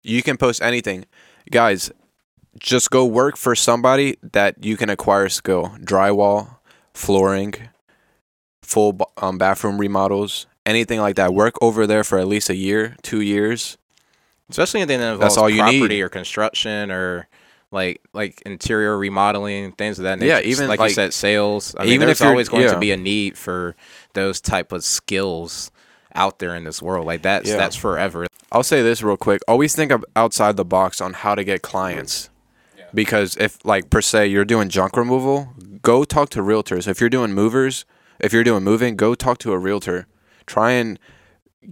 [0.02, 1.04] you can post anything.
[1.50, 1.90] Guys,
[2.58, 5.76] just go work for somebody that you can acquire skill.
[5.80, 6.56] Drywall,
[6.92, 7.54] flooring,
[8.62, 11.34] full um, bathroom remodels, anything like that.
[11.34, 13.76] Work over there for at least a year, two years.
[14.50, 16.00] especially anything that involves That's all you property need.
[16.02, 17.28] or construction or
[17.72, 20.28] like like interior remodeling things of that nature.
[20.34, 21.74] Yeah, even like, like- you said, sales.
[21.78, 22.72] I mean, even there's if you're- always going yeah.
[22.74, 23.74] to be a need for
[24.12, 25.70] those type of skills
[26.14, 27.06] out there in this world.
[27.06, 27.56] Like that's Yeah.
[27.56, 28.26] that's forever.
[28.52, 29.40] I'll say this real quick.
[29.48, 32.30] Always think of outside the box on how to get clients.
[32.92, 35.48] Because if like per se you're doing junk removal,
[35.82, 36.86] go talk to realtors.
[36.86, 37.84] If you're doing movers,
[38.20, 40.06] if you're doing moving, go talk to a realtor.
[40.46, 40.98] Try and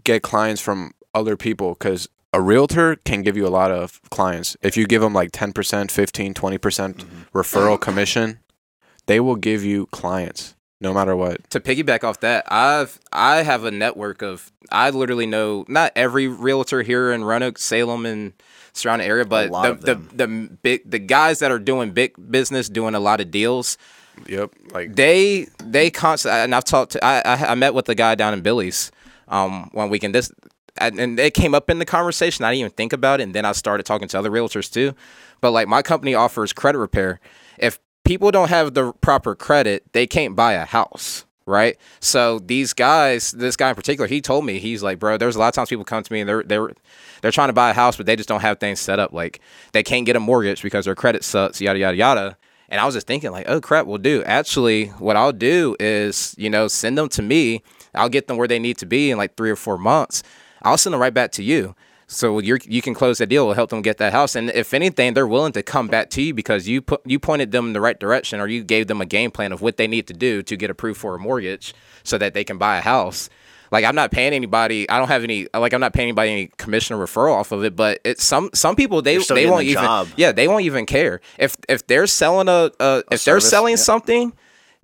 [0.05, 4.57] get clients from other people cuz a realtor can give you a lot of clients.
[4.63, 7.39] If you give them like 10%, 15, 20% mm-hmm.
[7.39, 8.39] referral commission,
[9.07, 11.49] they will give you clients no matter what.
[11.51, 16.27] to piggyback off that, I've I have a network of I literally know not every
[16.27, 18.33] realtor here in Roanoke, Salem, and
[18.73, 22.69] surrounding area, but lot the, the the big the guys that are doing big business,
[22.69, 23.79] doing a lot of deals.
[24.29, 27.95] Yep, like They they constantly and I've talked to I I, I met with the
[27.95, 28.93] guy down in Billy's
[29.29, 30.15] um one weekend.
[30.15, 30.33] This
[30.79, 32.45] and, it came up in the conversation.
[32.45, 34.95] I didn't even think about it, and then I started talking to other realtors too.
[35.41, 37.21] But like my company offers credit repair.
[37.59, 41.25] If people don't have the proper credit, they can't buy a house.
[41.45, 41.77] Right.
[41.99, 45.41] So these guys, this guy in particular, he told me, he's like, bro, there's a
[45.41, 46.73] lot of times people come to me and they're they're
[47.21, 49.13] they're trying to buy a house, but they just don't have things set up.
[49.13, 49.41] Like
[49.73, 52.37] they can't get a mortgage because their credit sucks, yada yada yada.
[52.73, 56.35] And I was just thinking, like, oh crap, well, do actually what I'll do is,
[56.39, 57.63] you know, send them to me.
[57.95, 60.23] I'll get them where they need to be in like three or four months.
[60.63, 61.77] I'll send them right back to you.
[62.07, 63.45] So you you can close the deal.
[63.45, 64.35] We'll help them get that house.
[64.35, 67.53] And if anything, they're willing to come back to you because you put you pointed
[67.53, 69.87] them in the right direction, or you gave them a game plan of what they
[69.87, 71.75] need to do to get approved for a mortgage,
[72.05, 73.29] so that they can buy a house.
[73.73, 74.89] Like I'm not paying anybody.
[74.89, 75.49] I don't have any.
[75.55, 77.75] Like I'm not paying anybody any commission or referral off of it.
[77.75, 79.83] But it's some some people they they won't the even.
[79.83, 80.09] job.
[80.17, 83.77] Yeah, they won't even care if if they're selling a, a if they're selling yeah.
[83.77, 84.33] something.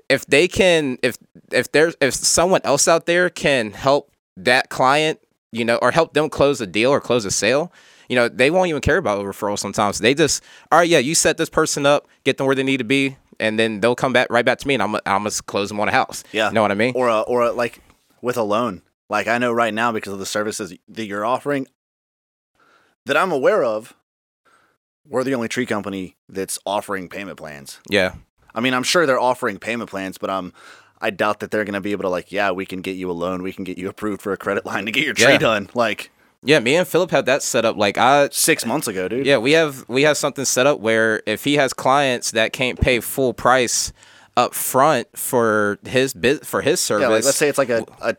[0.09, 1.19] If they can, if
[1.53, 5.21] if there's if someone else out there can help that client,
[5.53, 7.71] you know, or help them close a deal or close a sale,
[8.09, 10.43] you know, they won't even care about a referral Sometimes they just,
[10.73, 13.19] all right, yeah, you set this person up, get them where they need to be,
[13.39, 15.79] and then they'll come back right back to me, and I'm I'm gonna close them
[15.79, 16.25] on a house.
[16.33, 16.49] Yeah.
[16.49, 16.95] you know what I mean?
[16.97, 17.83] Or a, or a, like
[18.21, 18.83] with a loan.
[19.09, 21.67] Like I know right now because of the services that you're offering
[23.07, 23.95] that I'm aware of,
[25.07, 27.81] we're the only tree company that's offering payment plans.
[27.89, 28.15] yeah,
[28.55, 30.53] I mean, I'm sure they're offering payment plans, but um,
[31.01, 33.11] I doubt that they're going to be able to like, yeah, we can get you
[33.11, 35.33] a loan, we can get you approved for a credit line to get your tree
[35.33, 35.39] Yeah.
[35.39, 35.71] done.
[35.75, 36.11] Like
[36.43, 36.61] yeah.
[36.61, 37.77] Me and Philip had that set up.
[37.77, 39.25] Like I, six months ago, dude.
[39.27, 42.79] Yeah, we have we have something set up where if he has clients that can't
[42.81, 43.93] pay full price
[44.39, 47.85] up front for his bit for his service, Yeah, like, let's say it's like a
[48.01, 48.17] a,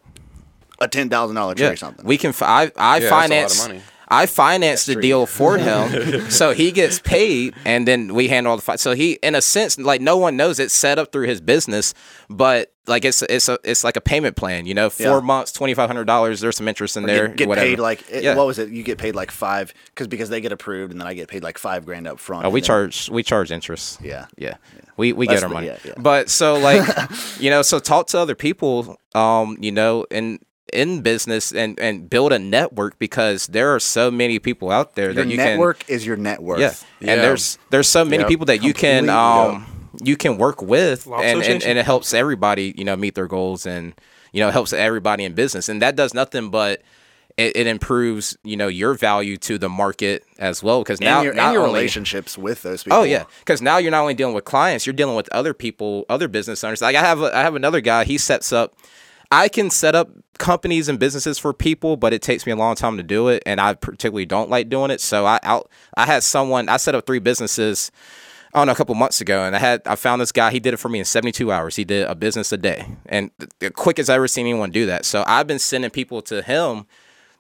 [0.82, 2.06] a ten thousand dollar tree yeah, or something.
[2.06, 2.34] we can.
[2.34, 3.84] fi- I I Yeah, that's a lot of finance.
[4.12, 8.58] I finance the deal for him, so he gets paid, and then we handle all
[8.58, 8.64] the.
[8.64, 11.40] Fi- so he, in a sense, like no one knows it's set up through his
[11.42, 11.94] business,
[12.28, 15.20] but like it's it's a it's like a payment plan, you know, four Yeah.
[15.20, 16.40] months, twenty five hundred dollars.
[16.42, 17.28] There's some interest in Or there.
[17.28, 17.68] get, get whatever.
[17.68, 18.34] paid like it, Yeah.
[18.36, 18.70] what was it?
[18.70, 21.44] You get paid like five because because they get approved, and then I get paid
[21.44, 22.46] like five grand up front.
[22.48, 24.00] Oh, we then- charge we charge interest.
[24.02, 24.26] Yeah.
[24.40, 24.56] Yeah.
[25.00, 25.68] We we That's get our the- money.
[25.68, 25.94] yeah, yeah.
[25.98, 26.84] But so like
[27.40, 30.40] you know, so talk to other people um, you know, in
[30.72, 35.06] in business and and build a network because there are so many people out there
[35.12, 36.60] Your that you network is your net worth.
[36.60, 36.74] Yeah.
[37.00, 37.14] Yeah.
[37.14, 38.28] And there's there's so many Yep.
[38.28, 39.56] people that you can Completely.
[39.56, 39.66] um
[40.04, 43.28] you can work with Law and, and and it helps everybody, you know, meet their
[43.28, 43.94] goals and
[44.32, 45.70] you know, helps everybody in business.
[45.70, 46.84] And that does nothing but
[47.40, 50.82] it, it improves, you know, your value to the market as well.
[50.84, 52.98] Because now your, not your only- relationships with those oh, people.
[52.98, 56.06] Oh yeah, because now you're not only dealing with clients, you're dealing with other people,
[56.10, 56.82] other business owners.
[56.82, 58.04] Like I have, a, I have another guy.
[58.04, 58.76] He sets up.
[59.32, 62.76] I can set up companies and businesses for people, but it takes me a long
[62.76, 65.00] time to do it, and I particularly don't like doing it.
[65.00, 66.68] So I, out, I had someone.
[66.68, 67.90] I set up three businesses.
[68.54, 70.52] I don't know, a couple months ago, and I had I found this guy.
[70.52, 71.78] He did it for me in 72 hours.
[71.78, 74.88] He did a business a day, and the, the quickest I ever seen anyone do
[74.88, 75.06] that.
[75.06, 76.86] So I've been sending people to him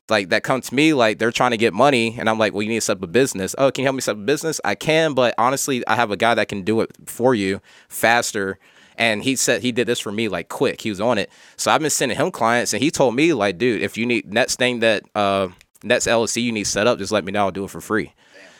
[0.09, 2.61] like that come to me like they're trying to get money and I'm like, well,
[2.61, 3.55] you need to set up a business.
[3.57, 4.59] Oh, can you help me set up a business?
[4.63, 8.59] I can, but honestly, I have a guy that can do it for you faster.
[8.97, 10.81] And he said he did this for me like quick.
[10.81, 11.29] He was on it.
[11.55, 14.31] So I've been sending him clients and he told me like, dude, if you need
[14.31, 15.49] next thing that uh
[15.83, 17.45] next LLC you need set up, just let me know.
[17.45, 18.13] I'll do it for free.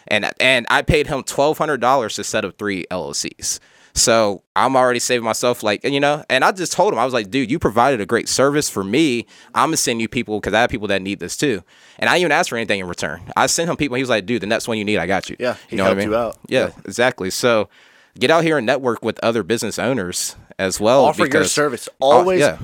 [0.07, 3.59] And and I paid him twelve hundred dollars to set up three LLCs.
[3.93, 7.13] So I'm already saving myself, like, you know, and I just told him, I was
[7.13, 9.25] like, dude, you provided a great service for me.
[9.53, 11.63] I'm gonna send you people because I have people that need this too.
[11.97, 13.21] And I didn't even asked for anything in return.
[13.35, 13.95] I sent him people.
[13.95, 15.35] He was like, dude, the next one you need, I got you.
[15.39, 16.09] Yeah, he you know what I helped mean?
[16.11, 16.37] you out.
[16.47, 16.71] Yeah, Yeah.
[16.85, 17.29] exactly.
[17.29, 17.67] So
[18.17, 21.05] get out here and network with other business owners as well.
[21.05, 21.87] offer your because- service.
[22.01, 22.57] Uh, Always, yeah.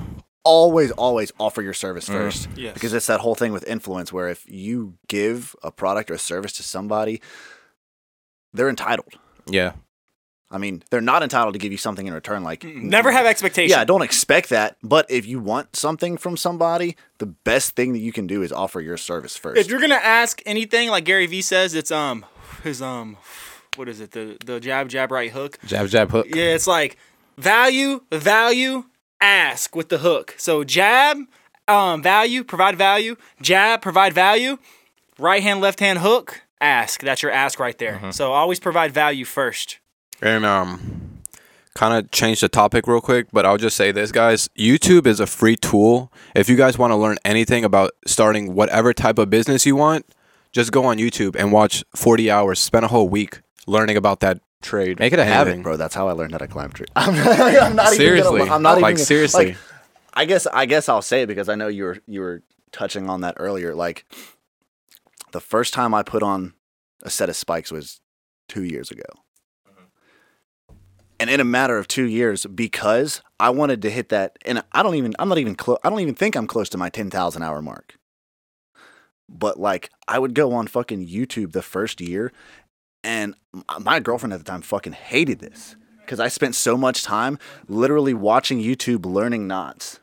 [0.43, 2.13] always, always offer your service Mm-hmm.
[2.17, 2.49] first.
[2.55, 2.73] Yes.
[2.75, 6.19] Because it's that whole thing with influence where if you give a product or a
[6.19, 7.21] service to somebody,
[8.53, 9.13] they're entitled.
[9.47, 9.73] Yeah.
[10.51, 12.43] I mean, they're not entitled to give you something in return.
[12.43, 13.71] Like, Never have expectations.
[13.71, 14.77] yeah, don't expect that.
[14.83, 18.51] But if you want something from somebody, the best thing that you can do is
[18.51, 19.59] offer your service first.
[19.59, 22.25] If you're gonna ask anything, like Gary Vee says, it's um
[22.63, 23.17] his um
[23.75, 25.57] what is it the the jab jab right hook.
[25.65, 26.27] Jab, jab, hook.
[26.29, 26.97] Yeah, it's like
[27.37, 28.85] value value
[29.19, 30.35] ask with the hook.
[30.37, 31.17] So jab
[31.67, 34.59] um value provide value jab provide value
[35.17, 37.01] right hand left hand hook ask.
[37.01, 37.95] That's your ask right there.
[37.95, 38.11] Mm-hmm.
[38.11, 39.79] So always provide value first.
[40.21, 41.21] And um,
[41.75, 44.49] kind of change the topic real quick, but I'll just say this, guys.
[44.57, 46.11] YouTube is a free tool.
[46.35, 50.05] If you guys want to learn anything about starting whatever type of business you want,
[50.51, 52.59] just go on YouTube and watch 40 hours.
[52.59, 54.99] Spend a whole week learning about that trade.
[54.99, 55.61] Make it a habit.
[55.61, 56.87] Bro, that's how I learned how to climb trees.
[56.95, 58.35] I'm not, I'm not Seriously.
[58.35, 59.45] even gonna, I'm not Like, even seriously.
[59.47, 59.57] Like,
[60.13, 63.09] I guess I guess I'll say it because I know you were you were touching
[63.09, 63.75] on that earlier.
[63.75, 64.05] Like
[65.33, 66.53] the first time I put on
[67.03, 67.99] a set of spikes was
[68.47, 69.03] two years ago.
[71.19, 74.83] And in a matter of two years, because I wanted to hit that, and I
[74.83, 77.41] don't even, I'm not even close, I don't even think I'm close to my 10,000
[77.41, 77.97] hour mark.
[79.29, 82.31] But like, I would go on fucking YouTube the first year,
[83.03, 83.35] and
[83.79, 88.13] my girlfriend at the time fucking hated this because I spent so much time literally
[88.13, 89.99] watching YouTube learning knots,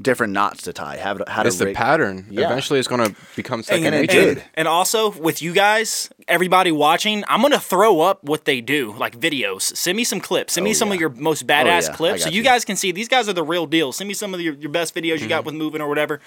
[0.00, 2.26] different knots to tie, how to, how It's to the rig- pattern.
[2.30, 2.46] Yeah.
[2.46, 4.34] Eventually, it's going to become second and it nature.
[4.36, 4.44] did.
[4.54, 9.18] And also with you guys, everybody watching, I'm gonna throw up what they do, like
[9.18, 9.62] videos.
[9.76, 10.54] Send me some clips.
[10.54, 10.94] Send me Oh, some yeah.
[10.94, 12.42] of your most badass yeah, clips, so you you.
[12.42, 13.92] guys can see these guys are the real deal.
[13.92, 16.20] Send me some of your, your best videos you got with moving or whatever.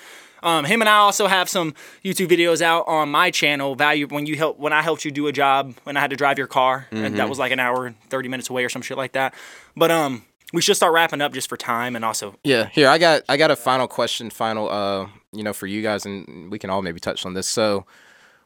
[0.43, 1.73] Um, him and I also have some
[2.03, 3.73] YouTube videos out on my channel.
[3.73, 6.15] Value when you help when I helped you do a job when I had to
[6.15, 8.83] drive your car, and that was like an hour and thirty minutes away or some
[8.83, 9.33] shit like that.
[9.75, 10.23] But um,
[10.55, 13.37] we should start wrapping up just for time and also Yeah, here I got I
[13.37, 16.81] got a final question, final uh, you know, for you guys, and we can all
[16.81, 17.47] maybe touch on this.
[17.47, 17.85] So,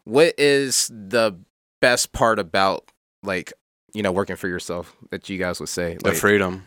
[0.03, 1.37] what is the
[1.79, 2.91] best part about
[3.23, 3.53] like
[3.93, 5.97] you know working for yourself that you guys would say?
[6.03, 6.65] The Like, freedom.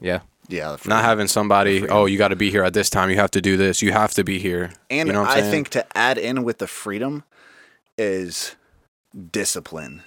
[0.00, 3.10] yeah, yeah, the Not having somebody, oh, you got to be here at this time.
[3.10, 3.82] You have to do this.
[3.82, 4.72] You have to be here.
[4.90, 5.50] And you know I'm I saying?
[5.50, 7.24] think to add in with the freedom
[7.98, 8.54] is
[9.32, 10.02] discipline,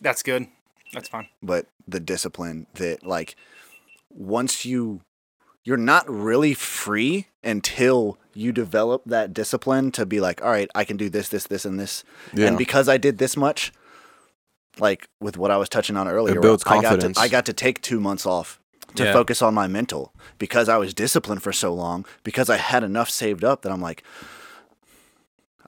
[0.00, 0.46] that's good.
[0.92, 1.28] That's fine.
[1.42, 3.36] but the discipline that like
[4.10, 5.02] once you
[5.62, 10.84] you're not really free until you develop that discipline to be like, all right, I
[10.84, 12.02] can do this, this, this, and this.
[12.34, 12.46] Yeah.
[12.46, 13.70] And because I did this much,
[14.78, 17.16] like with what I was touching on earlier, where builds I got, confidence.
[17.18, 18.58] to, I got to take two months off
[18.94, 19.12] to Yeah.
[19.12, 23.10] focus on my mental because I was disciplined for so long, because I had enough
[23.10, 24.02] saved up that I'm like,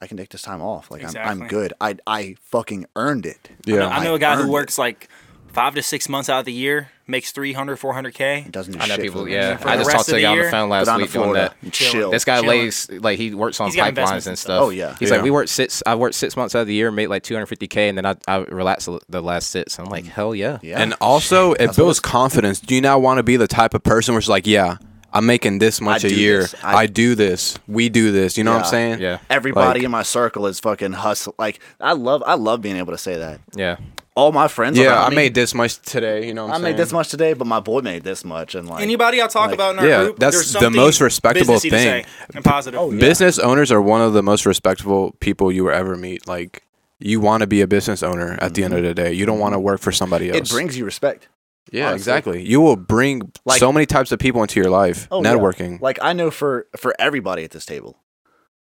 [0.02, 0.90] I can take this time off.
[0.90, 1.72] Like I'm, I'm good.
[1.80, 3.50] I I fucking earned it.
[3.64, 3.86] yeah.
[3.86, 4.52] I know a guy who earned it.
[4.52, 5.08] works like
[5.52, 8.46] five to six months out of the year, makes 300, 400K.
[8.46, 9.28] It doesn't do I know shit people.
[9.28, 11.24] Yeah, For I just talked to a the guy on the phone last week doing
[11.24, 11.72] Florida that.
[11.74, 12.10] chill.
[12.10, 12.48] This guy Chilling.
[12.60, 14.38] lays like he works on He's pipelines and and stuff.
[14.38, 14.62] stuff.
[14.62, 14.96] Oh, yeah.
[14.98, 15.16] He's Yeah.
[15.16, 15.82] like, we worked six.
[15.86, 18.36] I worked six months out of the year, made like 250k, and then I I
[18.38, 19.78] relaxed the- the last six.
[19.78, 20.08] I'm like, mm.
[20.08, 20.58] hell yeah.
[20.62, 20.80] Yeah.
[20.80, 22.58] And also, it That's builds confidence.
[22.58, 24.78] Do you now want to be the type of person where it's like, yeah,
[25.12, 26.40] I'm making this much a do year.
[26.42, 26.54] this.
[26.62, 27.58] I, I- do this.
[27.68, 28.38] We do this.
[28.38, 28.70] You know what I'm Yeah.
[28.70, 29.00] saying?
[29.00, 29.18] Yeah.
[29.30, 31.34] Everybody Like- in my circle is fucking hustle.
[31.38, 33.40] Like I love, I love being able to say that.
[33.54, 33.76] Yeah.
[34.14, 34.76] All my friends.
[34.76, 36.26] Yeah, around I me, made this much today.
[36.26, 38.54] You know what I I'm made this much today, but my boy made this much,
[38.54, 40.76] and like Anybody I'll talk like- about in our Yeah, group, that's there's the something
[40.80, 42.04] most respectable businessy to thing.
[42.04, 42.78] say and positive.
[42.78, 43.00] Oh, yeah.
[43.00, 46.28] Business owners are one of the most respectable people you will ever meet.
[46.28, 46.62] Like,
[46.98, 49.14] you want to be a business owner at the end of the day.
[49.14, 50.50] You don't want to work for somebody else.
[50.50, 51.28] It brings you respect.
[51.70, 51.96] Yeah, honestly.
[52.00, 52.42] exactly.
[52.48, 55.06] You will bring Like- so many types of people into your life.
[55.10, 55.32] Oh, yeah.
[55.32, 55.80] networking.
[55.80, 57.98] Like I know for for everybody at this table.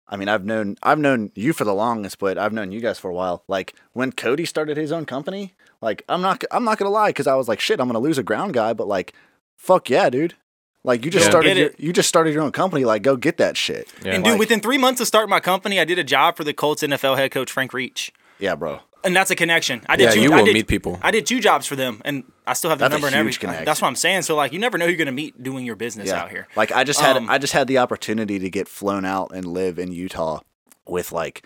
[0.08, 3.00] I mean, I've known I've known you for the longest, but I've known you guys
[3.00, 3.44] for a while.
[3.48, 7.28] Like when Cody started his own company, like I'm not I'm not gonna lie because
[7.28, 9.14] I was like, shit, I'm gonna lose a ground guy, but like,
[9.56, 10.36] fuck yeah, dude.
[10.84, 11.30] Like you just Yeah.
[11.32, 12.84] started your, you just started your own company.
[12.84, 13.88] Like go get that shit.
[14.04, 14.16] Yeah.
[14.16, 16.54] and dude, within three months of starting my company, I did a job for the
[16.54, 18.80] Colts NFL head coach Frank Reich, Yeah, bro.
[19.04, 19.82] And that's a connection.
[19.90, 21.00] I did Yeah, two, you I will did- meet people.
[21.02, 23.16] I did two jobs for them, and I still have the That's a number and
[23.16, 23.40] huge everything.
[23.42, 23.66] connection.
[23.66, 24.22] That's what I'm saying.
[24.24, 26.22] So like, you never know who you're gonna meet doing your business Yeah.
[26.22, 26.48] out here.
[26.56, 29.46] Like I just had Um, I just had the opportunity to get flown out and
[29.46, 30.42] live in Utah
[30.88, 31.44] with like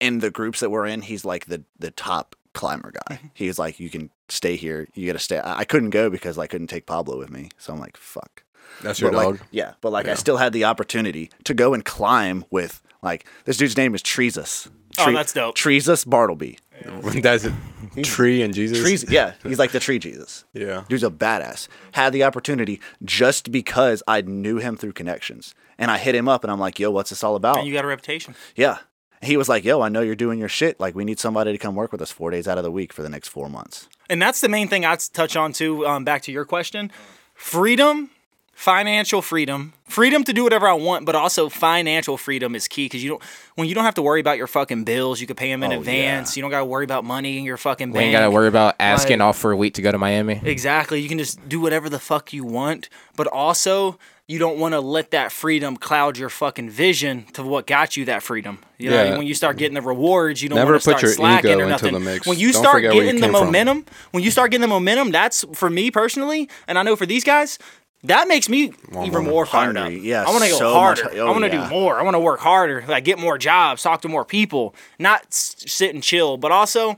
[0.00, 3.16] in the groups that we're in, he's like the the top climber guy.
[3.16, 3.26] Mm-hmm.
[3.34, 4.88] He's like, you can stay here.
[4.94, 5.38] You got to stay.
[5.38, 7.50] I I couldn't go because I couldn't take Pablo with me.
[7.58, 8.44] So I'm like, fuck.
[8.82, 9.32] That's your But, dog.
[9.40, 13.26] Like, yeah, but like I still had the opportunity to go and climb with like
[13.44, 14.68] this dude's name is Treesus.
[14.98, 15.56] Oh, that's dope.
[15.56, 16.58] Treesus Bartleby.
[17.22, 17.54] that's a
[18.02, 18.80] Tree and Jesus.
[18.80, 20.44] Trees, yeah, he's like the tree Jesus.
[20.52, 20.84] Yeah.
[20.88, 21.68] Dude's a badass.
[21.92, 25.54] Had the opportunity just because I knew him through connections.
[25.78, 27.58] And I hit him up and I'm like, yo, what's this all about?
[27.58, 28.34] And you got a reputation.
[28.56, 28.78] yeah.
[29.20, 30.78] He was like, yo, I know you're doing your shit.
[30.78, 32.92] Like, we need somebody to come work with us four days out of the week
[32.92, 33.88] for the next four months.
[34.08, 35.84] And that's the main thing I'd touch on too.
[35.84, 36.92] Um, back to your question,
[37.34, 38.10] freedom,
[38.58, 43.04] financial freedom, freedom to do whatever I want, but also financial freedom is key because
[43.04, 43.22] you don't
[43.54, 45.72] when you don't have to worry about your fucking bills, you can pay them in
[45.72, 46.36] Oh, advance.
[46.36, 46.40] yeah.
[46.40, 48.02] You don't got to worry about money in your fucking bank.
[48.06, 50.40] ain't gotta worry about asking Like- off for a week to go to Miami.
[50.44, 51.00] Exactly.
[51.00, 54.80] You can just do whatever the fuck you want, but also you don't want to
[54.80, 58.58] let that freedom cloud your fucking vision to what got you that freedom.
[58.76, 59.16] You know, Yeah.
[59.16, 61.50] when you start getting the rewards, you don't Never want to put start your slacking
[61.52, 61.94] ego or into nothing.
[61.94, 62.26] the mix.
[62.26, 63.46] When you Don't start where you getting the came from.
[63.46, 67.06] momentum, when you start getting the momentum, that's for me personally, and I know for
[67.06, 67.58] these guys,
[68.04, 68.72] that makes me
[69.04, 69.84] even more fired up.
[69.84, 71.20] Hungry, yeah, I want to go so much- harder.
[71.20, 71.64] oh, I want to yeah.
[71.64, 71.98] do more.
[71.98, 72.84] I want to work harder.
[72.86, 76.36] Like get more jobs, talk to more people, not s- sit and chill.
[76.36, 76.96] But also,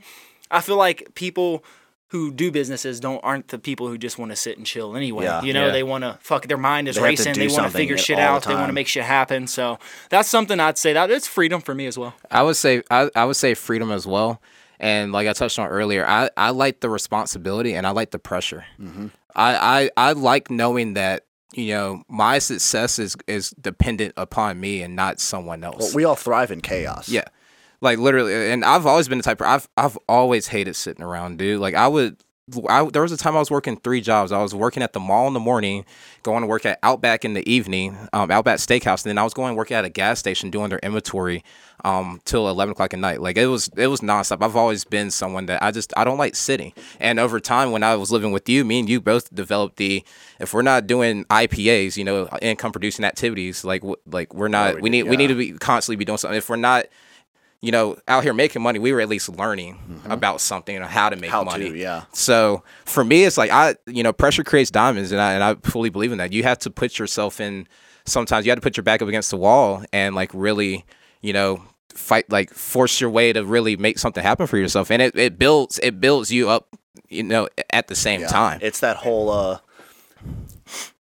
[0.51, 1.63] I feel like people
[2.09, 5.23] who do businesses don't aren't the people who just want to sit and chill anyway.
[5.23, 5.41] Yeah.
[5.43, 5.71] you know, Yeah.
[5.71, 6.45] they want to fuck.
[6.47, 7.33] Their mind is They racing.
[7.35, 8.43] They want to figure all shit the out.
[8.43, 9.47] They want to make shit happen.
[9.47, 9.79] So
[10.09, 12.13] that's something I'd say that it's freedom for me as well.
[12.29, 14.41] I would say I, I would say freedom as well.
[14.81, 18.19] And like I touched on earlier, I, I like the responsibility and I like the
[18.19, 18.65] pressure.
[18.79, 19.07] Mm-hmm.
[19.35, 24.81] I, I I like knowing that you know my success is is dependent upon me
[24.81, 25.77] and not someone else.
[25.79, 27.07] Well, we all thrive in chaos.
[27.07, 27.25] yeah,
[27.79, 28.51] like literally.
[28.51, 29.39] And I've always been the type.
[29.39, 31.59] Of, I've I've always hated sitting around, dude.
[31.61, 32.17] Like I would.
[32.67, 34.31] I, there was a time I was working three jobs.
[34.31, 35.85] I was working at the mall in the morning,
[36.23, 39.33] going to work at Outback in the evening, um, Outback Steakhouse, and then I was
[39.33, 41.43] going to work at a gas station doing their inventory
[41.83, 43.21] um, till eleven o'clock at night.
[43.21, 44.43] Like it was, it was nonstop.
[44.43, 46.73] I've always been someone that I just I don't like sitting.
[46.99, 50.03] And over time, when I was living with you, me and you both developed the
[50.39, 54.75] if we're not doing IPAs, you know, income producing activities, like like we're not.
[54.75, 56.37] we we do, need we need to be constantly be doing something.
[56.37, 56.85] If we're not
[57.61, 61.09] you know, out here making money, we were at least learning about something and how
[61.09, 61.69] to make How to, money.
[61.79, 62.05] yeah.
[62.11, 65.55] So for me, it's like I, you know, pressure creates diamonds, and I and I
[65.69, 66.33] fully believe in that.
[66.33, 67.67] You have to put yourself in.
[68.05, 70.85] Sometimes you have to put your back up against the wall and like really,
[71.21, 71.61] you know,
[71.93, 75.37] fight like force your way to really make something happen for yourself, and it, it
[75.37, 76.75] builds it builds you up,
[77.09, 78.27] you know, at the same Yeah.
[78.27, 78.59] time.
[78.63, 79.59] It's that whole uh,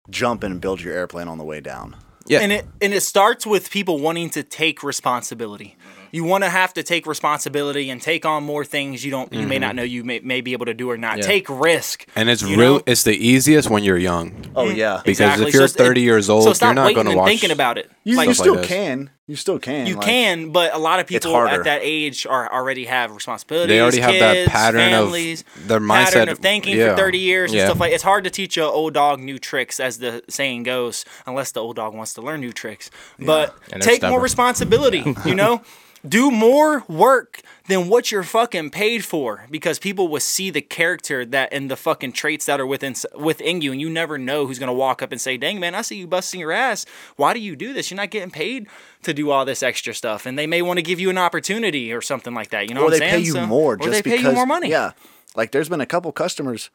[0.10, 1.96] jump and build your airplane on the way down.
[2.26, 2.42] Yeah.
[2.42, 5.76] And it and it starts with people wanting to take responsibility.
[6.12, 9.48] You want to have to take responsibility and take on more things you don't you
[9.48, 9.76] may not mm-hmm.
[9.78, 11.18] know you may, may be able to do or not.
[11.18, 11.24] Yeah.
[11.24, 12.06] Take risk.
[12.16, 12.58] And it's real.
[12.58, 12.82] know?
[12.86, 14.46] It's the easiest when you're young.
[14.56, 17.20] Oh yeah, mm, Because if you're it's- 30 years old, so you're not gonna and
[17.20, 17.90] watch thinking about it.
[18.04, 19.10] you, like, you still like can.
[19.28, 19.86] You still can.
[19.86, 21.60] You like- can, but a lot of people harder.
[21.60, 23.70] at that age are already have responsibilities.
[23.70, 26.92] They already have that kids, pattern of- families, their pattern mindset- of thinking yeah.
[26.92, 27.94] for thirty years and stuff like.
[27.94, 31.62] It's hard to teach a old dog new tricks, as the saying goes, unless the
[31.62, 32.90] old dog wants to learn new tricks.
[33.20, 34.24] But And they're take more stubborn.
[34.24, 35.16] responsibility.
[35.26, 35.62] you know,
[36.08, 41.26] do more work than what you're fucking paid for, because people will see the character
[41.26, 44.60] that and the fucking traits that are within within you, and you never know who's
[44.60, 46.86] gonna walk up and say, "Dang man, I see you busting your ass.
[47.16, 47.92] Why do you do this?
[47.92, 48.68] You're not getting paid
[49.04, 51.92] to do all this extra stuff." And they may want to give you an opportunity
[51.92, 52.70] or something like that.
[52.70, 53.26] You know or what they I'm pay saying?
[53.26, 54.70] you So- more or just they pay because you more money.
[54.70, 54.92] Yeah,
[55.36, 56.70] like there's been a couple customers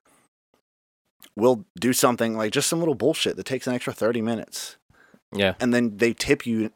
[1.36, 4.76] will do something like just some little bullshit that takes an extra thirty minutes,
[5.34, 5.54] yeah.
[5.60, 6.70] and then they tip you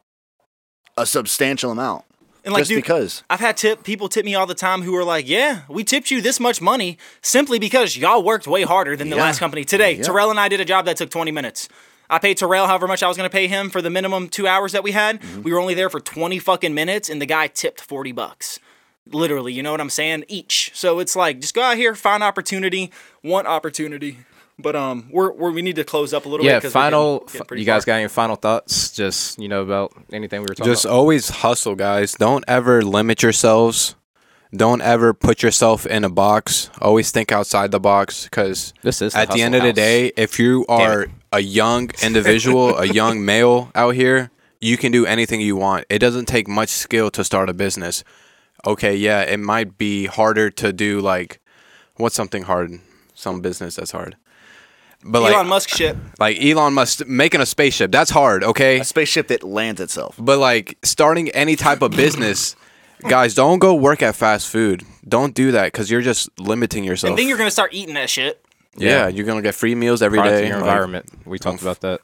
[0.96, 2.04] a substantial amount
[2.44, 3.22] And like, just dude, because.
[3.28, 6.10] I've had tip people tip me all the time who are like, "Yeah, we tipped
[6.10, 9.22] you this much money simply because y'all worked way harder than the Yeah.
[9.22, 10.04] last company today." Yeah.
[10.04, 11.68] Terrell and I did a job that took 20 minutes.
[12.10, 14.46] I paid Terrell however much I was going to pay him for the minimum 2
[14.46, 15.20] hours that we had.
[15.20, 15.42] Mm-hmm.
[15.42, 18.58] We were only there for 20 fucking minutes and the guy tipped 40 bucks.
[19.10, 20.24] Literally, you know what I'm saying?
[20.28, 20.70] Each.
[20.74, 22.90] So it's like just go out here, find opportunity,
[23.22, 24.18] want opportunity.
[24.58, 26.80] But um we're, we're we need to close up a little Yeah, bit 'cause we're
[26.80, 27.18] final.
[27.20, 27.92] getting- getting pretty you guys far.
[27.94, 28.90] got any final thoughts?
[28.90, 30.72] Just you know about anything we were talking about.
[30.72, 30.94] Just about.
[30.94, 32.14] always hustle, guys.
[32.18, 33.94] Don't ever limit yourselves.
[34.56, 36.70] Don't ever put yourself in a box.
[36.80, 39.72] Always think outside the box because This is the at the hustle end of the
[39.74, 44.30] day, if you are a young individual, a young male out here,
[44.60, 45.84] you can do anything you want.
[45.90, 48.02] It doesn't take much skill to start a business.
[48.66, 51.40] Okay, yeah, it might be harder to do like
[51.96, 52.80] what's something hard?
[53.14, 54.16] Some business that's hard.
[55.10, 55.96] But like Elon Musk ship.
[56.18, 58.80] like Elon Musk making a spaceship, that's hard, okay?
[58.80, 60.14] A spaceship that lands itself.
[60.18, 62.54] But like starting any type of business,
[63.08, 64.84] guys, don't go work at fast food.
[65.08, 67.10] Don't do that because you're just limiting yourself.
[67.12, 68.44] And then you're going to start eating that shit.
[68.76, 70.42] yeah, you're gonna get free meals every Product day.
[70.44, 71.06] in your like- environment.
[71.24, 72.00] We talked um, about that.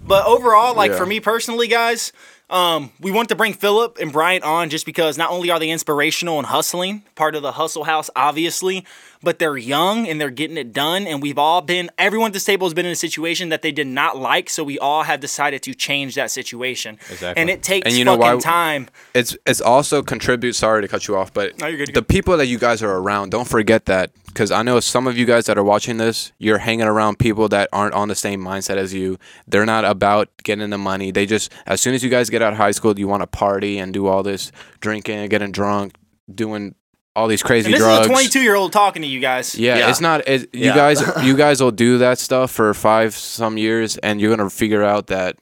[0.00, 0.96] But overall, like Yeah.
[0.98, 2.12] for me personally, guys,
[2.50, 5.68] um, we want to bring Philip and Bryant on just because not only are they
[5.70, 8.86] inspirational and hustling, part of the Hustle House, obviously,
[9.22, 11.06] but they're young and they're getting it done.
[11.06, 13.72] And we've all been, everyone at this table has been in a situation that they
[13.72, 14.48] did not like.
[14.48, 16.98] So we all have decided to change that situation.
[17.10, 17.40] Exactly.
[17.40, 18.88] And it takes And you know fucking why- time.
[19.14, 20.54] it's it's also contribute.
[20.54, 22.08] Sorry to cut you off, but No, you're good, you're the good.
[22.08, 25.24] people that you guys are around, don't forget that because I know some of you
[25.26, 28.76] guys that are watching this, you're hanging around people that aren't on the same mindset
[28.76, 29.18] as you.
[29.48, 31.10] They're not about getting the money.
[31.10, 33.26] They just as soon as you guys get out of high school, you want to
[33.26, 34.50] party and do all this
[34.80, 35.94] drinking and getting drunk,
[36.32, 36.74] doing
[37.16, 38.00] all these crazy And this drugs.
[38.02, 39.54] is a 22 year old talking to you guys.
[39.56, 39.90] Yeah, Yeah.
[39.90, 40.26] it's not.
[40.28, 40.74] It, you Yeah.
[40.76, 44.84] guys, you guys will do that stuff for five some years, and you're gonna figure
[44.84, 45.36] out that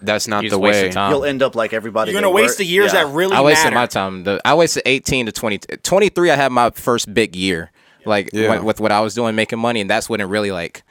[0.00, 0.90] that's not You the way.
[0.90, 1.10] time.
[1.10, 2.12] You'll end up like everybody.
[2.12, 3.02] You're going to waste work- the years yeah.
[3.04, 3.74] that really I wasted matter.
[3.74, 4.22] my time.
[4.22, 5.58] The, I wasted 18 to 20.
[5.82, 7.72] 23, I had my first big year,
[8.06, 8.50] like Yeah.
[8.50, 10.84] when- with what I was doing, making money, and that's when it really like,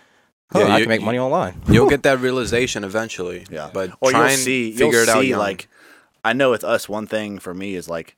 [0.53, 1.61] oh, Yeah, I you- can make money online.
[1.69, 3.45] You'll get that realization eventually.
[3.49, 3.69] Yeah.
[3.74, 5.22] but or try you'll and see, figure you'll it out.
[5.22, 5.40] see, young.
[5.40, 5.68] like,
[6.24, 8.15] I know with us, one thing for me is like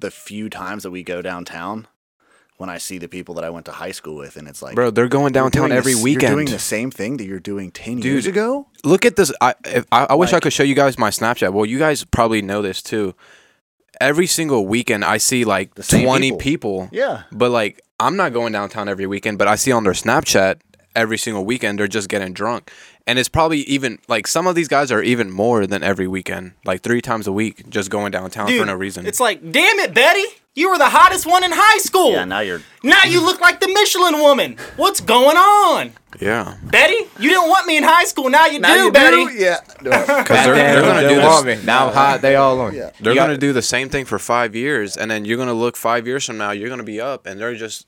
[0.00, 1.88] the few times that we go downtown
[2.56, 4.74] when I see the people that I went to high school with, and it's like,
[4.74, 6.22] bro, they're going downtown every this- weekend.
[6.22, 8.66] You're doing the same thing that you're doing 10 years ago?
[8.84, 9.32] Look at this.
[9.40, 11.52] I if, I, I wish I could show you guys my Snapchat.
[11.52, 13.14] Well, you guys probably know this too.
[14.00, 16.86] Every single weekend, I see like twenty people.
[16.86, 16.88] people.
[16.92, 17.22] Yeah.
[17.32, 20.60] But like, I'm not going downtown every weekend, but I see on their Snapchat
[20.98, 22.70] every single weekend they're just getting drunk,
[23.06, 26.52] and it's probably even like some of these guys are even more than every weekend,
[26.64, 29.06] like three times a week, just going downtown Dude, for no reason.
[29.06, 30.24] It's like, damn it, Betty.
[30.54, 32.10] You were the hottest one in high school.
[32.10, 32.60] Yeah, now you're.
[32.82, 34.56] Now you look like the Michelin woman.
[34.74, 35.92] What's going on?
[36.20, 38.28] yeah, Betty, you didn't want me in high school.
[38.28, 39.24] Now you Now do, you Betty.
[39.26, 39.32] do?
[39.34, 39.58] Yeah.
[39.78, 41.44] because they're, they're gonna do this.
[41.44, 41.64] me.
[41.64, 42.74] Now I'm hot, they all on.
[42.74, 42.90] Yeah.
[43.00, 46.08] They're gonna do the same thing for five years, and then you're gonna look five
[46.08, 46.50] years from now.
[46.50, 47.86] You're gonna be up, and they're just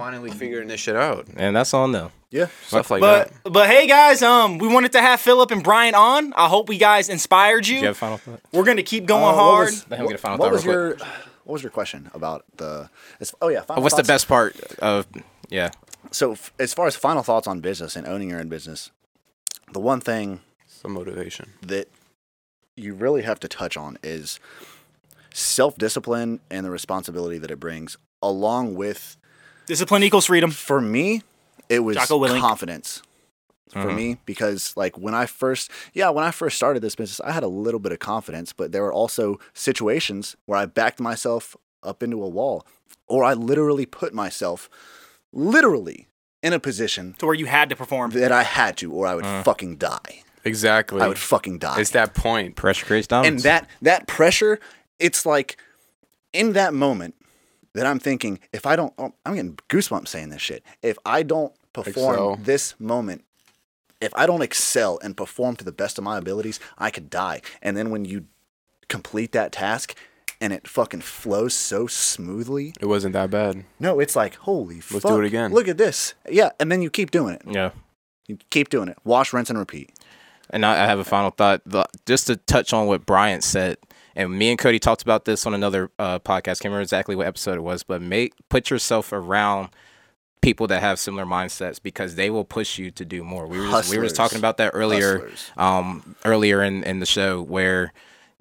[0.00, 1.26] finally figuring this shit out.
[1.36, 2.10] And that's on them.
[2.30, 2.46] Yeah.
[2.66, 3.52] Stuff like But that.
[3.52, 6.32] but hey guys, um, we wanted to have Philip and Bryant on.
[6.34, 7.74] I hope we guys inspired you.
[7.76, 8.40] Do you have a final thought?
[8.52, 9.66] We're gonna keep going Uh, what hard.
[9.66, 10.96] was- Let him get a final what thought was real your
[11.44, 12.88] What was your question about the?
[13.20, 13.62] it's- Oh yeah.
[13.62, 15.06] final What's the best part of,
[15.48, 15.70] yeah.
[16.12, 18.90] So f- as far as final thoughts on business and owning your own business,
[19.72, 20.40] the one thing
[20.82, 21.52] the motivation.
[21.62, 21.88] that
[22.76, 24.38] you really have to touch on is
[25.34, 29.16] self discipline and the responsibility that it brings, along with
[29.70, 30.50] Discipline equals freedom.
[30.50, 31.22] for me,
[31.68, 32.40] it was Jocko Willink.
[32.40, 33.02] confidence.
[33.70, 33.92] For uh-huh.
[33.92, 37.44] me, because like when I first, yeah, when I first started this business, I had
[37.44, 42.02] a little bit of confidence, but there were also situations where I backed myself up
[42.02, 42.66] into a wall,
[43.06, 44.68] or I literally put myself,
[45.32, 46.08] literally,
[46.42, 48.10] in a position To where you had to perform.
[48.10, 49.44] that I had to, or I would uh-huh.
[49.44, 50.24] fucking die.
[50.44, 51.00] Exactly.
[51.00, 51.78] I would fucking die.
[51.80, 52.56] It's that point.
[52.56, 54.58] Pressure creates and that that pressure
[54.98, 55.58] it's like
[56.32, 57.14] in that moment
[57.74, 61.22] that i'm thinking if i don't oh, i'm getting goosebumps saying this shit if i
[61.22, 62.36] don't perform Excel.
[62.36, 63.24] this moment
[64.00, 67.40] if i don't excel and perform to the best of my abilities i could die
[67.62, 68.24] and then when you
[68.88, 69.94] complete that task
[70.40, 73.64] and it fucking flows so smoothly It wasn't that bad.
[73.78, 75.04] no it's like holy fuck.
[75.04, 75.52] Let's do it again.
[75.52, 77.70] look at this yeah and then you keep doing it yeah.
[78.26, 79.92] you keep doing it wash rinse and repeat
[80.52, 83.76] And I I have a final thought, The- just to touch on what Bryant said.
[84.20, 86.44] And me and Cody talked about this on another uh, podcast.
[86.60, 89.70] Can't remember exactly what episode it was, but make put yourself around
[90.42, 93.46] people that have similar mindsets because they will push you to do more.
[93.46, 95.18] We were just, we were just talking about that earlier,
[95.56, 97.92] um, earlier in, in the show where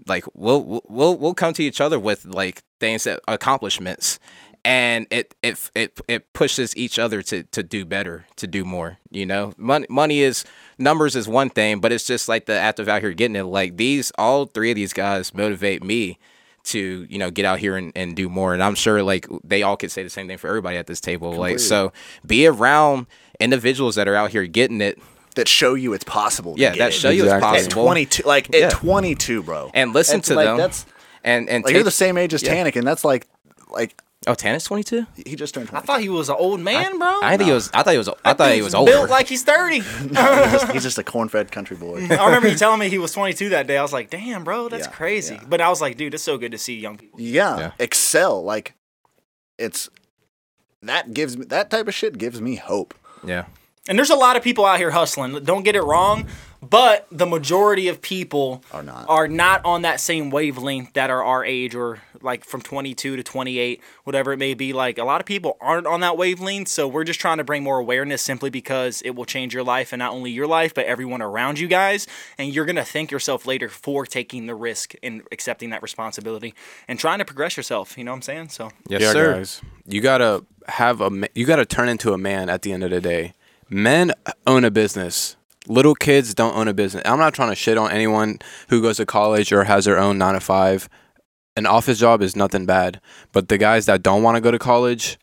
[0.07, 4.17] like we'll we'll- we'll come to each other with like things that accomplishments
[4.65, 8.97] and it it it it pushes each other to to do better to do more
[9.09, 9.53] you know?
[9.57, 10.43] Money money is
[10.77, 13.43] numbers is one thing but it's just like the act of out here getting it.
[13.43, 16.17] Like these all three of these guys motivate me
[16.65, 18.53] to you know get out here and, and do more.
[18.53, 20.99] And i'm sure like they all could say the same thing for everybody at this
[21.01, 21.31] table.
[21.33, 21.91] Like so
[22.25, 23.07] be around
[23.39, 24.99] individuals that are out here getting it.
[25.35, 26.93] That show you it's possible to yeah get that it.
[26.93, 27.47] show you it's Exactly.
[27.47, 28.65] at possible 22 like Yeah.
[28.65, 29.71] at 22 bro.
[29.73, 30.57] And listen It's to like, them.
[30.57, 30.85] that's
[31.23, 32.53] and and like you're the same age as yeah.
[32.53, 33.25] Tanik, and that's like
[33.69, 36.97] like oh Tannis 22 he just turned 20 I thought he was an old man,
[36.99, 37.19] bro.
[37.21, 37.69] I think he was.
[37.73, 38.09] I thought he was.
[38.23, 38.91] I thought he was Dude's older.
[38.91, 39.79] Built like he's 30.
[39.79, 43.11] he's, just, he's just a corn-fed country boy I remember you telling me he was
[43.11, 43.77] 22 that day.
[43.77, 45.35] I was like, damn, bro, that's Yeah, crazy.
[45.35, 45.43] yeah.
[45.47, 47.19] But I was like, dude, it's so good to see young people.
[47.19, 47.71] yeah, Yeah.
[47.79, 48.75] excel like
[49.57, 49.89] it's
[50.83, 52.93] that gives me that type of shit gives me hope
[53.25, 53.45] yeah.
[53.87, 55.43] And there's a lot of people out here hustling.
[55.43, 56.27] Don't get it wrong,
[56.61, 59.05] but the majority of people Are not.
[59.09, 63.23] are not on that same wavelength that are our age or like from 22 to
[63.23, 64.73] 28, whatever it may be.
[64.73, 67.63] Like a lot of people aren't on that wavelength, so we're just trying to bring
[67.63, 70.85] more awareness simply because it will change your life and not only your life, but
[70.85, 72.07] everyone around you guys.
[72.37, 76.53] And you're gonna thank yourself later for taking the risk and accepting that responsibility
[76.87, 77.97] and trying to progress yourself.
[77.97, 78.49] You know what I'm saying?
[78.49, 79.33] So Yes, yeah, sir.
[79.35, 79.61] guys.
[79.87, 81.09] You gotta have a.
[81.09, 83.33] ma- You gotta turn into a man at the end of the day.
[83.69, 84.13] Men
[84.47, 85.35] own a business.
[85.67, 87.03] Little kids don't own a business.
[87.05, 88.39] I'm not trying to shit on anyone
[88.69, 90.89] who goes to college or has their own nine to five.
[91.55, 93.01] An office job is nothing bad,
[93.31, 95.17] but the guys that don't want to go to college,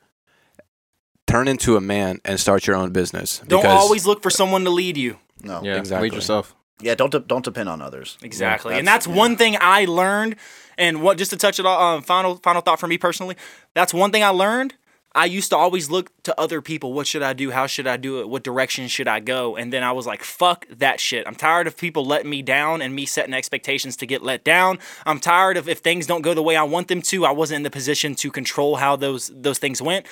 [1.26, 3.40] turn into a man and start your own business.
[3.46, 5.18] Don't always look for someone to lead you.
[5.42, 5.62] No.
[5.62, 6.08] Yeah, Exactly.
[6.10, 6.54] lead yourself.
[6.80, 8.18] Yeah, don't de- don't depend on others.
[8.22, 9.14] Exactly, Yeah, and that's yeah.
[9.14, 10.36] one thing I learned.
[10.78, 13.34] And what just to touch it on, um, final final thought for me personally,
[13.72, 14.74] that's one thing I learned.
[15.16, 16.92] I used to always look to other people.
[16.92, 17.50] What should I do?
[17.50, 18.28] How should I do it?
[18.28, 19.56] What direction should I go?
[19.56, 21.26] And then I was like, fuck that shit.
[21.26, 24.78] I'm tired of people letting me down and me setting expectations to get let down.
[25.06, 27.56] I'm tired of if things don't go the way I want them to, I wasn't
[27.56, 30.06] in the position to control how those those things went.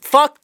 [0.00, 0.38] Fuck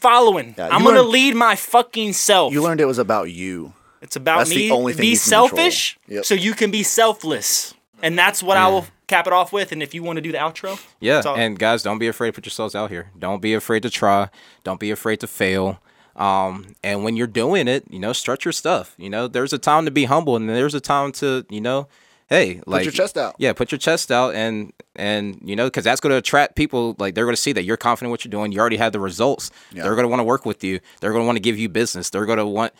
[0.00, 0.54] following.
[0.58, 2.52] Yeah, I'm you gonna lead my fucking self.
[2.52, 3.74] You learned it was about you.
[4.02, 4.70] It's about That's the me.
[4.70, 6.24] only thing be selfish Yep.
[6.24, 7.74] so you can be selfless.
[8.02, 9.72] And that's what I will cap it off with.
[9.72, 11.36] And if you want to do the outro, Yeah, all.
[11.36, 13.10] and guys, don't be afraid to put yourselves out here.
[13.18, 14.28] Don't be afraid to try.
[14.62, 15.80] Don't be afraid to fail.
[16.16, 18.94] Um, and when you're doing it, you know, stretch your stuff.
[18.98, 21.88] You know, there's a time to be humble, and there's a time to, you know,
[22.28, 23.34] hey, like your chest out.
[23.38, 26.94] Yeah, put your chest out, and and you know, because that's going to attract people.
[27.00, 28.52] Like they're going to see that you're confident in what you're doing.
[28.52, 29.50] You already have the results.
[29.72, 30.78] They're going to want to work with you.
[31.00, 32.10] They're going to want to give you business.
[32.10, 32.72] They're going to want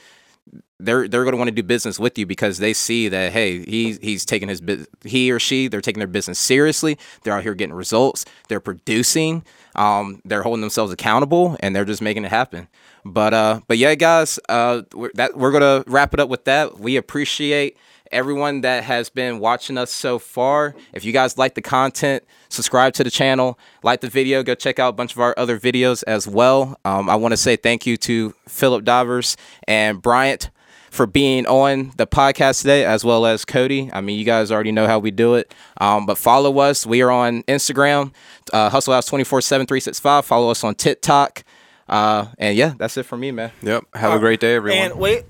[0.84, 3.64] they're they're going to want to do business with you because they see that hey
[3.64, 4.62] he's he's taking his
[5.04, 6.98] he or she they're taking their business seriously.
[7.22, 8.24] They're out here getting results.
[8.48, 9.44] They're producing.
[9.74, 12.68] Um they're holding themselves accountable and they're just making it happen.
[13.04, 16.78] But uh but yeah guys uh we're, that we're gonna wrap it up with that.
[16.78, 17.76] We appreciate
[18.12, 20.74] everyone that has been watching us so far.
[20.92, 24.78] If you guys like the content subscribe to the channel like the video go check
[24.78, 26.78] out a bunch of our other videos as well.
[26.84, 29.36] Um, i want to say thank you to philip divers
[29.66, 30.50] and bryant
[30.94, 33.90] for being on the podcast today, as well as Cody.
[33.92, 35.52] I mean, you guys already know how we do it.
[35.80, 36.86] Um, but follow us.
[36.86, 38.14] We are on Instagram,
[38.52, 40.24] uh, Hustle House 24 7 365.
[40.24, 41.44] Follow us on TikTok.
[41.88, 43.50] Uh, and yeah, that's it for me, man.
[43.62, 43.84] Yep.
[43.94, 44.78] Have a great day, everyone.
[44.78, 45.24] and wait,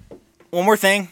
[0.50, 1.08] one more thing.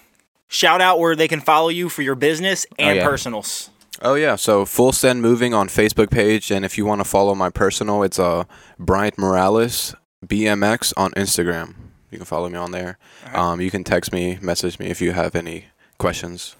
[0.48, 3.04] Shout out where they can follow you for your business and yeah.
[3.08, 3.70] personals.
[4.02, 7.34] Oh yeah, so Full Send Moving on Facebook page, and if you want to follow
[7.34, 8.44] my personal, it's uh
[8.78, 9.94] Bryant Morales
[10.26, 11.74] BMX on Instagram.
[12.12, 12.98] You can follow me on there.
[13.32, 15.66] Um, you can text me, message me if you have any
[15.98, 16.54] questions.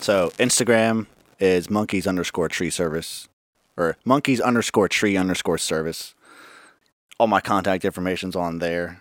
[0.00, 1.06] So Instagram
[1.40, 3.26] is monkeys underscore tree service
[3.76, 6.14] or monkeys underscore tree underscore service.
[7.18, 9.00] All my contact information's on there.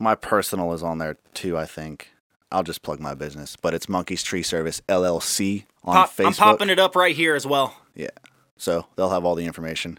[0.00, 2.10] My personal is on there too, I think.
[2.50, 6.26] I'll just plug my business, but it's Monkeys Tree Service LLC on Pop, Facebook.
[6.26, 7.76] I'm popping it up right here as well.
[7.94, 8.10] Yeah.
[8.56, 9.98] So they'll have all the information.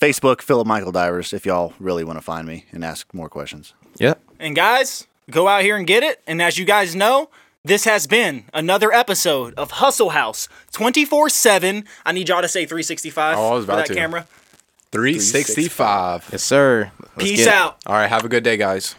[0.00, 3.74] Facebook, Philip Michael Divers, if y'all really want to find me and ask more questions.
[3.98, 4.14] Yeah.
[4.38, 6.20] And guys, go out here and get it.
[6.26, 7.30] And as you guys know,
[7.64, 11.84] this has been another episode of Hustle House 24 7.
[12.04, 13.94] I need y'all to say 365 Oh, I was for about that to.
[13.94, 14.26] camera.
[14.90, 16.28] 365.
[16.32, 16.90] Yes, sir.
[17.00, 17.52] Let's Peace get it.
[17.54, 17.78] out.
[17.86, 18.94] All right, have a good day, guys.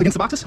[0.00, 0.44] against the boxes?